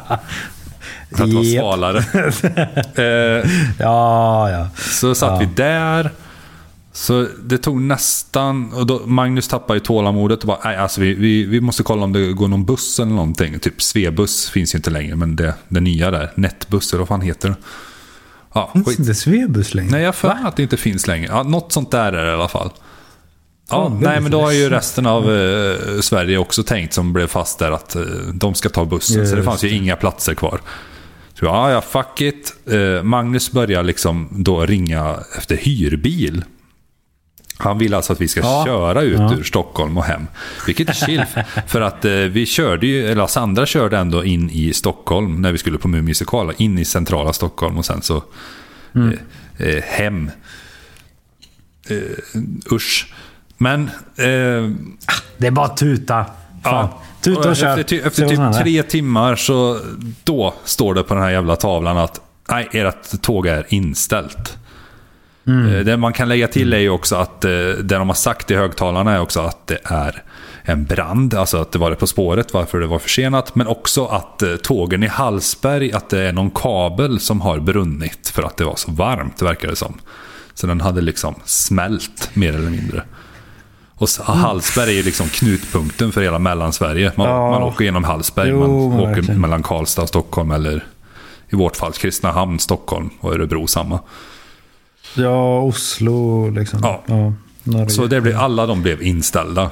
För 1.16 1.24
att 1.24 1.32
vara 1.32 1.44
Japp. 1.44 1.62
svalare. 1.62 1.98
eh, 3.42 3.50
Ja, 3.78 4.50
ja. 4.50 4.68
så 4.78 5.14
satt 5.14 5.42
vi 5.42 5.46
där. 5.56 6.10
Så 6.92 7.26
det 7.44 7.58
tog 7.58 7.80
nästan... 7.82 8.72
Och 8.72 8.86
då, 8.86 9.06
Magnus 9.06 9.48
tappade 9.48 9.76
ju 9.78 9.80
tålamodet 9.84 10.40
och 10.40 10.46
bara, 10.46 10.58
nej 10.64 10.76
alltså 10.76 11.00
vi, 11.00 11.14
vi, 11.14 11.44
vi 11.44 11.60
måste 11.60 11.82
kolla 11.82 12.04
om 12.04 12.12
det 12.12 12.32
går 12.32 12.48
någon 12.48 12.64
buss 12.64 13.00
eller 13.00 13.12
någonting. 13.12 13.58
Typ 13.58 13.82
Svebuss 13.82 14.50
finns 14.50 14.74
ju 14.74 14.76
inte 14.76 14.90
längre, 14.90 15.16
men 15.16 15.36
det, 15.36 15.54
det 15.68 15.80
nya 15.80 16.10
där. 16.10 16.32
Netbuss 16.34 16.92
eller 16.92 16.98
vad 16.98 17.08
fan 17.08 17.20
heter 17.20 17.48
det? 17.48 17.54
Ja, 18.54 18.70
Finns 18.72 18.86
skit. 18.86 18.98
inte 18.98 19.14
Svebus 19.14 19.74
längre? 19.74 19.90
Nej, 19.90 20.02
jag 20.02 20.14
för 20.14 20.28
att 20.44 20.56
det 20.56 20.62
inte 20.62 20.76
finns 20.76 21.06
längre. 21.06 21.26
Ja, 21.32 21.42
något 21.42 21.72
sånt 21.72 21.90
där 21.90 22.12
är 22.12 22.24
det 22.24 22.30
i 22.30 22.34
alla 22.34 22.48
fall. 22.48 22.70
Ja, 23.70 23.98
nej, 24.00 24.20
men 24.20 24.30
då 24.30 24.40
har 24.40 24.52
ju 24.52 24.68
resten 24.70 25.06
av 25.06 25.36
eh, 25.36 26.00
Sverige 26.00 26.38
också 26.38 26.62
tänkt 26.62 26.92
som 26.94 27.12
blev 27.12 27.26
fast 27.26 27.58
där 27.58 27.70
att 27.70 27.96
eh, 27.96 28.02
de 28.34 28.54
ska 28.54 28.68
ta 28.68 28.84
bussen. 28.84 29.26
så 29.26 29.30
det 29.32 29.36
Just 29.38 29.48
fanns 29.48 29.64
ju 29.64 29.70
inga 29.70 29.96
platser 29.96 30.34
kvar. 30.34 30.60
Så 31.38 31.44
ja, 31.44 31.70
ja, 31.70 31.80
fuck 31.80 32.20
it. 32.20 32.54
Eh, 32.66 33.02
Magnus 33.02 33.52
börjar 33.52 33.82
liksom 33.82 34.28
då 34.30 34.66
ringa 34.66 35.16
efter 35.38 35.56
hyrbil. 35.56 36.44
Han 37.58 37.78
vill 37.78 37.94
alltså 37.94 38.12
att 38.12 38.20
vi 38.20 38.28
ska 38.28 38.40
Ja. 38.40 38.64
köra 38.66 39.02
ut 39.02 39.18
Ja. 39.18 39.34
ur 39.38 39.42
Stockholm 39.42 39.98
och 39.98 40.04
hem. 40.04 40.26
Vilket 40.66 40.88
är 40.88 40.92
chill. 40.92 41.24
för 41.66 41.80
att 41.80 42.04
eh, 42.04 42.12
vi 42.12 42.46
körde 42.46 42.86
ju, 42.86 43.06
eller 43.10 43.26
Sandra 43.26 43.66
körde 43.66 43.98
ändå 43.98 44.24
in 44.24 44.50
i 44.50 44.72
Stockholm 44.72 45.42
när 45.42 45.52
vi 45.52 45.58
skulle 45.58 45.78
på 45.78 45.88
Mumisikala. 45.88 46.52
In 46.56 46.78
i 46.78 46.84
centrala 46.84 47.32
Stockholm 47.32 47.78
och 47.78 47.84
sen 47.86 48.02
så 48.02 48.24
Mm. 48.94 49.18
eh, 49.58 49.68
eh, 49.68 49.82
hem. 49.82 50.30
Eh, 51.88 51.96
usch. 52.72 53.14
Men... 53.64 53.82
Eh, 54.16 54.70
Det 55.38 55.46
är 55.46 55.50
bara 55.50 55.66
att 55.66 55.76
tuta. 55.76 56.24
Fan. 56.24 56.28
ja. 56.62 57.02
Tuta 57.20 57.48
och 57.50 57.56
kör. 57.56 57.78
Efter, 57.78 58.06
efter 58.06 58.28
typ 58.28 58.62
tre 58.62 58.82
timmar 58.82 59.36
så 59.36 59.78
då 60.24 60.54
står 60.64 60.94
det 60.94 61.02
på 61.02 61.14
den 61.14 61.22
här 61.22 61.30
jävla 61.30 61.56
tavlan 61.56 61.98
att 61.98 62.20
nej, 62.50 62.68
ert 62.72 63.22
tåg 63.22 63.46
är 63.46 63.66
inställt. 63.68 64.56
Eh, 65.46 65.84
Det 65.84 65.96
man 65.96 66.12
kan 66.12 66.28
lägga 66.28 66.48
till 66.48 66.72
är 66.72 66.78
ju 66.78 66.90
också 66.90 67.16
att 67.16 67.44
eh, 67.44 67.50
det 67.50 67.82
de 67.82 68.08
har 68.08 68.14
sagt 68.14 68.50
i 68.50 68.54
högtalarna 68.54 69.12
är 69.12 69.20
också 69.20 69.40
att 69.40 69.66
det 69.66 69.78
är 69.84 70.22
en 70.62 70.84
brand, 70.84 71.34
alltså 71.34 71.56
att 71.60 71.72
det 71.72 71.78
var 71.78 71.90
det 71.90 71.96
på 71.96 72.06
spåret, 72.06 72.54
varför 72.54 72.80
det 72.80 72.86
var 72.86 72.98
försenat. 72.98 73.54
Men 73.54 73.66
också 73.66 74.06
att 74.06 74.42
eh, 74.42 74.56
tågen 74.56 75.02
i 75.02 75.06
Hallsberg, 75.06 75.92
att 75.92 76.10
det 76.10 76.20
är 76.20 76.32
någon 76.32 76.50
kabel 76.50 77.20
som 77.20 77.40
har 77.40 77.58
brunnit 77.60 78.28
för 78.34 78.42
att 78.42 78.56
det 78.56 78.64
var 78.64 78.76
så 78.76 78.92
varmt, 78.92 79.42
verkar 79.42 79.68
det 79.68 79.76
som. 79.76 79.94
Så 80.54 80.66
den 80.66 80.80
hade 80.80 81.00
liksom 81.00 81.34
smält, 81.44 82.30
mer 82.34 82.54
eller 82.54 82.70
mindre. 82.70 83.02
Och 84.04 84.08
Hallsberg 84.24 84.90
är 84.90 84.94
ju 84.94 85.02
liksom 85.02 85.28
knutpunkten 85.28 86.12
för 86.12 86.22
hela 86.22 86.38
Mellansverige. 86.38 87.12
Man, 87.16 87.28
Ja. 87.28 87.50
man 87.50 87.62
åker 87.62 87.84
genom 87.84 88.04
Hallsberg, 88.04 88.48
Jo, 88.48 88.88
man 88.90 89.00
åker 89.00 89.06
verkligen. 89.14 89.40
mellan 89.40 89.62
Karlstad 89.62 90.02
och 90.02 90.08
Stockholm 90.08 90.50
eller 90.50 90.84
i 91.48 91.56
vårt 91.56 91.76
fall 91.76 91.92
Kristinehamn, 91.92 92.58
Stockholm 92.58 93.10
och 93.20 93.32
Örebro 93.34 93.66
samma. 93.66 94.00
Ja, 95.14 95.60
Oslo 95.62 96.48
liksom. 96.50 96.80
Ja. 96.82 97.02
Norge. 97.62 97.88
Så 97.90 98.06
det 98.06 98.20
blev, 98.20 98.38
alla 98.38 98.66
de 98.66 98.82
blev 98.82 99.02
inställda. 99.02 99.70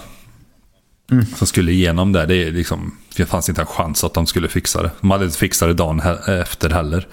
Som 1.37 1.47
skulle 1.47 1.73
igenom 1.73 2.13
där. 2.13 2.27
Det, 2.27 2.51
liksom, 2.51 2.97
det 3.17 3.27
fanns 3.27 3.49
inte 3.49 3.61
en 3.61 3.67
chans 3.67 4.05
att 4.05 4.15
de 4.15 4.27
skulle 4.27 4.49
fixa 4.49 4.83
det. 4.83 4.91
De 5.01 5.11
hade 5.11 5.25
inte 5.25 5.39
fixat 5.39 5.69
det 5.69 5.75
dagen 5.75 6.01
efter 6.41 6.71
heller. 6.71 7.07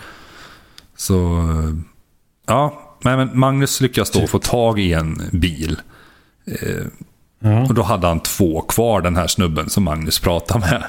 Så 0.97 1.37
eh, 1.39 1.75
ja, 2.47 2.81
men 3.03 3.39
Magnus 3.39 3.81
lyckas 3.81 4.11
då 4.11 4.27
få 4.27 4.39
tag 4.39 4.79
i 4.79 4.93
en 4.93 5.21
bil. 5.31 5.79
Ja. 7.39 7.61
Och 7.61 7.73
då 7.73 7.81
hade 7.81 8.07
han 8.07 8.19
två 8.19 8.61
kvar, 8.61 9.01
den 9.01 9.15
här 9.15 9.27
snubben 9.27 9.69
som 9.69 9.83
Magnus 9.83 10.19
pratade 10.19 10.59
med. 10.59 10.83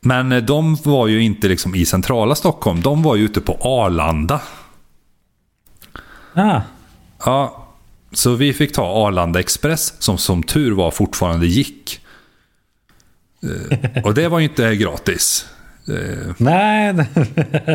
Men 0.00 0.32
eh, 0.32 0.42
de 0.42 0.74
var 0.74 1.06
ju 1.06 1.22
inte 1.22 1.48
liksom 1.48 1.74
i 1.74 1.86
centrala 1.86 2.34
Stockholm. 2.34 2.80
De 2.80 3.02
var 3.02 3.16
ju 3.16 3.24
ute 3.24 3.40
på 3.40 3.52
Arlanda. 3.60 4.40
Ah, 6.34 6.60
Ja, 7.24 7.66
så 8.12 8.34
vi 8.34 8.52
fick 8.52 8.72
ta 8.72 9.06
Arlanda 9.06 9.40
Express 9.40 9.94
som 9.98 10.18
som 10.18 10.42
tur 10.42 10.72
var 10.72 10.90
fortfarande 10.90 11.46
gick. 11.46 12.00
Eh, 13.42 14.04
Och 14.04 14.14
det 14.14 14.28
var 14.28 14.38
ju 14.38 14.44
inte 14.44 14.76
gratis. 14.76 15.46
Eh, 15.88 16.32
nej. 16.36 16.92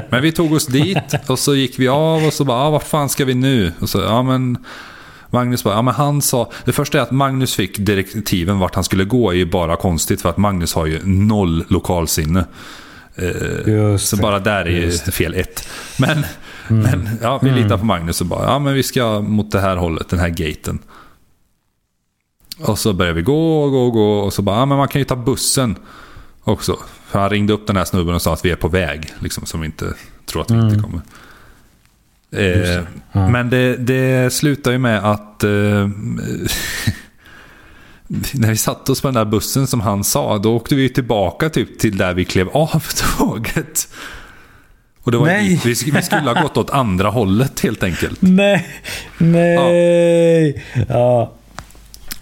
Men 0.09 0.21
vi 0.21 0.31
tog 0.31 0.53
oss 0.53 0.65
dit 0.67 1.29
och 1.29 1.39
så 1.39 1.55
gick 1.55 1.79
vi 1.79 1.87
av 1.87 2.23
och 2.25 2.33
så 2.33 2.43
bara, 2.45 2.57
ah, 2.57 2.69
vad 2.69 2.83
fan 2.83 3.09
ska 3.09 3.25
vi 3.25 3.33
nu? 3.33 3.73
Och 3.79 3.89
så, 3.89 3.99
ja 4.01 4.23
men 4.23 4.57
Magnus 5.35 5.63
bara, 5.63 5.75
ja 5.75 5.81
men 5.81 5.93
han 5.93 6.21
sa, 6.21 6.51
det 6.65 6.71
första 6.71 6.97
är 6.97 7.01
att 7.01 7.11
Magnus 7.11 7.55
fick 7.55 7.77
direktiven 7.77 8.59
vart 8.59 8.75
han 8.75 8.83
skulle 8.83 9.03
gå 9.03 9.31
är 9.31 9.35
ju 9.35 9.45
bara 9.45 9.75
konstigt 9.75 10.21
för 10.21 10.29
att 10.29 10.37
Magnus 10.37 10.73
har 10.73 10.85
ju 10.85 10.99
noll 11.03 11.65
lokalsinne. 11.67 12.45
Eh, 13.15 13.97
så 13.97 14.17
bara 14.17 14.39
där 14.39 14.65
är 14.65 14.69
ju 14.69 14.91
fel 14.91 15.33
ett. 15.33 15.67
Men, 15.99 16.25
men 16.67 17.09
ja, 17.21 17.39
vi 17.43 17.51
litar 17.51 17.77
på 17.77 17.85
Magnus 17.85 18.21
och 18.21 18.27
bara, 18.27 18.45
ja 18.45 18.59
men 18.59 18.73
vi 18.73 18.83
ska 18.83 19.21
mot 19.21 19.51
det 19.51 19.59
här 19.59 19.77
hållet, 19.77 20.09
den 20.09 20.19
här 20.19 20.29
gaten. 20.29 20.79
Och 22.59 22.79
så 22.79 22.93
börjar 22.93 23.13
vi 23.13 23.21
gå, 23.21 23.69
gå, 23.69 23.91
gå 23.91 24.19
och 24.19 24.33
så 24.33 24.41
bara, 24.41 24.57
ja 24.57 24.65
men 24.65 24.77
man 24.77 24.87
kan 24.87 25.01
ju 25.01 25.05
ta 25.05 25.15
bussen 25.15 25.75
också. 26.43 26.77
För 27.07 27.19
han 27.19 27.29
ringde 27.29 27.53
upp 27.53 27.67
den 27.67 27.77
här 27.77 27.85
snubben 27.85 28.15
och 28.15 28.21
sa 28.21 28.33
att 28.33 28.45
vi 28.45 28.51
är 28.51 28.55
på 28.55 28.67
väg, 28.67 29.13
liksom 29.19 29.45
som 29.45 29.59
vi 29.61 29.65
inte 29.65 29.93
tror 30.25 30.41
att 30.41 30.51
vi 30.51 30.55
inte 30.55 30.79
kommer. 30.79 31.01
Eh, 32.37 32.83
Ja. 33.11 33.29
Men 33.29 33.49
det, 33.49 33.75
det 33.77 34.33
slutar 34.33 34.71
ju 34.71 34.77
med 34.77 35.11
att 35.11 35.43
eh, 35.43 35.49
när 38.33 38.49
vi 38.49 38.57
satte 38.57 38.91
oss 38.91 39.01
på 39.01 39.07
den 39.07 39.15
där 39.15 39.25
bussen 39.25 39.67
som 39.67 39.81
han 39.81 40.03
sa, 40.03 40.37
då 40.37 40.55
åkte 40.55 40.75
vi 40.75 40.89
tillbaka 40.89 41.49
typ 41.49 41.79
till 41.79 41.97
där 41.97 42.13
vi 42.13 42.25
klev 42.25 42.49
av 42.49 42.83
tåget. 43.17 43.87
Och 45.03 45.11
det 45.11 45.17
var 45.17 45.25
Nej. 45.25 45.61
vi, 45.63 45.69
vi 45.69 46.01
skulle 46.01 46.31
ha 46.31 46.41
gått 46.41 46.57
åt 46.57 46.69
andra 46.69 47.09
hållet 47.09 47.59
helt 47.59 47.83
enkelt. 47.83 48.21
nej. 48.21 48.67
Nej. 49.17 50.63
Ja. 50.89 51.33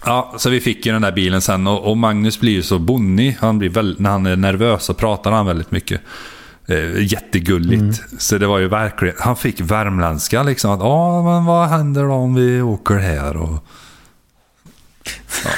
Ja, 0.06 0.34
så 0.38 0.50
vi 0.50 0.60
fick 0.60 0.86
ju 0.86 0.92
den 0.92 1.02
där 1.02 1.12
bilen 1.12 1.40
sen 1.40 1.66
och, 1.66 1.90
och 1.90 1.96
Magnus 1.96 2.40
blir 2.40 2.52
ju 2.52 2.62
så 2.62 2.78
bonnig. 2.78 3.36
Han 3.40 3.58
blir 3.58 3.68
väl, 3.68 3.96
när 3.98 4.10
han 4.10 4.26
är 4.26 4.36
nervös 4.36 4.84
så 4.84 4.94
pratar 4.94 5.32
han 5.32 5.46
väldigt 5.46 5.70
mycket. 5.70 6.00
Eh, 6.68 7.02
jättegulligt. 7.12 8.02
Så 8.18 8.38
det 8.38 8.46
var 8.46 8.58
ju 8.58 8.68
verkligen, 8.68 9.14
han 9.18 9.36
fick 9.36 9.60
värmländska 9.60 10.42
liksom. 10.42 10.70
Att, 10.70 10.80
ja 10.80 11.22
men 11.22 11.44
vad 11.44 11.68
händer 11.68 12.02
då 12.04 12.12
om 12.12 12.34
vi 12.34 12.62
åker 12.62 12.94
här? 12.94 13.36
Och, 13.36 13.66
ja. 15.44 15.50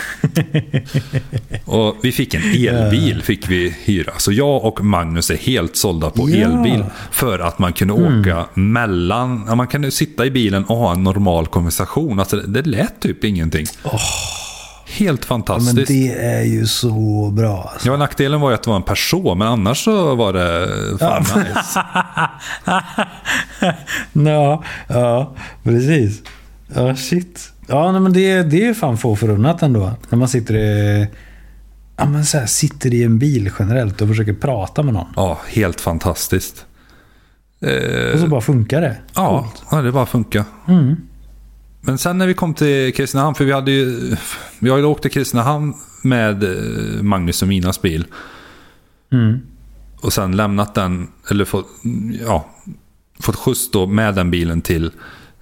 och 1.64 1.96
vi 2.02 2.12
fick 2.12 2.34
en 2.34 2.42
elbil 2.68 3.22
fick 3.22 3.50
vi 3.50 3.76
hyra. 3.84 4.12
Så 4.16 4.32
jag 4.32 4.64
och 4.64 4.84
Magnus 4.84 5.30
är 5.30 5.36
helt 5.36 5.76
sålda 5.76 6.10
på 6.10 6.30
Ja. 6.30 6.36
elbil. 6.36 6.84
För 7.10 7.38
att 7.38 7.58
man 7.58 7.72
kunde 7.72 7.94
åka 7.94 8.46
mellan, 8.54 9.44
ja, 9.48 9.54
man 9.54 9.66
kunde 9.66 9.90
sitta 9.90 10.26
i 10.26 10.30
bilen 10.30 10.64
och 10.64 10.76
ha 10.76 10.92
en 10.92 11.02
normal 11.02 11.46
konversation. 11.46 12.20
Alltså 12.20 12.36
det, 12.36 12.46
det 12.62 12.70
lät 12.70 13.00
typ 13.00 13.24
ingenting. 13.24 13.66
Helt 14.88 15.20
Men 15.20 15.26
fantastiskt. 15.26 15.88
det 15.88 16.12
är 16.24 16.42
ju 16.42 16.66
så 16.66 17.30
bra. 17.36 17.70
Alltså. 17.72 17.88
Ja, 17.88 17.96
nackdelen 17.96 18.40
var 18.40 18.50
ju 18.50 18.54
att 18.54 18.62
det 18.62 18.70
var 18.70 18.76
en 18.76 18.82
person, 18.82 19.38
men 19.38 19.48
annars 19.48 19.84
så 19.84 20.14
var 20.14 20.32
det 20.32 20.68
fan 20.98 21.22
nice. 21.22 21.80
Ja, 24.30 24.62
ja, 24.88 25.34
precis. 25.62 26.22
Ja, 26.74 26.96
shit. 26.96 27.52
Ja, 27.66 27.92
nej, 27.92 28.00
men 28.00 28.12
det, 28.12 28.42
det 28.42 28.66
är 28.66 28.74
fan 28.74 28.98
få 28.98 29.16
förunnat 29.16 29.62
ändå. 29.62 29.92
När 30.08 30.18
man 30.18 30.28
sitter 30.28 30.54
i, 30.56 31.06
ja, 31.96 32.04
men 32.06 32.24
så 32.24 32.38
här, 32.38 32.46
sitter 32.46 32.94
i 32.94 33.02
en 33.04 33.18
bil 33.18 33.50
generellt 33.58 34.00
och 34.00 34.08
försöker 34.08 34.32
prata 34.32 34.82
med 34.82 34.94
någon. 34.94 35.06
Ja, 35.16 35.38
helt 35.48 35.80
fantastiskt. 35.80 36.64
Eh, 37.60 38.12
Och 38.14 38.20
så 38.20 38.26
bara 38.28 38.40
funkar 38.40 38.80
det. 38.80 38.96
ja, 39.14 39.52
ja, 39.70 39.82
det 39.82 39.92
bara 39.92 40.06
funkar. 40.06 40.44
Mm. 40.68 40.96
Men 41.80 41.98
sen 41.98 42.18
när 42.18 42.26
vi 42.26 42.34
kom 42.34 42.54
till 42.54 42.94
Kristinehamn, 42.94 43.34
för 43.34 43.44
vi 43.44 43.52
hade 43.52 43.70
ju, 43.70 44.16
vi 44.58 44.70
ju 44.78 44.84
åkt 44.84 45.02
till 45.02 45.10
Kristinehamn 45.10 45.74
med 46.02 46.44
eh, 46.44 47.02
Magnus 47.02 47.42
och 47.42 47.48
Minas 47.48 47.82
bil. 47.82 48.04
Mm. 49.12 49.38
Och 50.00 50.12
sen 50.12 50.36
lämnat 50.36 50.74
den, 50.74 51.08
eller 51.30 51.44
fått, 51.44 51.66
ja, 52.26 52.50
fått 53.20 53.36
skjuts 53.36 53.70
då 53.70 53.86
med 53.86 54.14
den 54.14 54.30
bilen 54.30 54.60
till 54.62 54.90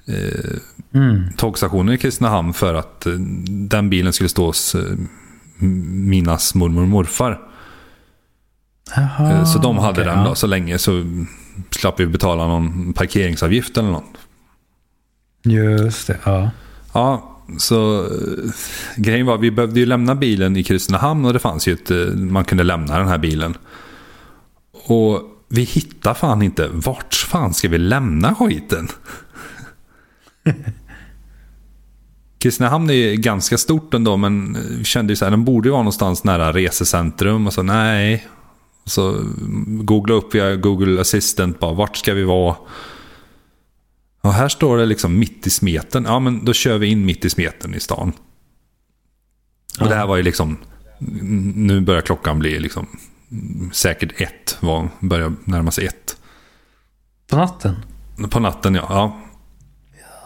eh, 0.07 0.59
Mm. 0.95 1.22
tågstationen 1.37 1.95
i 1.95 1.99
Kristinehamn 1.99 2.53
för 2.53 2.74
att 2.74 3.07
eh, 3.07 3.12
den 3.49 3.91
bilen 3.91 4.12
skulle 4.12 4.28
stå 4.28 4.47
hos 4.47 4.74
eh, 4.74 4.82
Minas 5.59 6.55
mormor 6.55 6.82
och 6.82 6.89
morfar. 6.89 7.41
Jaha, 8.97 9.32
Eh, 9.32 9.45
Så 9.45 9.59
de 9.59 9.78
hade 9.78 9.93
okej, 9.93 10.05
den 10.05 10.18
ja. 10.18 10.24
då 10.28 10.35
så 10.35 10.47
länge 10.47 10.78
så 10.78 11.05
slapp 11.70 12.01
vi 12.01 12.07
betala 12.07 12.47
någon 12.47 12.93
parkeringsavgift 12.93 13.76
eller 13.78 13.91
något. 13.91 14.05
Just 15.45 16.07
det, 16.07 16.18
ja. 16.24 16.51
Ja, 16.92 17.38
så 17.59 18.05
eh, 18.05 18.11
grejen 18.97 19.26
var 19.26 19.38
vi 19.38 19.51
behövde 19.51 19.80
ju 19.80 19.86
lämna 19.86 20.14
bilen 20.14 20.57
i 20.57 20.64
Kristinehamn 20.64 21.24
och 21.24 21.32
det 21.32 21.38
fanns 21.38 21.68
ju 21.68 21.72
ett, 21.72 21.90
eh, 21.90 22.07
man 22.16 22.45
kunde 22.45 22.64
lämna 22.64 22.99
den 22.99 23.09
här 23.09 23.18
bilen. 23.18 23.57
Och 24.72 25.22
vi 25.49 25.62
hittar 25.62 26.14
fan 26.14 26.42
inte, 26.42 26.68
vart 26.72 27.14
fan 27.14 27.55
ska 27.55 27.68
vi 27.68 27.78
lämna 27.78 28.34
skiten? 28.34 28.88
Kristinehamn 32.38 32.90
är 32.90 32.95
ju 32.95 33.16
ganska 33.16 33.59
stort 33.59 33.95
ändå 33.95 34.16
men 34.16 34.59
vi 34.78 34.84
kände 34.84 35.12
ju 35.12 35.16
så 35.16 35.24
här, 35.24 35.30
den 35.30 35.45
borde 35.45 35.68
ju 35.68 35.72
vara 35.72 35.82
någonstans 35.82 36.24
nära 36.24 36.53
resecentrum 36.53 37.47
och 37.47 37.53
så 37.53 37.62
nej. 37.62 38.26
Så 38.84 39.20
googla 39.66 40.14
upp 40.14 40.34
via 40.34 40.57
Google 40.57 41.01
Assistant 41.01 41.61
bara, 41.61 41.72
vart 41.72 41.97
ska 41.97 42.14
vi 42.14 42.24
vara? 42.24 42.57
Och 44.25 44.33
här 44.33 44.49
står 44.49 44.77
det 44.79 44.87
liksom 44.87 45.18
mitt 45.18 45.47
i 45.47 45.51
smeten. 45.51 46.05
Ja, 46.09 46.18
men 46.18 46.45
då 46.45 46.53
kör 46.53 46.79
vi 46.79 46.87
in 46.87 47.05
mitt 47.05 47.25
i 47.25 47.31
smeten 47.31 47.75
i 47.75 47.81
stan. 47.81 48.12
Och 49.81 49.89
det 49.89 49.95
här 49.95 50.07
var 50.07 50.16
ju 50.16 50.22
liksom... 50.22 50.59
Nu 51.55 51.81
börjar 51.81 52.01
klockan 52.01 52.39
bli 52.39 52.59
liksom... 52.59 52.87
Säkert 53.72 54.20
ett. 54.20 54.57
Var, 54.61 54.89
börjar 55.01 55.33
närma 55.45 55.70
sig 55.70 55.87
ett. 55.87 56.16
På 57.31 57.37
natten? 57.37 57.77
På 58.31 58.41
natten, 58.41 58.75
ja. 58.75 59.16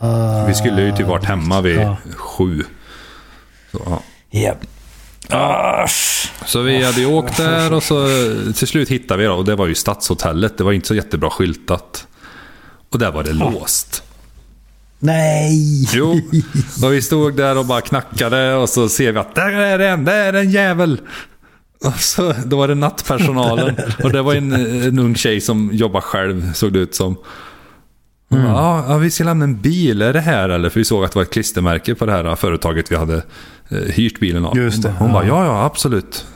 ja. 0.01 0.45
Vi 0.49 0.55
skulle 0.55 0.83
ju 0.83 0.97
typ 0.97 1.07
varit 1.07 1.25
hemma 1.25 1.61
vid 1.61 1.79
Ja. 1.79 1.97
sju. 2.17 2.65
Så, 3.73 3.83
ja. 3.87 4.03
Japp. 4.31 4.67
så 6.47 6.63
vi 6.63 6.85
hade 6.85 7.01
ju 7.01 7.07
åkt 7.07 7.37
där 7.37 7.73
och 7.73 7.83
så 7.83 8.07
till 8.57 8.67
slut 8.69 8.89
hittade 8.89 9.21
vi 9.23 9.27
då. 9.27 9.35
Och 9.35 9.45
det 9.45 9.55
var 9.57 9.67
ju 9.67 9.75
Stadshotellet. 9.75 10.59
Det 10.59 10.65
var 10.65 10.73
inte 10.73 10.89
så 10.89 10.95
jättebra 10.95 11.31
skyltat. 11.31 12.07
Och 12.91 12.99
där 12.99 13.12
var 13.12 13.24
det 13.24 13.32
låst. 13.32 14.03
Nej! 14.99 15.89
Jo, 15.93 16.20
och 16.82 16.93
vi 16.93 17.03
stod 17.03 17.36
där 17.36 17.59
och 17.59 17.66
bara 17.66 17.80
knackade 17.80 18.55
och 18.55 18.68
så 18.68 18.89
ser 18.89 19.12
vi 19.12 19.18
att 19.18 19.34
där 19.34 19.53
är 19.53 19.78
en, 19.78 20.05
där 20.05 20.32
är 20.32 20.41
en 20.41 20.51
jävel. 20.51 21.01
Och 21.84 21.95
så, 21.95 22.34
då 22.47 22.57
var 22.57 22.68
det 22.68 22.74
nattpersonalen 22.74 23.76
och 24.03 24.12
det 24.12 24.22
var 24.22 24.34
en, 24.34 24.53
en 24.82 24.99
ung 24.99 25.14
tjej 25.14 25.41
som 25.41 25.70
jobbar 25.72 26.01
själv 26.01 26.53
såg 26.53 26.72
det 26.72 26.78
ut 26.78 26.95
som. 26.95 27.16
Bara, 28.28 28.43
ja, 28.43 28.84
ja, 28.89 28.99
vi 28.99 29.11
ska 29.11 29.24
lämna 29.24 29.45
en 29.45 29.61
bil, 29.61 30.03
är 30.03 30.12
det 30.12 30.20
här 30.20 30.49
eller? 30.49 30.70
För 30.70 30.80
vi 30.80 30.84
såg 30.84 31.05
att 31.05 31.12
det 31.12 31.18
var 31.18 31.22
ett 31.22 31.30
klistermärke 31.30 31.95
på 31.95 32.07
det 32.07 32.12
här 32.12 32.36
företaget 32.36 32.93
vi 32.93 32.97
hade 32.97 33.22
eh, 33.68 33.78
hyrt 33.78 34.20
bilen 34.20 34.45
av. 34.45 34.57
Just 34.57 34.82
det, 34.82 34.95
hon 34.99 35.09
ja. 35.09 35.12
bara, 35.12 35.26
ja 35.26 35.45
ja 35.45 35.64
absolut. 35.64 36.26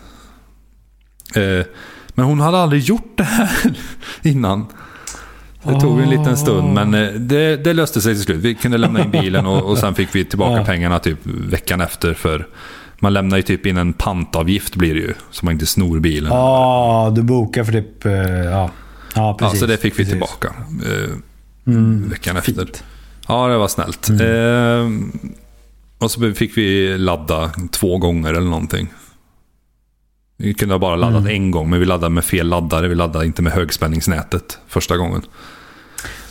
Eh, 1.35 1.67
men 2.15 2.25
hon 2.25 2.41
hade 2.41 2.59
aldrig 2.59 2.83
gjort 2.83 3.13
det 3.17 3.25
här 3.25 3.75
innan. 4.23 4.67
Det 5.65 5.81
tog 5.81 6.01
en 6.01 6.11
liten 6.11 6.37
stund, 6.37 6.73
men 6.75 6.95
eh, 6.95 7.13
det, 7.13 7.57
det 7.57 7.73
löste 7.73 8.01
sig 8.01 8.15
till 8.15 8.23
slut. 8.23 8.39
Vi 8.41 8.55
kunde 8.55 8.79
lämna 8.79 9.05
in 9.05 9.11
bilen 9.11 9.47
och, 9.47 9.63
och 9.71 9.79
sen 9.79 9.95
fick 9.95 10.15
vi 10.15 10.25
tillbaka 10.25 10.57
Ja. 10.57 10.65
pengarna 10.65 10.99
typ 10.99 11.19
veckan 11.25 11.81
efter. 11.81 12.15
För 12.15 12.47
man 12.99 13.13
lämnar 13.13 13.37
ju 13.37 13.43
typ 13.43 13.67
in 13.67 13.77
en 13.77 13.93
pantavgift 13.93 14.77
blir 14.77 14.95
det 14.95 15.01
ju, 15.01 15.15
så 15.31 15.45
man 15.45 15.53
inte 15.55 15.67
snor 15.67 16.01
bilen. 16.01 16.33
Ja, 16.33 17.13
du 17.17 17.23
bokar 17.23 17.65
för 17.65 17.73
typ... 17.73 18.05
eh, 18.07 18.13
Ja, 18.13 18.51
ja 18.51 18.71
Ja, 19.15 19.37
precis. 19.39 19.61
så 19.61 19.67
det 19.67 19.77
fick 19.77 19.93
vi 19.93 19.97
precis. 19.97 20.11
tillbaka 20.13 20.49
eh, 20.87 21.11
Mm, 21.67 22.09
veckan 22.09 22.37
efter. 22.37 22.53
fint. 22.53 22.85
Ja, 23.29 23.49
det 23.49 23.57
var 23.59 23.69
snällt. 23.69 24.09
Mm. 24.09 24.21
Eh, 24.21 25.09
och 25.99 26.11
så 26.11 26.33
fick 26.33 26.57
vi 26.57 26.99
ladda 26.99 27.51
två 27.71 27.99
gånger 27.99 28.31
eller 28.35 28.51
någonting. 28.51 28.89
Vi 30.43 30.55
kunde 30.55 30.75
ha 30.75 30.79
bara 30.79 30.97
laddat 30.97 31.21
Mm. 31.21 31.33
en 31.35 31.51
gång, 31.51 31.71
men 31.71 31.81
vi 31.81 31.87
laddade 31.87 32.11
med 32.15 32.25
fel 32.25 32.49
laddare. 32.49 32.89
Vi 32.89 32.95
laddade 32.95 33.27
inte 33.27 33.43
med 33.43 33.53
högspänningsnätet 33.53 34.59
första 34.69 34.97
gången. 34.97 35.23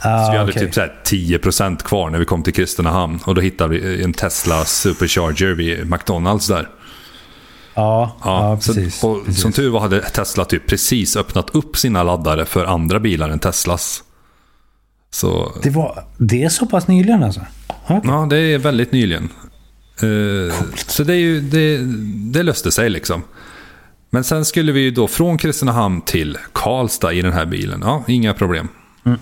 Ah, 0.02 0.26
Så 0.26 0.32
vi 0.32 0.38
hade 0.38 0.52
okej. 0.52 0.62
typ 0.66 0.74
så 0.74 0.82
här 0.82 1.00
10% 1.06 1.84
kvar 1.84 2.10
när 2.10 2.20
vi 2.20 2.26
kom 2.26 2.44
till 2.44 2.54
Kristinehamn. 2.54 3.20
Och 3.26 3.36
då 3.36 3.42
hittade 3.42 3.80
vi 3.80 4.04
en 4.04 4.14
Tesla 4.14 4.66
Supercharger 4.66 5.52
vid 5.54 5.90
McDonalds 5.92 6.48
där. 6.48 6.70
Ja, 7.74 8.18
ja, 8.24 8.56
precis. 8.66 9.00
så, 9.00 9.10
och 9.12 9.26
precis. 9.26 9.42
Som 9.42 9.52
tur 9.52 9.70
var 9.70 9.80
hade 9.80 10.02
Tesla 10.02 10.46
typ 10.46 10.68
precis 10.68 11.16
öppnat 11.16 11.50
upp 11.56 11.78
sina 11.78 12.04
laddare 12.04 12.46
för 12.46 12.66
andra 12.66 13.00
bilar 13.00 13.30
än 13.30 13.40
Teslas. 13.40 14.04
Så 15.12 15.52
det, 15.64 15.70
var, 15.70 16.04
det 16.18 16.44
är 16.44 16.50
så 16.50 16.66
pass 16.66 16.88
nyligen 16.88 17.24
alltså? 17.24 17.42
Okej. 17.68 18.00
ja, 18.04 18.28
det 18.30 18.38
är 18.38 18.58
väldigt 18.58 18.92
nyligen. 18.92 19.30
Eh, 20.02 20.56
så 20.88 21.04
det, 21.04 21.14
är 21.14 21.18
ju, 21.18 21.42
det, 21.42 21.78
det 22.32 22.44
löste 22.44 22.72
sig 22.72 22.90
liksom. 22.90 23.24
Men 24.14 24.24
sen 24.24 24.46
skulle 24.46 24.72
vi 24.72 24.80
ju 24.82 24.92
då 24.92 25.08
från 25.08 25.38
Kristinehamn 25.38 26.02
till 26.02 26.38
Karlstad 26.54 27.14
i 27.14 27.22
den 27.22 27.34
här 27.34 27.46
bilen. 27.46 27.82
Ja, 27.86 28.04
inga 28.08 28.34
problem. 28.34 28.68
Mm. 29.04 29.20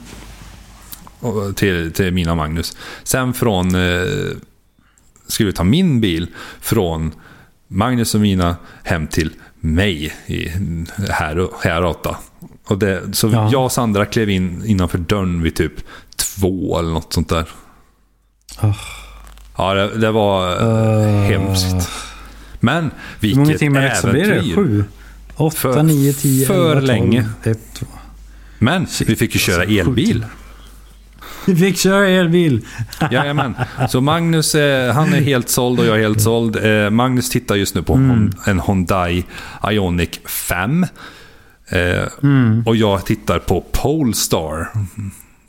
Och 1.19 1.55
till, 1.55 1.91
till 1.91 2.11
mina 2.13 2.35
Magnus. 2.35 2.77
Sen 3.03 3.33
från... 3.33 3.75
Eh, 3.75 4.01
skulle 5.27 5.47
vi 5.47 5.53
ta 5.53 5.63
min 5.63 6.01
bil 6.01 6.27
från 6.61 7.11
Magnus 7.67 8.15
och 8.15 8.21
mina 8.21 8.55
hem 8.83 9.07
till 9.07 9.33
mig 9.59 10.13
i 10.25 10.49
här, 11.09 11.49
Häråta. 11.63 12.17
Och 12.65 12.77
det, 12.77 13.15
så 13.15 13.27
Ja. 13.27 13.49
jag 13.51 13.63
och 13.63 13.71
Sandra 13.71 14.05
klev 14.05 14.29
in 14.29 14.65
innanför 14.65 14.97
dörren 14.97 15.41
vid 15.41 15.55
typ 15.55 15.73
två 16.15 16.79
eller 16.79 16.89
något 16.89 17.13
sånt 17.13 17.29
där. 17.29 17.49
Oh. 18.61 18.77
Ja, 19.57 19.73
det, 19.73 19.97
det 19.97 20.11
var 20.11 20.63
Uh. 20.63 21.21
hemskt. 21.21 21.89
Men 22.60 22.91
Hur 23.22 23.36
många 23.36 23.45
vilket 23.45 23.60
timmar 23.60 23.82
extra 23.82 24.12
blir 24.12 24.26
det? 24.28 24.34
äventyr. 24.34 24.55
Sju? 24.55 24.84
Åtta, 25.36 25.55
För- 25.57 25.84
nio, 25.84 26.14
tio, 26.14 26.45
för 26.45 26.53
elva, 26.55 26.74
tolv, 26.74 26.84
länge. 26.88 27.26
ett, 27.43 27.60
två. 27.74 27.86
Men 28.60 28.88
vi 29.05 29.16
fick 29.16 29.34
ju 29.36 29.39
köra 29.39 29.62
alltså, 29.62 29.80
elbil. 29.80 30.26
Vi 31.45 31.55
fick 31.55 31.78
köra 31.78 32.07
elbil. 32.07 32.62
Jajamän. 33.12 33.55
Så 33.89 34.01
Magnus, 34.01 34.55
eh, 34.55 34.93
han 34.93 35.14
är 35.14 35.22
helt 35.22 35.49
såld 35.49 35.80
och 35.80 35.86
jag 35.86 35.95
är 35.97 36.01
helt 36.01 36.22
såld. 36.22 36.55
Eh, 36.55 36.89
Magnus 36.89 37.30
tittar 37.30 37.55
just 37.55 37.76
nu 37.76 37.84
på 37.84 37.93
Mm. 37.93 38.32
En 38.45 38.60
Hyundai 38.60 39.24
Ioniq 39.72 40.20
5. 40.28 40.86
Eh, 41.70 41.80
Mm. 42.24 42.64
Och 42.66 42.76
jag 42.76 43.05
tittar 43.05 43.39
på 43.39 43.64
Polestar 43.72 44.68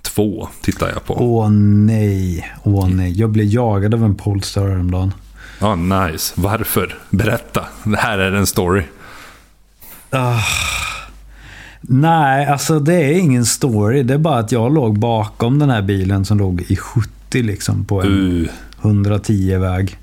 2. 0.02 0.48
Tittar 0.62 0.88
jag 0.88 1.04
på. 1.04 1.14
Åh 1.14 1.50
nej. 1.50 2.52
Åh 2.62 2.88
nej. 2.88 3.12
Jag 3.20 3.30
blev 3.30 3.46
jagad 3.46 3.94
av 3.94 4.04
en 4.04 4.14
Polestar 4.14 4.68
häromdagen. 4.68 5.12
Ja, 5.60 5.74
nice. 5.74 6.34
Varför? 6.36 6.98
Berätta. 7.10 7.64
Det 7.84 7.96
här 7.96 8.18
är 8.18 8.32
en 8.32 8.46
story. 8.46 8.82
Nej, 11.80 12.46
alltså 12.46 12.80
det 12.80 12.94
är 12.94 13.18
ingen 13.18 13.44
story. 13.44 14.02
Det 14.02 14.14
är 14.14 14.18
bara 14.18 14.38
att 14.38 14.52
jag 14.52 14.74
låg 14.74 14.98
bakom 14.98 15.58
den 15.58 15.70
här 15.70 15.82
bilen 15.82 16.24
som 16.24 16.38
låg 16.38 16.60
i 16.68 16.76
70 16.76 17.42
liksom 17.42 17.84
på 17.84 18.02
en 18.02 18.08
Uh, 18.08 18.48
110-väg. 18.82 19.98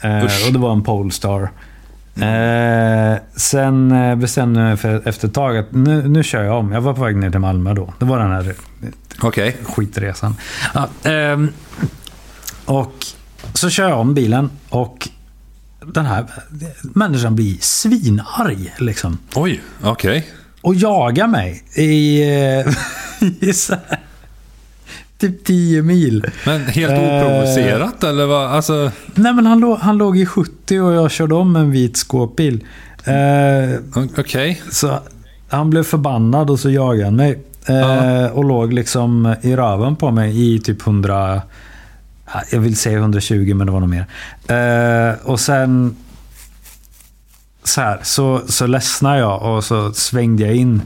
Eh, 0.00 0.24
Usch. 0.24 0.46
och 0.46 0.52
det 0.52 0.58
var 0.58 0.72
en 0.72 0.82
Polestar. 0.82 1.50
Eh, 2.16 3.18
sen 3.36 3.92
eh, 3.92 4.16
bestämde 4.16 4.60
jag 4.60 4.68
mig 4.68 4.76
för 4.76 5.08
efter 5.08 5.28
ett 5.28 5.34
tag 5.34 5.58
att 5.58 5.72
nu, 5.72 6.08
nu 6.08 6.22
kör 6.22 6.42
jag 6.42 6.58
om. 6.58 6.72
Jag 6.72 6.80
var 6.80 6.94
på 6.94 7.04
väg 7.04 7.16
ner 7.16 7.30
till 7.30 7.40
Malmö 7.40 7.74
då. 7.74 7.94
Det 7.98 8.04
var 8.04 8.18
den 8.18 8.30
här 8.30 8.54
Okej. 9.20 9.56
skitresan. 9.64 10.34
Ja, 10.74 10.88
ehm, 11.10 11.48
och 12.64 12.94
så 13.54 13.70
kör 13.70 13.88
jag 13.88 13.98
om 14.00 14.14
bilen 14.14 14.50
och 14.68 15.08
den 15.86 16.06
här 16.06 16.24
människan 16.82 17.34
blir 17.36 17.56
svinarg 17.60 18.74
liksom. 18.78 19.18
Oj, 19.34 19.60
okej. 19.82 20.26
Och 20.60 20.74
jagar 20.74 21.26
mig 21.26 21.62
i, 21.76 22.22
eh, 22.22 22.74
i 23.48 23.52
så 23.52 23.72
här, 23.74 24.00
typ 25.18 25.44
10 25.44 25.82
mil. 25.82 26.26
Men 26.46 26.64
helt 26.64 26.92
Eh. 26.92 26.98
oprovocerat 26.98 28.04
eller 28.04 28.26
vad? 28.26 28.50
Alltså, 28.50 28.90
Nej 29.14 29.32
men 29.34 29.46
han, 29.46 29.60
låg, 29.60 29.78
han 29.78 29.98
låg 29.98 30.18
i 30.18 30.26
70 30.26 30.80
och 30.80 30.92
jag 30.92 31.10
körde 31.10 31.34
om 31.34 31.56
en 31.56 31.70
vit 31.70 31.96
skåpbil. 31.96 32.64
Eh, 33.04 33.78
okej. 34.18 34.62
så 34.70 34.98
han 35.48 35.70
blev 35.70 35.82
förbannad 35.82 36.50
och 36.50 36.60
så 36.60 36.70
jagade 36.70 37.04
han 37.04 37.16
mig. 37.16 37.42
Eh, 37.66 37.74
Ja. 37.76 38.30
Och 38.30 38.44
låg 38.44 38.72
liksom 38.72 39.34
i 39.42 39.56
röven 39.56 39.96
på 39.96 40.10
mig 40.10 40.54
i 40.54 40.58
typ 40.60 40.86
100... 40.86 41.42
ja, 42.34 42.42
Jag 42.50 42.60
vill 42.60 42.76
säga 42.76 42.98
120 42.98 43.54
men 43.54 43.66
det 43.66 43.72
var 43.72 43.80
nog 43.80 43.88
mer. 43.88 44.06
Eh, 44.48 45.14
och 45.26 45.40
sen... 45.40 45.96
Så 47.64 47.80
här, 47.80 48.00
så, 48.02 48.42
så 48.48 48.66
ledsnade 48.66 49.18
jag 49.18 49.42
och 49.56 49.64
så 49.64 49.92
svängde 49.92 50.42
jag 50.46 50.54
in 50.56 50.82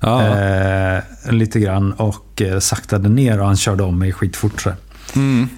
Ja. 0.00 0.38
eh, 0.38 1.02
lite 1.30 1.60
grann 1.60 1.92
och 1.92 2.42
eh, 2.42 2.58
saktade 2.58 3.08
ner 3.08 3.40
och 3.40 3.46
han 3.46 3.56
körde 3.56 3.82
om 3.82 3.98
mig 3.98 4.12
skitfort. 4.12 4.60
Så. 4.60 4.72
Mm. 5.14 5.48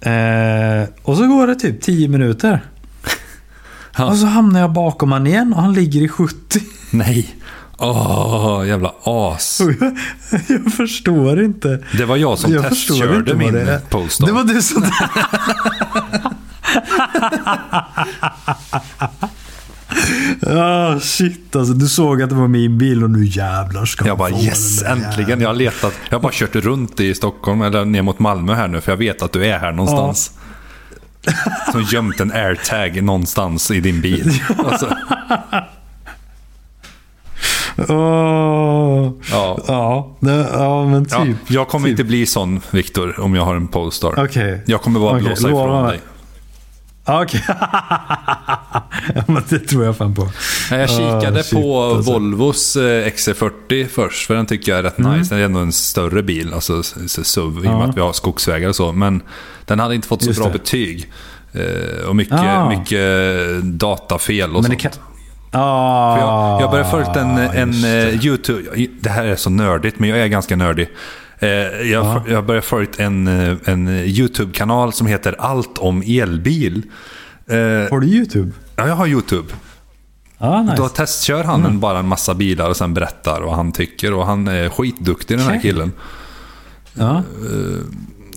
Eh, 0.00 0.88
och 1.02 1.16
så 1.16 1.26
går 1.26 1.46
det 1.46 1.54
typ 1.54 1.80
10 1.82 2.08
minuter. 2.08 2.64
Ja. 3.96 4.04
Och 4.04 4.16
så 4.16 4.26
hamnar 4.26 4.60
jag 4.60 4.72
bakom 4.72 5.12
han 5.12 5.26
igen 5.26 5.52
och 5.52 5.62
han 5.62 5.72
ligger 5.72 6.00
i 6.00 6.08
70. 6.08 6.60
Nej. 6.90 7.34
Åh, 7.82 8.64
jävla 8.66 8.94
as. 9.04 9.60
Jag, 10.48 10.72
förstår 10.72 11.42
inte. 11.42 11.84
Det 11.96 12.04
var 12.04 12.16
jag 12.16 12.38
som 12.38 12.52
Jag 12.52 12.68
testkörde 12.68 13.34
min. 13.34 13.66
Polestar. 13.90 14.26
Det 14.26 14.32
var 14.32 14.44
du 14.44 14.62
som... 14.62 14.84
Ah 20.46 21.00
shit 21.00 21.56
alltså. 21.56 21.74
Du 21.74 21.86
såg 21.86 22.22
att 22.22 22.30
det 22.30 22.36
var 22.36 22.48
min 22.48 22.78
bil 22.78 23.04
och 23.04 23.10
nu 23.10 23.24
jävlar 23.24 23.84
ska 23.84 24.06
Jag 24.06 24.18
bara 24.18 24.30
yes, 24.30 24.82
äntligen. 24.82 25.40
Jag 25.40 25.48
har 25.48 25.54
letat. 25.54 25.94
Jag 26.08 26.18
har 26.18 26.22
bara 26.22 26.32
kört 26.32 26.54
runt 26.54 27.00
i 27.00 27.14
Stockholm 27.14 27.62
eller 27.62 27.84
ner 27.84 28.02
mot 28.02 28.18
Malmö 28.18 28.54
här 28.54 28.68
nu 28.68 28.80
för 28.80 28.92
jag 28.92 28.96
vet 28.96 29.22
att 29.22 29.32
du 29.32 29.46
är 29.46 29.58
här 29.58 29.72
någonstans. 29.72 30.30
Som 31.72 31.82
gömt 31.82 32.20
en 32.20 32.32
airtag 32.32 33.02
någonstans 33.02 33.70
i 33.70 33.80
din 33.80 34.00
bil. 34.00 34.32
Alltså, 34.64 34.96
Åh. 37.88 39.12
ja. 39.30 39.58
Ja, 39.68 40.16
det, 40.20 40.48
ja 40.52 40.84
men 40.88 41.04
typ. 41.04 41.12
Ja, 41.18 41.26
jag 41.46 41.68
kommer 41.68 41.84
typ. 41.88 41.90
inte 41.90 42.04
bli 42.04 42.26
sån, 42.26 42.60
Viktor, 42.70 43.20
om 43.20 43.34
jag 43.34 43.44
har 43.44 43.54
en 43.54 43.68
Polestar. 43.68 44.24
Okej. 44.24 44.62
Jag 44.66 44.82
kommer 44.82 45.00
bara 45.00 45.10
Okej, 45.12 45.22
blåsa 45.26 45.48
lova 45.48 45.64
ifrån 45.64 45.82
mig. 45.82 45.90
dig. 45.92 46.00
Ja, 47.04 47.22
Okej. 47.22 47.42
ja, 49.14 49.22
men 49.26 49.42
det 49.48 49.58
tror 49.58 49.84
jag 49.84 49.96
fan 49.96 50.14
på. 50.14 50.28
Jag 50.70 50.90
kikade 50.90 51.40
Ah, 51.40 51.42
shit, 51.42 51.52
på 51.62 51.82
alltså. 51.82 52.12
Volvos 52.12 52.76
eh, 52.76 53.06
XC40 53.06 53.86
först, 53.88 54.26
för 54.26 54.34
den 54.34 54.46
tycker 54.46 54.72
jag 54.72 54.78
är 54.78 54.82
rätt 54.82 54.98
nice. 54.98 55.34
Den 55.34 55.40
är 55.40 55.44
ändå 55.44 55.60
en 55.60 55.72
större 55.72 56.22
bil, 56.22 56.54
alltså 56.54 56.82
SUV, 56.82 57.44
i 57.46 57.48
och 57.48 57.62
med 57.62 57.66
Mm. 57.66 57.80
Ja. 57.80 57.88
att 57.88 57.96
vi 57.96 58.00
har 58.00 58.12
skogsvägar 58.12 58.68
och 58.68 58.76
så. 58.76 58.92
Men 58.92 59.22
den 59.64 59.78
hade 59.78 59.94
inte 59.94 60.08
fått 60.08 60.22
så 60.22 60.28
Just 60.28 60.40
bra 60.40 60.46
det. 60.48 60.52
betyg. 60.58 61.12
Eh, 61.52 62.08
och 62.08 62.16
mycket, 62.16 62.34
Ah. 62.40 62.68
mycket 62.78 63.62
datafel 63.62 64.56
och 64.56 64.62
Men 64.62 64.70
det 64.70 64.80
sånt. 64.82 65.00
Ah, 65.54 66.14
För 66.16 66.22
jag, 66.22 66.62
jag 66.62 66.70
började 66.70 66.90
följt 66.90 67.16
en, 67.16 67.38
en 67.38 67.82
det. 67.82 68.08
eh, 68.12 68.24
YouTube... 68.26 68.86
Det 69.00 69.10
här 69.10 69.24
är 69.24 69.36
så 69.36 69.50
nördigt, 69.50 69.98
men 69.98 70.08
jag 70.08 70.18
är 70.18 70.26
ganska 70.26 70.56
nördig. 70.56 70.88
Eh, 71.38 71.48
jag, 71.48 71.86
Ja. 72.06 72.22
jag 72.28 72.46
började 72.46 72.66
följt 72.66 73.00
en, 73.00 73.28
eh, 73.28 73.56
en 73.64 73.88
YouTube-kanal 73.88 74.92
som 74.92 75.06
heter 75.06 75.36
Allt 75.38 75.78
om 75.78 76.02
elbil. 76.06 76.82
Har 77.90 78.00
du 78.00 78.06
YouTube? 78.06 78.52
ja, 78.76 78.86
jag 78.88 78.94
har 78.94 79.06
YouTube. 79.06 79.48
Ja, 80.38 80.62
nice. 80.62 80.76
Då 80.76 80.88
testkör 80.88 81.44
han 81.44 81.64
en, 81.66 81.80
bara 81.80 81.98
en 81.98 82.08
massa 82.08 82.34
bilar 82.34 82.68
och 82.70 82.76
sen 82.76 82.94
berättar 82.94 83.40
vad 83.40 83.54
han 83.56 83.72
tycker. 83.72 84.12
Och 84.14 84.26
han 84.26 84.48
är 84.48 84.68
skitduktig 84.68 85.38
den 85.38 85.46
här 85.46 85.50
Okej. 85.58 85.62
killen. 85.62 85.92
Ja. 86.94 87.22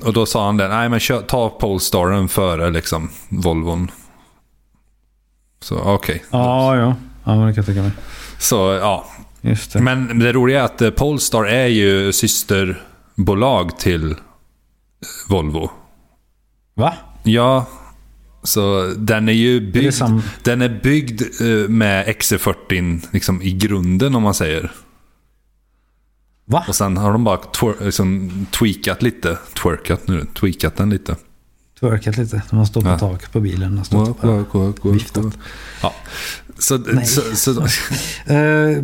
Och 0.05 0.13
då 0.13 0.25
sa 0.25 0.45
han 0.45 0.57
det, 0.57 0.67
nej 0.67 0.89
men 0.89 0.99
kör, 0.99 1.21
ta 1.21 1.49
Polestaren 1.49 2.27
före 2.27 2.69
liksom 2.69 3.09
Volvon. 3.29 3.91
Så 5.65 5.79
okej. 5.79 6.23
Ja, 6.31 6.77
ja. 6.77 6.95
Ja, 7.23 7.35
men 7.35 7.47
det 7.47 7.53
kan 7.53 7.55
jag 7.55 7.65
tänka 7.65 7.81
mig. 7.81 7.91
Så 8.37 8.55
ja, 8.81 9.05
Just 9.41 9.73
det. 9.73 9.81
Men 9.81 10.19
det 10.19 10.33
roliga 10.33 10.61
är 10.61 10.65
att 10.65 10.81
eh, 10.81 10.89
Polestar 10.89 11.43
är 11.45 11.67
ju 11.67 12.13
systerbolag 12.13 13.79
till 13.79 14.15
Volvo. 15.29 15.69
Va? 16.73 16.93
Ja, 17.23 17.67
så 18.43 18.93
den 18.97 19.29
är 19.29 19.33
ju 19.33 19.57
Är 19.57 19.71
byggd, 19.71 19.93
sam... 19.93 20.21
den 20.43 20.61
är 20.61 20.79
byggd 20.83 21.21
eh, 21.41 21.69
med 21.69 22.07
XC40 22.07 23.07
liksom 23.11 23.41
i 23.41 23.51
grunden 23.51 24.15
om 24.15 24.23
man 24.23 24.33
säger. 24.33 24.71
Va? 26.45 26.65
Och 26.67 26.75
sen 26.75 26.97
har 26.97 27.11
de 27.11 27.23
bara 27.23 27.37
twer- 27.37 27.85
liksom, 27.85 28.31
tweakat 28.51 29.01
lite. 29.01 29.37
Twerkat 29.63 30.07
nu. 30.07 30.25
Tweakat 30.33 30.75
den 30.75 30.89
lite. 30.89 31.15
Twerkat 31.79 32.17
lite. 32.17 32.35
När 32.49 32.55
man 32.57 32.67
står 32.67 32.81
på 32.81 32.87
Ja. 32.87 32.99
tak 32.99 33.31
på 33.31 33.39
bilen. 33.39 33.77
Och 33.79 33.85
står 33.85 34.05
på. 34.05 34.27
work, 34.27 34.53
work, 34.55 34.85
work, 34.85 34.95
viftat. 34.95 35.37
Ja. 35.81 35.93
Så, 36.59 36.77
Nej. 36.77 37.05
så, 37.05 37.21
så, 37.35 37.51
Eh, 38.33 38.83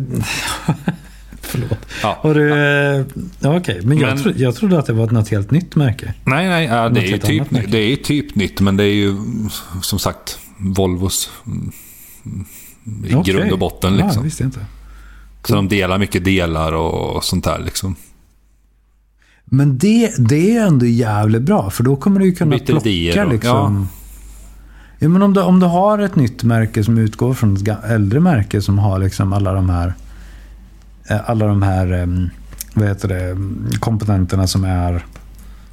förlåt. 1.40 1.78
ja. 2.02 2.18
Har 2.20 2.34
du... 2.34 2.52
eh, 2.52 3.06
Ja, 3.40 3.56
okej. 3.56 3.80
Men, 3.84 3.98
jag, 3.98 4.08
Men- 4.14 4.22
tro, 4.22 4.32
jag 4.36 4.54
trodde 4.56 4.78
att 4.78 4.86
det 4.86 4.92
var 4.92 5.10
något 5.10 5.28
helt 5.28 5.50
nytt 5.50 5.76
märke. 5.76 6.14
Nej, 6.24 6.48
nej, 6.48 6.64
ja, 6.66 6.88
det, 6.88 7.12
är 7.12 7.18
typ, 7.18 7.44
det 7.70 7.78
är 7.92 7.96
typ 7.96 8.34
nytt, 8.34 8.60
men 8.60 8.76
det 8.76 8.84
är 8.84 8.94
ju 8.94 9.16
som 9.82 9.98
sagt 9.98 10.38
Volvos 10.58 11.30
mm, 11.46 11.72
i 13.06 13.14
Okej. 13.14 13.34
grund 13.34 13.52
och 13.52 13.58
botten. 13.58 13.98
Ja, 13.98 14.04
Liksom. 14.04 14.22
visste 14.22 14.42
jag 14.42 14.48
inte. 14.48 14.66
Så 15.44 15.54
de 15.54 15.68
delar 15.68 15.98
mycket 15.98 16.24
delar 16.24 16.72
och 16.72 17.24
sånt 17.24 17.44
där. 17.44 17.58
Liksom. 17.58 17.96
Men 19.54 19.78
det, 19.78 20.12
det 20.18 20.56
är 20.56 20.66
ändå 20.66 20.86
jävligt 20.86 21.42
bra. 21.42 21.70
För 21.70 21.84
då 21.84 21.96
kommer 21.96 22.20
du 22.20 22.26
ju 22.26 22.34
kunna 22.34 22.50
Byter 22.56 22.64
plocka 22.66 22.88
idéer 22.88 23.26
liksom... 23.26 23.88
Ja. 24.98 25.08
men 25.08 25.22
om, 25.22 25.34
du, 25.34 25.42
om 25.42 25.60
du 25.60 25.66
har 25.66 25.98
ett 25.98 26.16
nytt 26.16 26.42
märke 26.44 26.84
som 26.84 26.98
utgår 26.98 27.34
från 27.34 27.56
ett 27.56 27.84
äldre 27.84 28.20
märke 28.20 28.62
som 28.62 28.78
har 28.78 28.98
liksom 28.98 29.32
alla 29.32 29.52
de 29.52 29.70
här... 29.70 29.94
eh, 31.10 31.30
Alla 31.30 31.46
de 31.46 31.62
här... 31.62 31.92
em, 31.92 32.30
Vad 32.74 32.88
heter 32.88 33.08
det? 33.08 33.36
Komponenterna 33.78 34.46
som 34.46 34.64
är 34.64 35.04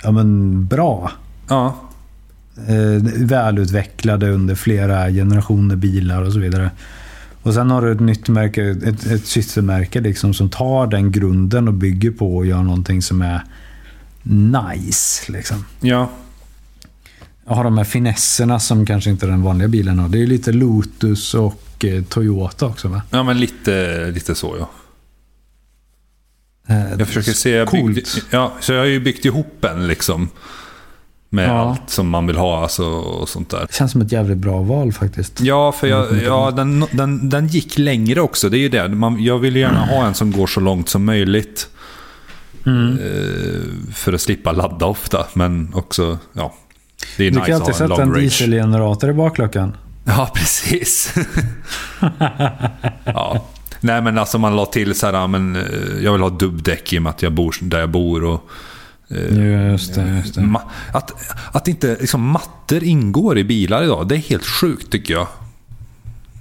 ja, 0.03 0.11
men 0.11 0.65
bra. 0.65 1.11
Ja, 1.47 1.75
eh, 2.67 3.03
välutvecklade 3.15 4.29
under 4.31 4.55
flera 4.55 5.09
generationer 5.09 5.75
bilar 5.75 6.21
och 6.21 6.33
så 6.33 6.39
vidare. 6.39 6.71
Och 7.41 7.53
sen 7.53 7.71
har 7.71 7.81
du 7.81 7.91
ett 7.91 7.99
nytt 7.99 8.29
märke, 8.29 8.63
ett, 8.69 9.05
ett 9.05 9.25
systermärke 9.25 10.01
liksom, 10.01 10.33
som 10.33 10.49
tar 10.49 10.87
den 10.87 11.11
grunden 11.11 11.67
och 11.67 11.73
bygger 11.73 12.11
på 12.11 12.37
och 12.37 12.45
gör 12.45 12.63
någonting 12.63 13.01
som 13.01 13.21
är 13.21 13.43
nice. 14.23 15.31
Liksom. 15.31 15.65
ja. 15.79 16.09
Jag 17.47 17.55
har 17.55 17.63
de 17.63 17.77
här 17.77 17.85
finesserna 17.85 18.59
som 18.59 18.85
kanske 18.85 19.09
inte 19.09 19.25
den 19.25 19.41
vanliga 19.41 19.67
bilen 19.67 19.99
har. 19.99 20.09
Det 20.09 20.21
är 20.23 20.27
lite 20.27 20.51
Lotus 20.51 21.33
och 21.33 21.85
eh, 21.85 22.03
Toyota 22.03 22.65
också 22.65 22.87
va? 22.87 23.01
ja 23.09 23.23
men 23.23 23.39
lite, 23.39 24.05
lite 24.11 24.35
så 24.35 24.55
ja. 24.59 24.69
Eh, 26.67 26.91
Jag 26.99 27.07
försöker 27.07 27.31
se... 27.31 27.49
Jag 27.49 27.67
byggde, 27.71 28.01
ja, 28.31 28.53
så 28.59 28.73
jag 28.73 28.79
har 28.79 28.85
ju 28.85 28.99
byggt 28.99 29.25
ihop 29.25 29.65
en 29.65 29.87
liksom. 29.87 30.29
Med 31.29 31.49
Ja. 31.49 31.51
allt 31.69 31.89
som 31.89 32.09
man 32.09 32.27
vill 32.27 32.37
ha 32.37 32.61
alltså, 32.63 32.83
och 32.85 33.29
sånt 33.29 33.49
där. 33.49 33.65
Det 33.67 33.73
känns 33.73 33.91
som 33.91 34.01
ett 34.01 34.11
jävligt 34.11 34.37
bra 34.37 34.61
val 34.61 34.93
faktiskt. 34.93 35.41
Ja, 35.41 35.71
för 35.71 35.87
jag, 35.87 36.23
ja, 36.23 36.51
den, 36.51 36.85
den, 36.91 37.29
den 37.29 37.47
gick 37.47 37.77
längre 37.77 38.21
också. 38.21 38.49
Det 38.49 38.57
är 38.57 38.59
ju 38.59 38.69
det. 38.69 38.87
Man, 38.87 39.23
jag 39.23 39.39
vill 39.39 39.55
gärna 39.55 39.85
ha 39.85 40.05
en 40.05 40.13
som 40.13 40.31
går 40.31 40.47
så 40.47 40.59
långt 40.59 40.89
som 40.89 41.05
möjligt. 41.05 41.69
Mm. 42.65 42.99
Eh, 42.99 43.93
för 43.93 44.13
att 44.13 44.21
slippa 44.21 44.51
ladda 44.51 44.85
ofta. 44.85 45.25
Men 45.33 45.73
också, 45.73 46.17
ja. 46.33 46.53
Det 47.17 47.27
är 47.27 47.31
Du 47.31 47.37
nice 47.39 47.51
kan 47.51 47.61
alltid 47.61 47.81
en 47.81 47.89
sätta 47.89 48.01
en 48.01 48.13
dieselgenerator 48.13 49.09
i 49.09 49.13
bakluckan. 49.13 49.77
Ja, 50.03 50.31
precis. 50.35 51.13
ja. 53.03 53.45
Nej, 53.81 54.01
men 54.01 54.17
alltså 54.17 54.37
man 54.37 54.55
la 54.55 54.65
till 54.65 54.95
så 54.95 55.05
här, 55.05 55.13
ja, 55.13 55.27
men 55.27 55.55
eh, 55.55 55.63
jag 56.01 56.11
vill 56.11 56.21
ha 56.21 56.29
dubbdäck 56.29 56.93
i 56.93 56.97
och 56.97 57.01
med 57.01 57.09
att 57.09 57.21
jag 57.21 57.33
bor 57.33 57.55
där 57.61 57.79
jag 57.79 57.89
bor. 57.89 58.23
Och, 58.23 58.49
Just 59.71 59.95
det, 59.95 60.07
just 60.17 60.35
det. 60.35 60.59
att, 60.93 61.13
att 61.51 61.67
inte 61.67 61.97
liksom, 61.99 62.21
mattor 62.21 62.83
ingår 62.83 63.37
i 63.37 63.43
bilar 63.43 63.83
idag, 63.83 64.07
det 64.07 64.15
är 64.15 64.19
helt 64.19 64.45
sjukt 64.45 64.91
tycker 64.91 65.13
jag. 65.13 65.27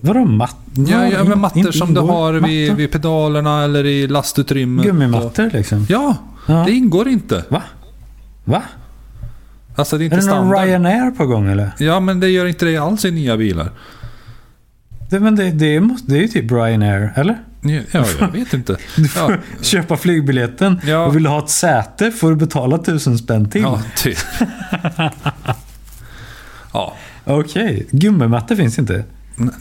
Vadå 0.01 0.25
matt? 0.25 0.57
Ja, 0.75 1.07
ja 1.09 1.25
men 1.25 1.39
mattor 1.41 1.73
som 1.73 1.95
du 1.95 2.01
har 2.01 2.33
vid, 2.33 2.43
mattor? 2.69 2.77
vid 2.79 2.93
pedalerna 2.93 3.65
eller 3.65 3.87
i 3.87 4.07
lastutrymmet. 4.07 4.87
och- 4.87 4.93
Gummimattor 4.93 5.51
liksom? 5.53 5.87
Ja, 5.89 6.17
Ja. 6.47 6.65
det 6.67 6.73
ingår 6.73 7.09
inte. 7.09 7.45
Va? 7.49 7.63
Va? 8.45 8.63
Alltså 9.77 9.99
det 9.99 10.03
är 10.03 10.05
inte 10.05 10.17
Är 10.17 10.21
det 10.21 10.27
någon 10.27 10.35
standard. 10.49 10.65
Ryanair 10.67 11.11
på 11.11 11.27
gång 11.27 11.47
eller? 11.49 11.71
Ja, 11.79 12.01
men 12.01 12.21
det 12.21 12.29
gör 12.29 12.47
inte 12.47 12.65
det 12.65 12.77
alls 12.77 13.05
i 13.05 13.11
nya 13.11 13.37
bilar. 13.37 13.71
Det, 15.11 15.21
men 15.21 15.37
det, 15.37 15.51
det, 15.51 15.81
måste, 15.81 16.11
det 16.13 16.19
är 16.19 16.23
ju 16.23 16.29
typ 16.29 16.53
Ryanair, 16.53 17.13
eller? 17.17 17.39
Ja, 17.93 18.05
jag 18.21 18.29
vet 18.33 18.53
inte. 18.55 18.77
Du 18.97 19.09
får 19.09 19.33
Ja, 19.33 19.39
köpa 19.63 19.97
flygbiljetten 19.97 20.81
Ja. 20.85 21.07
och 21.07 21.17
vill 21.17 21.23
du 21.23 21.29
ha 21.29 21.39
ett 21.39 21.51
säte 21.51 22.11
får 22.11 22.31
du 22.31 22.37
betala 22.37 22.79
tusen 22.79 23.19
spänn 23.19 23.51
till. 23.51 23.63
ja 23.63 23.83
typ. 23.97 24.19
ja, 26.73 26.95
Okej, 27.25 27.87
gummimattor 27.91 28.57
finns 28.57 28.79
inte. 28.79 29.05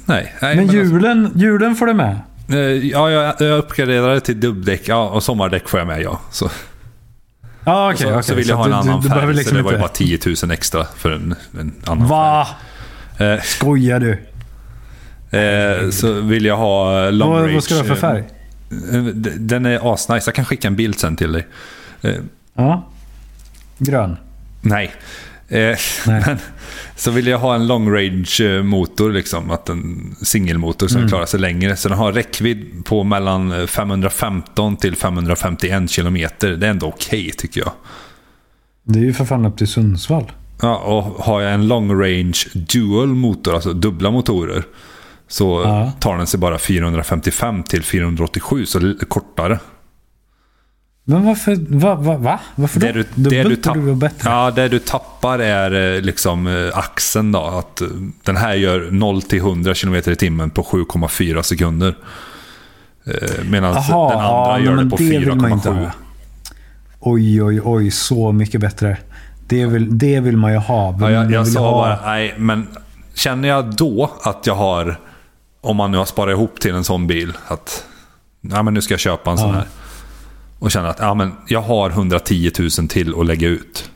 Nej. 0.05 0.33
nej 0.41 0.55
Men 0.55 0.59
alltså- 0.59 0.75
hjulen, 0.77 1.31
hjulen 1.35 1.75
får 1.75 1.85
du 1.85 1.93
med. 1.93 2.19
Eh, 2.49 2.57
Ja, 2.59 3.09
jag, 3.11 3.35
jag 3.39 3.57
uppgraderade 3.59 4.19
till 4.19 4.39
dubbdäck. 4.39 4.81
Ja, 4.87 5.09
och 5.09 5.23
sommardäck 5.23 5.69
får 5.69 5.79
jag 5.79 5.87
med, 5.87 6.01
ja. 6.01 6.21
Så, 6.31 6.45
och 6.45 6.51
okej. 7.65 7.97
så, 7.97 8.09
okej. 8.09 8.23
så 8.23 8.35
vill 8.35 8.47
jag 8.49 8.55
ha 8.55 8.63
att 8.63 8.67
en 8.67 8.71
du- 8.85 8.91
annan 8.91 9.01
du, 9.01 9.09
färg, 9.09 9.33
liksom 9.33 9.49
så 9.51 9.55
det 9.57 9.63
var 9.63 9.71
ju 9.71 9.77
bara 9.77 9.87
10 9.87 10.19
000 10.43 10.51
extra 10.51 10.85
för 10.97 11.11
en, 11.11 11.35
en 11.59 11.73
annan 11.85 12.07
Va? 12.07 12.47
färg. 13.17 13.33
Eh, 13.33 13.41
Skojar 13.41 13.99
du? 13.99 14.19
eh, 15.37 15.89
så 15.89 16.13
vill 16.13 16.45
jag 16.45 16.57
ha 16.57 17.05
eh, 17.05 17.11
long 17.11 17.29
Vad, 17.31 17.41
range. 17.41 17.53
vad 17.53 17.63
ska 17.63 17.73
du 17.73 17.79
ha 17.79 17.87
för 17.87 17.95
färg? 17.95 18.23
Den 19.37 19.65
är 19.65 19.93
asnice. 19.93 20.27
Jag 20.27 20.35
kan 20.35 20.45
skicka 20.45 20.67
en 20.67 20.75
bild 20.75 20.99
sen 20.99 21.15
till 21.15 21.31
dig. 21.31 21.47
Ja. 22.53 22.87
Grön. 23.77 24.17
nej. 24.61 24.91
Eh. 25.49 25.77
Men, 26.07 26.37
så 26.95 27.11
vill 27.11 27.27
jag 27.27 27.37
ha 27.39 27.55
en 27.55 27.67
long 27.67 27.89
range 27.95 28.35
eh, 28.41 28.63
motor, 28.63 29.11
liksom. 29.11 29.51
Att 29.51 29.69
en 29.69 30.15
singelmotor 30.21 30.87
som 30.87 30.97
Mm. 30.97 31.09
klarar 31.09 31.25
sig 31.25 31.39
längre. 31.39 31.75
Så 31.75 31.89
den 31.89 31.97
har 31.97 32.11
räckvidd 32.13 32.85
på 32.85 33.03
mellan 33.03 33.67
515 33.67 34.75
till 34.77 34.95
551 34.95 35.89
kilometer. 35.91 36.49
Det 36.51 36.65
är 36.67 36.71
ändå 36.71 36.87
okej 36.87 37.31
tycker 37.37 37.61
jag. 37.61 37.71
Det 38.83 38.99
är 38.99 39.03
ju 39.03 39.13
för 39.13 39.25
fan 39.25 39.45
upp 39.45 39.57
till 39.57 39.67
Sundsvall. 39.67 40.31
Ja, 40.61 40.75
och 40.77 41.03
har 41.03 41.41
jag 41.41 41.53
en 41.53 41.67
long 41.67 42.01
range 42.03 42.37
dual 42.53 43.07
motor, 43.07 43.53
alltså 43.55 43.73
dubbla 43.73 44.11
motorer. 44.11 44.63
Så 45.27 45.61
Ja. 45.65 45.91
tar 45.99 46.17
den 46.17 46.27
sig 46.27 46.39
bara 46.39 46.57
455 46.57 47.63
till 47.63 47.83
487, 47.83 48.65
så 48.65 48.93
kortare. 49.07 49.59
Men 51.09 51.25
varför? 51.25 51.57
Va, 51.69 51.95
va, 51.95 52.17
va? 52.17 52.39
Varför 52.55 52.79
då? 52.79 52.85
Det 52.87 52.93
du, 52.93 53.29
det 53.29 53.43
du, 53.43 53.55
tapp, 53.55 53.77
vara 53.77 53.95
bättre. 53.95 54.29
ja, 54.29 54.51
det 54.51 54.67
du 54.67 54.79
tappar 54.79 55.39
är 55.39 55.95
eh, 55.95 56.01
liksom 56.01 56.47
eh, 56.47 56.77
axeln 56.77 57.31
då. 57.31 57.39
Att 57.43 57.81
eh, 57.81 57.87
den 58.23 58.37
här 58.37 58.53
gör 58.53 58.87
0 58.91 59.21
till 59.21 59.39
100 59.39 59.73
km 59.73 59.95
i 59.95 60.01
timmen 60.15 60.49
på 60.49 60.63
7,4 60.63 61.41
sekunder. 61.41 61.95
Medan 63.49 63.73
den 63.73 63.83
andra 63.83 63.83
ja, 63.87 64.59
gör 64.59 64.75
det 64.83 64.89
på 64.89 64.95
det 64.95 65.03
vill 65.03 65.35
man 65.35 65.51
inte 65.51 65.69
4,7. 65.69 65.83
ha. 65.85 65.91
Oj, 66.99 67.43
oj, 67.43 67.61
oj. 67.63 67.91
Så 67.91 68.31
mycket 68.31 68.61
bättre. 68.61 68.97
Det 69.47 69.65
vill, 69.65 69.97
det 69.97 70.19
vill 70.19 70.37
man 70.37 70.51
ju 70.51 70.57
ha. 70.57 70.97
Ja, 71.01 71.11
jag 71.11 71.31
jag 71.31 71.47
sa 71.47 71.71
bara, 71.71 71.99
nej, 72.05 72.33
men 72.37 72.67
känner 73.13 73.47
jag 73.49 73.75
då 73.75 74.11
att 74.23 74.47
jag 74.47 74.55
har, 74.55 74.99
om 75.61 75.75
man 75.77 75.91
nu 75.91 75.97
har 75.97 76.05
sparat 76.05 76.31
ihop 76.31 76.59
till 76.59 76.75
en 76.75 76.83
sån 76.83 77.07
bil, 77.07 77.33
att 77.47 77.83
ja, 78.41 78.63
men 78.63 78.73
nu 78.73 78.81
ska 78.81 78.93
jag 78.93 78.99
köpa 79.01 79.31
en 79.31 79.37
sån 79.37 79.49
Ja. 79.49 79.55
här. 79.55 79.65
Och 80.59 80.71
känner 80.71 80.89
att 80.89 80.99
ja, 80.99 81.13
men 81.13 81.31
jag 81.47 81.61
har 81.61 81.89
110 81.89 82.51
000 82.59 82.69
till 82.69 83.19
att 83.19 83.25
lägga 83.25 83.47
ut. 83.47 83.91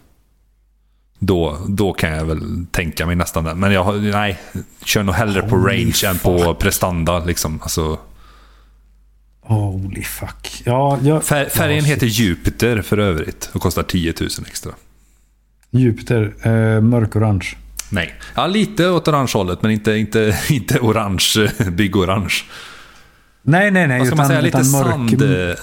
Då, 1.20 1.57
då 1.68 1.93
kan 1.93 2.12
jag 2.12 2.26
väl 2.26 2.66
tänka 2.72 3.05
mig 3.05 3.16
nästan 3.16 3.43
det. 3.43 3.55
Men 3.55 3.72
jag 3.72 4.01
nej, 4.01 4.39
kör 4.86 5.03
nog 5.03 5.16
hellre 5.16 5.41
på 5.41 5.55
Holy 5.55 5.84
range 5.84 6.01
än 6.05 6.20
på 6.20 6.55
prestanda. 6.55 7.26
Liksom. 7.26 7.59
Alltså, 7.62 7.99
Holy 9.41 10.03
fuck. 10.03 10.62
Ja, 10.66 10.99
jag, 11.03 11.24
fär, 11.24 11.45
färgen 11.45 11.86
heter 11.86 12.07
Jupiter 12.07 12.82
för 12.82 12.97
övrigt 12.97 13.49
och 13.53 13.62
kostar 13.62 13.84
10 13.84 14.14
000 14.20 14.30
extra. 14.47 14.72
Jupiter. 15.72 16.34
Eh, 16.41 16.82
mörkorange. 16.82 17.55
Nej, 17.89 18.14
ja, 18.36 18.47
lite 18.47 18.89
åt 18.89 19.07
orange 19.07 19.32
hållet 19.34 19.62
men 19.62 19.72
inte, 19.72 19.91
inte, 19.91 20.38
inte 20.49 20.80
orange, 20.80 21.51
byggorange. 21.72 22.34
Nej, 23.43 23.71
nej, 23.71 23.87
nej. 23.87 23.97
Vad 23.99 24.07
ska 24.07 24.15
man 24.15 24.25
utan- 24.25 24.29
säga? 24.29 24.41
Lite 24.41 24.63
sand, 24.63 25.21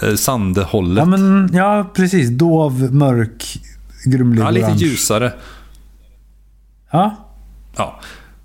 eh, 0.08 0.14
sandhållet. 0.14 0.98
Ja, 0.98 1.04
men, 1.04 1.50
ja, 1.52 1.90
precis. 1.94 2.30
Dov, 2.30 2.94
mörk, 2.94 3.58
grumlig 4.04 4.42
ja, 4.42 4.50
lite 4.50 4.66
orange. 4.66 4.78
ljusare. 4.84 5.32
Ja, 6.90 7.16
Ja. 7.76 8.00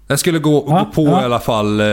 Jag 0.07 0.19
skulle 0.19 0.39
gå, 0.39 0.65
Ja, 0.67 0.79
gå 0.79 0.85
på 0.91 1.07
ja. 1.11 1.21
i 1.21 1.25
alla 1.25 1.39
fall 1.39 1.79
eh, 1.79 1.85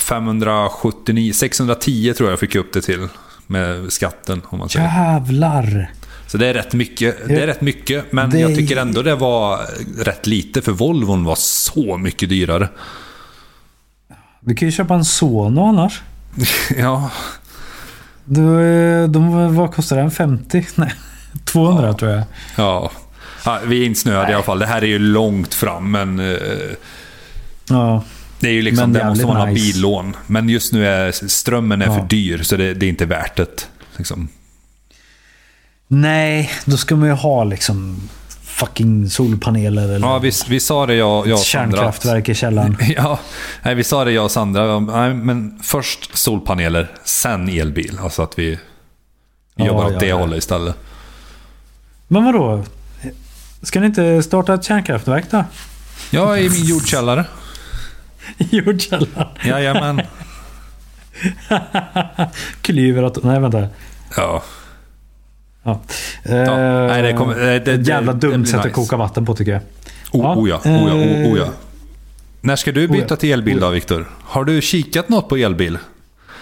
579, 0.00 1.32
610 1.32 2.12
tror 2.16 2.30
jag 2.30 2.38
fick 2.40 2.54
upp 2.54 2.72
det 2.72 2.80
till. 2.82 3.08
Med 3.46 3.92
skatten 3.92 4.42
om 4.44 4.58
man 4.58 4.68
säger. 4.68 4.86
jävlar. 4.86 5.90
Så 6.26 6.38
det 6.38 6.46
är 6.46 6.54
rätt 6.54 6.72
mycket. 6.74 7.28
Det 7.28 7.42
är 7.42 7.46
rätt 7.46 7.60
mycket. 7.60 8.12
Men 8.12 8.30
Det- 8.30 8.38
jag 8.38 8.54
tycker 8.54 8.76
ändå 8.76 9.02
det 9.02 9.14
var 9.14 9.60
rätt 10.04 10.26
lite. 10.26 10.62
För 10.62 10.72
Volvon 10.72 11.24
var 11.24 11.34
så 11.34 11.96
mycket 11.98 12.28
dyrare. 12.28 12.68
Du 14.40 14.54
kan 14.54 14.68
ju 14.68 14.72
köpa 14.72 14.94
en 14.94 15.04
Sono 15.04 15.60
annars. 15.68 16.02
ja, 16.78 17.10
Du, 18.24 18.60
eh, 18.62 19.08
de, 19.08 19.54
vad 19.56 19.74
kostar 19.74 19.96
den? 19.96 20.10
50? 20.10 20.66
Nej, 20.74 20.92
200 21.44 21.94
tror 21.94 22.10
jag. 22.10 22.22
ja. 22.56 22.90
ja 23.44 23.60
vi 23.66 23.82
är 23.82 23.86
insnöade 23.86 24.30
i 24.30 24.34
alla 24.34 24.42
fall. 24.44 24.58
Det 24.58 24.66
här 24.66 24.82
är 24.82 24.86
ju 24.86 24.98
långt 24.98 25.54
fram 25.54 25.90
men... 25.90 26.18
Eh, 26.18 26.36
Ja. 27.68 28.04
Det 28.40 28.48
är 28.48 28.52
ju 28.52 28.62
liksom, 28.62 28.92
där 28.92 29.04
måste 29.04 29.26
man 29.26 29.36
ha 29.36 29.46
nice. 29.46 29.72
billån. 29.72 30.16
Men 30.26 30.48
just 30.48 30.72
nu 30.72 30.86
är 30.86 31.12
strömmen 31.28 31.82
är 31.82 31.86
Ja. 31.86 31.94
för 31.94 32.06
dyr 32.06 32.42
så 32.42 32.56
det, 32.56 32.74
det 32.74 32.86
är 32.86 32.90
inte 32.90 33.06
värt 33.06 33.36
det. 33.36 33.68
Liksom. 33.96 34.28
Nej, 35.88 36.50
då 36.64 36.76
ska 36.76 36.96
man 36.96 37.08
ju 37.08 37.14
ha 37.14 37.44
liksom 37.44 38.08
fucking 38.56 39.10
solpaneler 39.10 39.82
eller 39.82 40.06
Ja, 40.08 40.18
vi, 40.18 40.32
vi 40.48 40.60
sa 40.60 40.86
det 40.86 40.94
jag, 40.94 41.26
jag 41.26 41.34
och 41.34 41.40
Sandra. 41.40 41.76
kärnkraftverk 41.76 42.28
i 42.28 42.34
källaren. 42.34 42.76
Ja, 42.96 43.18
nej, 43.62 43.74
vi 43.74 43.84
sa 43.84 44.04
det 44.04 44.12
jag 44.12 44.24
och 44.24 44.30
Sandra. 44.30 44.80
Nej, 44.80 45.14
men 45.14 45.58
först 45.62 46.18
solpaneler, 46.18 46.90
sen 47.04 47.48
elbil. 47.48 47.98
Alltså 48.02 48.22
att 48.22 48.38
vi 48.38 48.58
Ja, 49.54 49.66
jobbar 49.66 49.84
åt 49.86 49.92
ja, 49.92 49.98
det 49.98 50.06
ja. 50.06 50.16
hållet 50.18 50.38
istället. 50.38 50.76
Men 52.08 52.24
vadå? 52.24 52.64
Ska 53.62 53.80
ni 53.80 53.86
inte 53.86 54.22
starta 54.22 54.54
ett 54.54 54.64
kärnkraftverk 54.64 55.24
då? 55.30 55.44
Ja, 56.10 56.38
i 56.38 56.48
min 56.50 56.64
jordkällare. 56.64 57.24
Jordkällaren? 58.38 59.28
Jajamän. 59.44 60.00
Klyver 62.60 63.02
att... 63.02 63.24
Nej, 63.24 63.40
vänta. 63.40 63.68
Ja. 64.16 64.42
Ja. 65.66 65.80
Ja, 66.24 66.86
nej, 66.86 67.02
det 67.02 67.12
kommer- 67.12 67.34
det- 67.34 67.58
det- 67.76 67.88
jävla 67.88 68.12
dumt 68.12 68.46
sätt 68.46 68.54
att 68.58 68.64
nice. 68.64 68.74
koka 68.74 68.96
vatten 68.96 69.26
på 69.26 69.34
tycker 69.34 69.52
jag. 69.52 69.60
Oh, 70.12 70.22
Ja, 70.22 70.34
oh 70.36 70.48
ja, 70.48 70.56
oh 70.64 70.88
ja, 70.88 70.94
oh, 70.94 71.32
oh 71.32 71.38
ja. 71.38 71.44
eh, 71.44 71.48
När 72.40 72.56
ska 72.56 72.72
du 72.72 72.86
oh 72.86 72.92
byta 72.92 73.06
ja, 73.08 73.16
till 73.16 73.32
elbil 73.32 73.56
oh 73.56 73.60
då, 73.60 73.70
Viktor? 73.70 74.08
Har 74.22 74.44
du 74.44 74.60
kikat 74.60 75.08
något 75.08 75.28
på 75.28 75.36
elbil? 75.36 75.78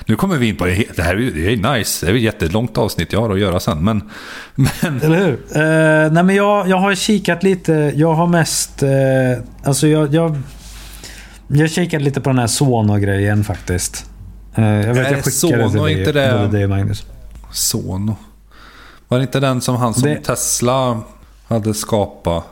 Nu 0.07 0.17
kommer 0.17 0.37
vi 0.37 0.49
in 0.49 0.57
på 0.57 0.67
det. 0.67 0.85
Det 0.97 1.03
här 1.03 1.15
det 1.17 1.53
är 1.53 1.77
nice. 1.77 2.07
Det 2.07 2.13
är 2.13 2.17
ett 2.17 2.23
jättelångt 2.23 2.79
avsnitt 2.79 3.13
jag 3.13 3.21
har 3.21 3.31
att 3.31 3.39
göra 3.39 3.61
sen. 3.61 3.85
Men, 3.85 4.11
men 4.55 5.01
Eller 5.03 5.17
hur? 5.17 5.33
Eh, 5.33 6.13
nej 6.13 6.23
men 6.23 6.35
jag, 6.35 6.69
jag 6.69 6.77
har 6.77 6.95
kikat 6.95 7.43
lite. 7.43 7.93
Jag 7.95 8.15
har 8.15 8.27
mest... 8.27 8.83
Eh, 8.83 8.91
alltså 9.63 9.87
jag... 9.89 10.15
Jag, 10.15 10.37
jag 11.49 11.71
kikat 11.71 12.03
lite 12.03 12.21
på 12.21 12.31
den 12.31 12.39
här 12.39 12.47
Sono-grejen 12.47 13.45
faktiskt. 13.45 14.07
Eh, 14.55 14.65
jag 14.65 14.95
vet 14.95 15.07
Är 15.07 15.13
jag 15.13 15.25
skickade 15.25 15.31
Sono, 15.71 15.87
till 15.87 15.99
inte 15.99 16.13
det- 16.13 16.49
dig 16.53 16.67
Magnus. 16.67 17.07
Sono. 17.53 18.17
Var 19.15 19.19
det 19.19 19.23
inte 19.25 19.41
den 19.41 19.61
som 19.61 19.77
han 19.77 19.95
som 19.95 20.09
Det- 20.09 20.17
Tesla 20.21 21.01
hade 21.49 21.75
skapat? 21.75 22.45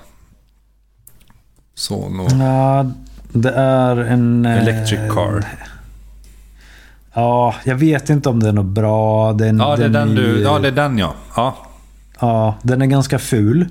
Sono. 1.74 2.28
Ja, 2.44 2.86
det 3.32 3.50
är 3.50 3.96
en... 3.96 4.46
eh, 4.46 4.62
Electric 4.62 5.12
car. 5.14 5.44
Ja, 7.14 7.54
jag 7.64 7.74
vet 7.76 8.10
inte 8.10 8.28
om 8.28 8.40
den 8.40 8.58
är 8.58 8.62
bra. 8.62 9.32
Den, 9.32 9.58
Ja, 9.58 9.76
det 9.76 9.84
är 9.84 9.88
den 9.88 10.14
du... 10.14 10.36
är- 10.38 10.42
Ja, 10.42 10.58
det 10.58 10.68
är 10.68 10.72
den 10.72 10.98
ja. 10.98 11.14
ja. 11.36 11.56
ja, 12.20 12.54
den 12.62 12.82
är 12.82 12.86
ganska 12.86 13.18
ful. 13.18 13.62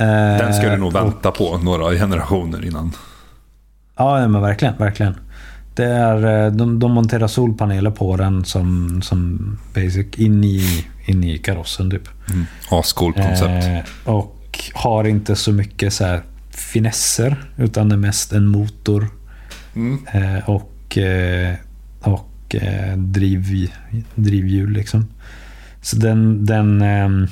Eh, 0.00 0.06
Den 0.06 0.54
ska 0.54 0.68
du 0.70 0.76
nog 0.76 0.88
och- 0.88 0.94
vänta 0.94 1.30
på 1.30 1.58
några 1.58 1.92
generationer 1.92 2.64
innan. 2.66 2.92
Ja, 3.96 4.20
ja, 4.20 4.28
men 4.28 4.42
verkligen. 4.42 4.76
verkligen. 4.76 5.14
Det 5.74 5.84
är, 5.84 6.44
eh, 6.46 6.52
de, 6.52 6.78
de 6.78 6.92
monterar 6.92 7.26
solpaneler 7.26 7.90
på 7.90 8.16
den 8.16 8.44
som, 8.44 9.00
som 9.02 9.38
basic 9.74 10.06
in 10.16 10.44
i, 10.44 10.86
in 11.10 11.24
i 11.24 11.38
karossen 11.38 11.90
typ. 11.90 12.08
Mm. 12.30 12.46
Ascoolt 12.70 13.16
koncept. 13.16 13.66
Eh, 13.66 14.14
och 14.14 14.70
har 14.74 15.04
inte 15.04 15.36
så 15.36 15.52
mycket 15.52 15.92
så 15.92 16.04
här 16.04 16.22
finesser. 16.50 17.44
Utan 17.56 17.88
det 17.88 17.94
är 17.94 17.98
mest 17.98 18.32
en 18.32 18.46
motor. 18.46 19.08
Mm. 19.74 20.06
Eh, 20.12 20.50
och 20.50 20.98
eh, 20.98 21.54
och 22.00 22.54
eh, 22.54 22.96
driv, 22.96 23.72
drivhjul 24.14 24.70
liksom. 24.70 25.08
Så 25.82 25.96
den... 25.96 26.46
den 26.46 26.82
ehm, 26.82 27.28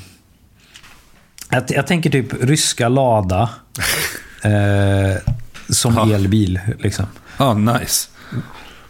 jag, 1.50 1.64
jag 1.68 1.86
tänker 1.86 2.10
typ 2.10 2.44
ryska 2.44 2.88
Lada. 2.88 3.50
eh, 4.42 5.32
som 5.68 5.98
elbil 5.98 6.60
liksom. 6.78 7.06
Ja, 7.38 7.54
nice. 7.54 8.08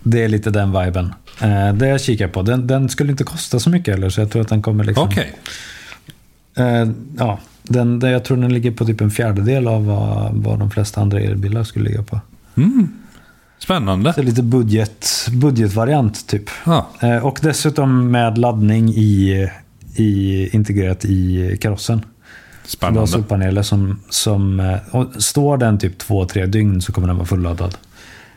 Det 0.03 0.25
är 0.25 0.29
lite 0.29 0.51
den 0.51 0.85
viben. 0.85 1.15
Eh, 1.41 1.75
det 1.75 1.89
jag 1.89 2.01
kikar 2.01 2.29
på. 2.29 2.43
Den, 2.43 2.67
den 2.67 2.89
skulle 2.89 3.11
inte 3.11 3.25
kosta 3.25 3.61
så 3.61 3.71
mycket 3.71 3.95
heller. 3.95 4.11
Så 4.11 4.21
jag 4.21 4.31
tror 4.31 4.43
att 4.43 4.49
den 4.49 4.63
kommer 4.63 4.85
liksom... 4.85 5.09
Okej. 5.09 5.35
Eh, 6.57 6.89
ja, 7.19 7.39
den, 7.63 8.01
jag 8.01 8.25
tror 8.25 8.37
den 8.37 8.55
ligger 8.55 8.71
på 8.71 8.85
typ 8.85 9.01
en 9.01 9.11
fjärdedel 9.11 9.69
av 9.69 9.87
vad, 9.87 10.35
vad 10.35 10.59
de 10.59 10.71
flesta 10.71 11.01
andra 11.01 11.21
elbilar 11.21 11.65
skulle 11.65 11.89
ligga 11.89 12.03
på. 12.03 12.21
Mm. 12.57 12.89
Spännande. 13.59 14.13
Så 14.13 14.23
lite 14.23 14.43
budget, 14.43 15.29
budgetvariant 15.33 16.27
typ. 16.27 16.51
Ja. 16.67 16.89
Eh, 17.01 17.27
och 17.27 17.39
dessutom 17.43 18.11
med 18.11 18.39
laddning 18.39 18.89
i, 18.89 19.49
i, 19.95 20.49
integrerat 20.53 21.05
i 21.05 21.57
karossen. 21.61 21.99
Du 21.99 22.05
har 22.05 22.69
Spännande. 22.69 23.07
solpaneler 23.07 23.63
som, 23.63 24.01
som 24.11 24.61
eh, 24.61 25.03
står 25.19 25.57
den 25.57 25.79
typ 25.79 25.99
två, 25.99 26.25
tre 26.25 26.47
dygn 26.47 26.83
så 26.83 26.93
kommer 26.93 27.09
den 27.09 27.17
vara 27.17 27.27
fulladdad. 27.27 27.77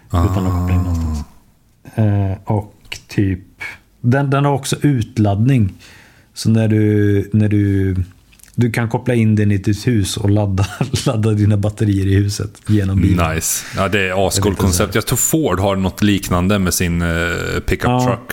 Utan 0.08 0.48
att 0.48 0.54
koppla 0.54 0.76
in 0.76 0.82
någonstans. 0.82 1.24
Eh, 1.96 2.34
och 2.44 2.76
typ, 3.08 3.40
den, 4.02 4.30
den 4.30 4.46
har 4.46 4.54
också 4.54 4.76
utladdning. 4.82 5.74
Så 6.34 6.50
när 6.50 6.68
du, 6.68 7.30
när 7.34 7.50
du, 7.50 7.96
du 8.56 8.72
kan 8.72 8.90
koppla 8.90 9.14
in 9.14 9.36
den 9.36 9.52
i 9.52 9.58
ditt 9.58 9.88
hus 9.88 10.18
och 10.18 10.30
ladda, 10.30 10.66
ladda 11.06 11.32
dina 11.32 11.58
batterier 11.58 12.08
i 12.08 12.16
huset 12.16 12.62
genom 12.68 13.02
bilen. 13.02 13.36
Nice. 13.36 13.66
Ja, 13.78 13.88
det 13.88 14.00
är 14.10 14.14
vet 14.14 14.56
koncept. 14.56 14.96
Jag 14.96 15.06
tror 15.06 15.18
Ford 15.18 15.60
har 15.60 15.76
något 15.76 16.02
liknande 16.02 16.60
med 16.60 16.74
sin 16.74 17.02
eh, 17.02 17.08
pickup 17.66 17.84
Ja. 17.90 18.04
truck. 18.06 18.32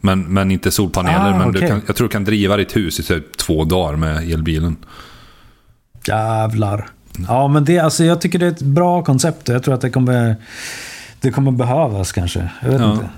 Men, 0.00 0.22
men 0.22 0.50
inte 0.50 0.70
solpaneler. 0.70 1.32
Ah, 1.32 1.38
men 1.38 1.52
du 1.52 1.58
okej. 1.58 1.68
kan, 1.68 1.82
jag 1.86 1.96
tror 1.96 2.08
du 2.08 2.12
kan 2.12 2.24
driva 2.24 2.56
ditt 2.56 2.76
hus 2.76 3.00
i 3.00 3.02
typ 3.02 3.36
två 3.36 3.64
dagar 3.64 3.96
med 3.96 4.30
elbilen. 4.30 4.76
Jävlar. 6.08 6.88
Ja, 7.28 7.48
men 7.48 7.64
det, 7.64 7.78
alltså, 7.78 8.04
jag 8.04 8.20
tycker 8.20 8.38
det 8.38 8.46
är 8.46 8.50
ett 8.50 8.62
bra 8.62 9.04
koncept. 9.04 9.48
Jag 9.48 9.62
tror 9.62 9.74
att 9.74 9.80
det 9.80 9.90
kommer, 9.90 10.36
det 11.20 11.30
kommer 11.30 11.50
behövas 11.50 12.12
kanske. 12.12 12.50
Jag 12.62 12.68
vet 12.70 12.80
Ja. 12.80 12.92
inte. 12.92 13.08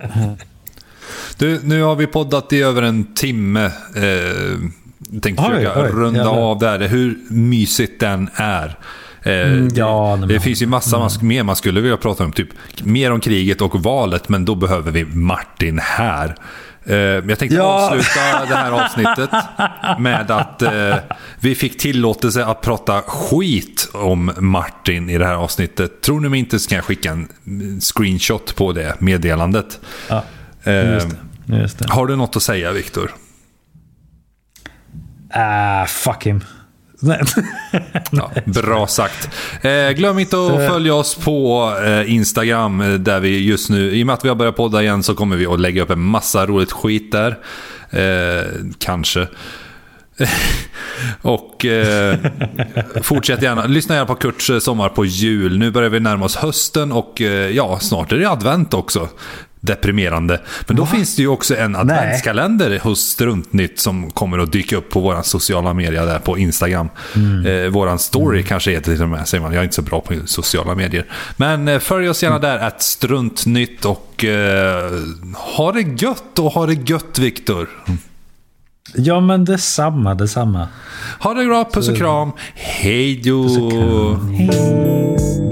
Du, 1.38 1.60
nu 1.64 1.82
har 1.82 1.96
vi 1.96 2.06
poddat 2.06 2.52
i 2.52 2.62
över 2.62 2.82
en 2.82 3.14
timme. 3.14 3.64
Eh, 3.96 4.58
tänkte 5.22 5.44
Oj, 5.48 5.54
försöka 5.54 5.82
oj, 5.82 5.90
runda 5.90 6.18
jävlar. 6.18 6.38
av 6.42 6.58
där. 6.58 6.88
Hur 6.88 7.18
mysigt 7.30 8.00
den 8.00 8.30
är. 8.34 8.78
Eh, 9.22 9.32
Mm, 9.52 9.68
ja, 9.74 10.18
det, 10.20 10.26
det 10.26 10.40
finns 10.40 10.62
ju 10.62 10.66
massa 10.66 10.98
man, 10.98 11.10
mer 11.22 11.42
man 11.42 11.56
skulle 11.56 11.80
vilja 11.80 11.96
prata 11.96 12.24
om. 12.24 12.32
Typ 12.32 12.48
mer 12.82 13.12
om 13.12 13.20
kriget 13.20 13.60
och 13.60 13.82
valet. 13.82 14.28
Men 14.28 14.44
då 14.44 14.54
behöver 14.54 14.90
vi 14.92 15.04
Martin 15.04 15.78
här. 15.82 16.34
Eh, 16.88 16.96
jag 16.96 17.38
tänkte 17.38 17.56
Ja. 17.56 17.62
avsluta 17.62 18.44
det 18.48 18.54
här 18.56 18.70
avsnittet 18.70 19.30
med 19.98 20.30
att 20.30 20.62
eh, 20.62 20.96
vi 21.40 21.54
fick 21.54 21.78
tillåtelse 21.78 22.44
att 22.44 22.60
prata 22.60 23.02
skit 23.02 23.88
om 23.92 24.32
Martin 24.38 25.10
i 25.10 25.18
det 25.18 25.26
här 25.26 25.34
avsnittet. 25.34 26.00
Tror 26.00 26.20
ni 26.20 26.28
mig 26.28 26.38
inte 26.38 26.58
så 26.58 26.68
kan 26.68 26.76
jag 26.76 26.84
skicka 26.84 27.10
en 27.12 27.28
screenshot 27.80 28.56
på 28.56 28.72
det 28.72 28.94
meddelandet. 29.00 29.80
Ja, 30.08 30.22
Eh, 30.64 30.92
just 30.94 31.08
det. 31.46 31.56
Just 31.56 31.78
det. 31.78 31.86
har 31.90 32.06
du 32.06 32.16
något 32.16 32.36
att 32.36 32.42
säga, 32.42 32.72
Viktor? 32.72 33.10
Ah, 35.34 35.86
fuck 35.86 36.26
him. 36.26 36.44
Nej. 37.00 37.22
Ja, 38.10 38.30
bra 38.44 38.86
sagt. 38.86 39.28
Eh, 39.62 39.90
glöm 39.90 40.18
inte 40.18 40.36
att 40.46 40.60
Eh. 40.60 40.68
följa 40.68 40.94
oss 40.94 41.14
på 41.14 41.72
eh, 41.84 42.12
Instagram 42.14 42.80
eh, 42.80 42.88
där 42.94 43.20
vi 43.20 43.38
just 43.38 43.70
nu, 43.70 43.90
i 43.96 44.02
och 44.02 44.06
med 44.06 44.14
att 44.14 44.24
vi 44.24 44.28
har 44.28 44.36
börjat 44.36 44.56
podda 44.56 44.82
igen 44.82 45.02
så 45.02 45.14
kommer 45.14 45.36
vi 45.36 45.46
att 45.46 45.60
lägga 45.60 45.82
upp 45.82 45.90
en 45.90 46.00
massa 46.00 46.46
roligt 46.46 46.72
skit 46.72 47.12
där. 47.12 47.38
Eh, 47.90 48.44
kanske. 48.78 49.28
Och 51.22 51.64
eh, 51.64 52.16
fortsätt 53.02 53.42
gärna. 53.42 53.66
Lyssna 53.66 53.94
gärna 53.94 54.06
på 54.06 54.14
Kurts 54.14 54.50
eh, 54.50 54.58
Sommar 54.58 54.88
på 54.88 55.04
jul. 55.04 55.58
Nu 55.58 55.70
börjar 55.70 55.90
vi 55.90 56.00
närma 56.00 56.24
oss 56.24 56.36
hösten 56.36 56.92
och 56.92 57.20
eh, 57.20 57.50
ja, 57.50 57.78
snart 57.78 58.12
är 58.12 58.16
det 58.16 58.30
advent 58.30 58.74
också. 58.74 59.08
Deprimerande. 59.66 60.40
Men 60.66 60.76
då 60.76 60.86
finns 60.86 61.16
det 61.16 61.22
ju 61.22 61.28
också 61.28 61.56
en 61.56 61.76
adventskalender 61.76 62.78
hos 62.82 63.00
Struntnytt 63.00 63.80
som 63.80 64.10
kommer 64.10 64.38
att 64.38 64.52
dyka 64.52 64.76
upp 64.76 64.90
på 64.90 65.00
våra 65.00 65.22
sociala 65.22 65.74
medier 65.74 66.06
där 66.06 66.18
på 66.18 66.38
Instagram. 66.38 66.88
Eh, 67.46 67.70
våran 67.70 67.98
story 67.98 68.42
kanske 68.42 68.70
heter 68.70 68.92
till 68.92 69.02
och 69.02 69.08
med, 69.08 69.28
säger 69.28 69.42
man. 69.42 69.52
Jag 69.52 69.60
är 69.60 69.64
inte 69.64 69.74
så 69.76 69.82
bra 69.82 70.00
på 70.00 70.14
sociala 70.24 70.74
medier. 70.74 71.04
Men 71.36 71.68
eh, 71.68 71.78
följ 71.78 72.08
oss 72.08 72.22
gärna 72.22 72.38
där, 72.38 72.58
att 72.58 72.82
Struntnytt 72.82 73.84
och 73.84 74.24
eh, 74.24 74.92
ha 75.34 75.72
det 75.72 76.02
gött 76.02 76.38
och 76.38 76.52
ha 76.52 76.66
det 76.66 76.90
gött 76.90 77.18
Viktor. 77.18 77.68
Ja, 78.94 79.20
men 79.20 79.44
detsamma, 79.44 80.14
detsamma. 80.14 80.68
Ha 81.20 81.34
det 81.34 81.46
bra, 81.46 81.70
puss 81.72 81.88
och 81.88 81.96
kram. 81.96 82.32
Hej 82.54 83.20
då! 83.24 83.48
Hej. 84.38 85.45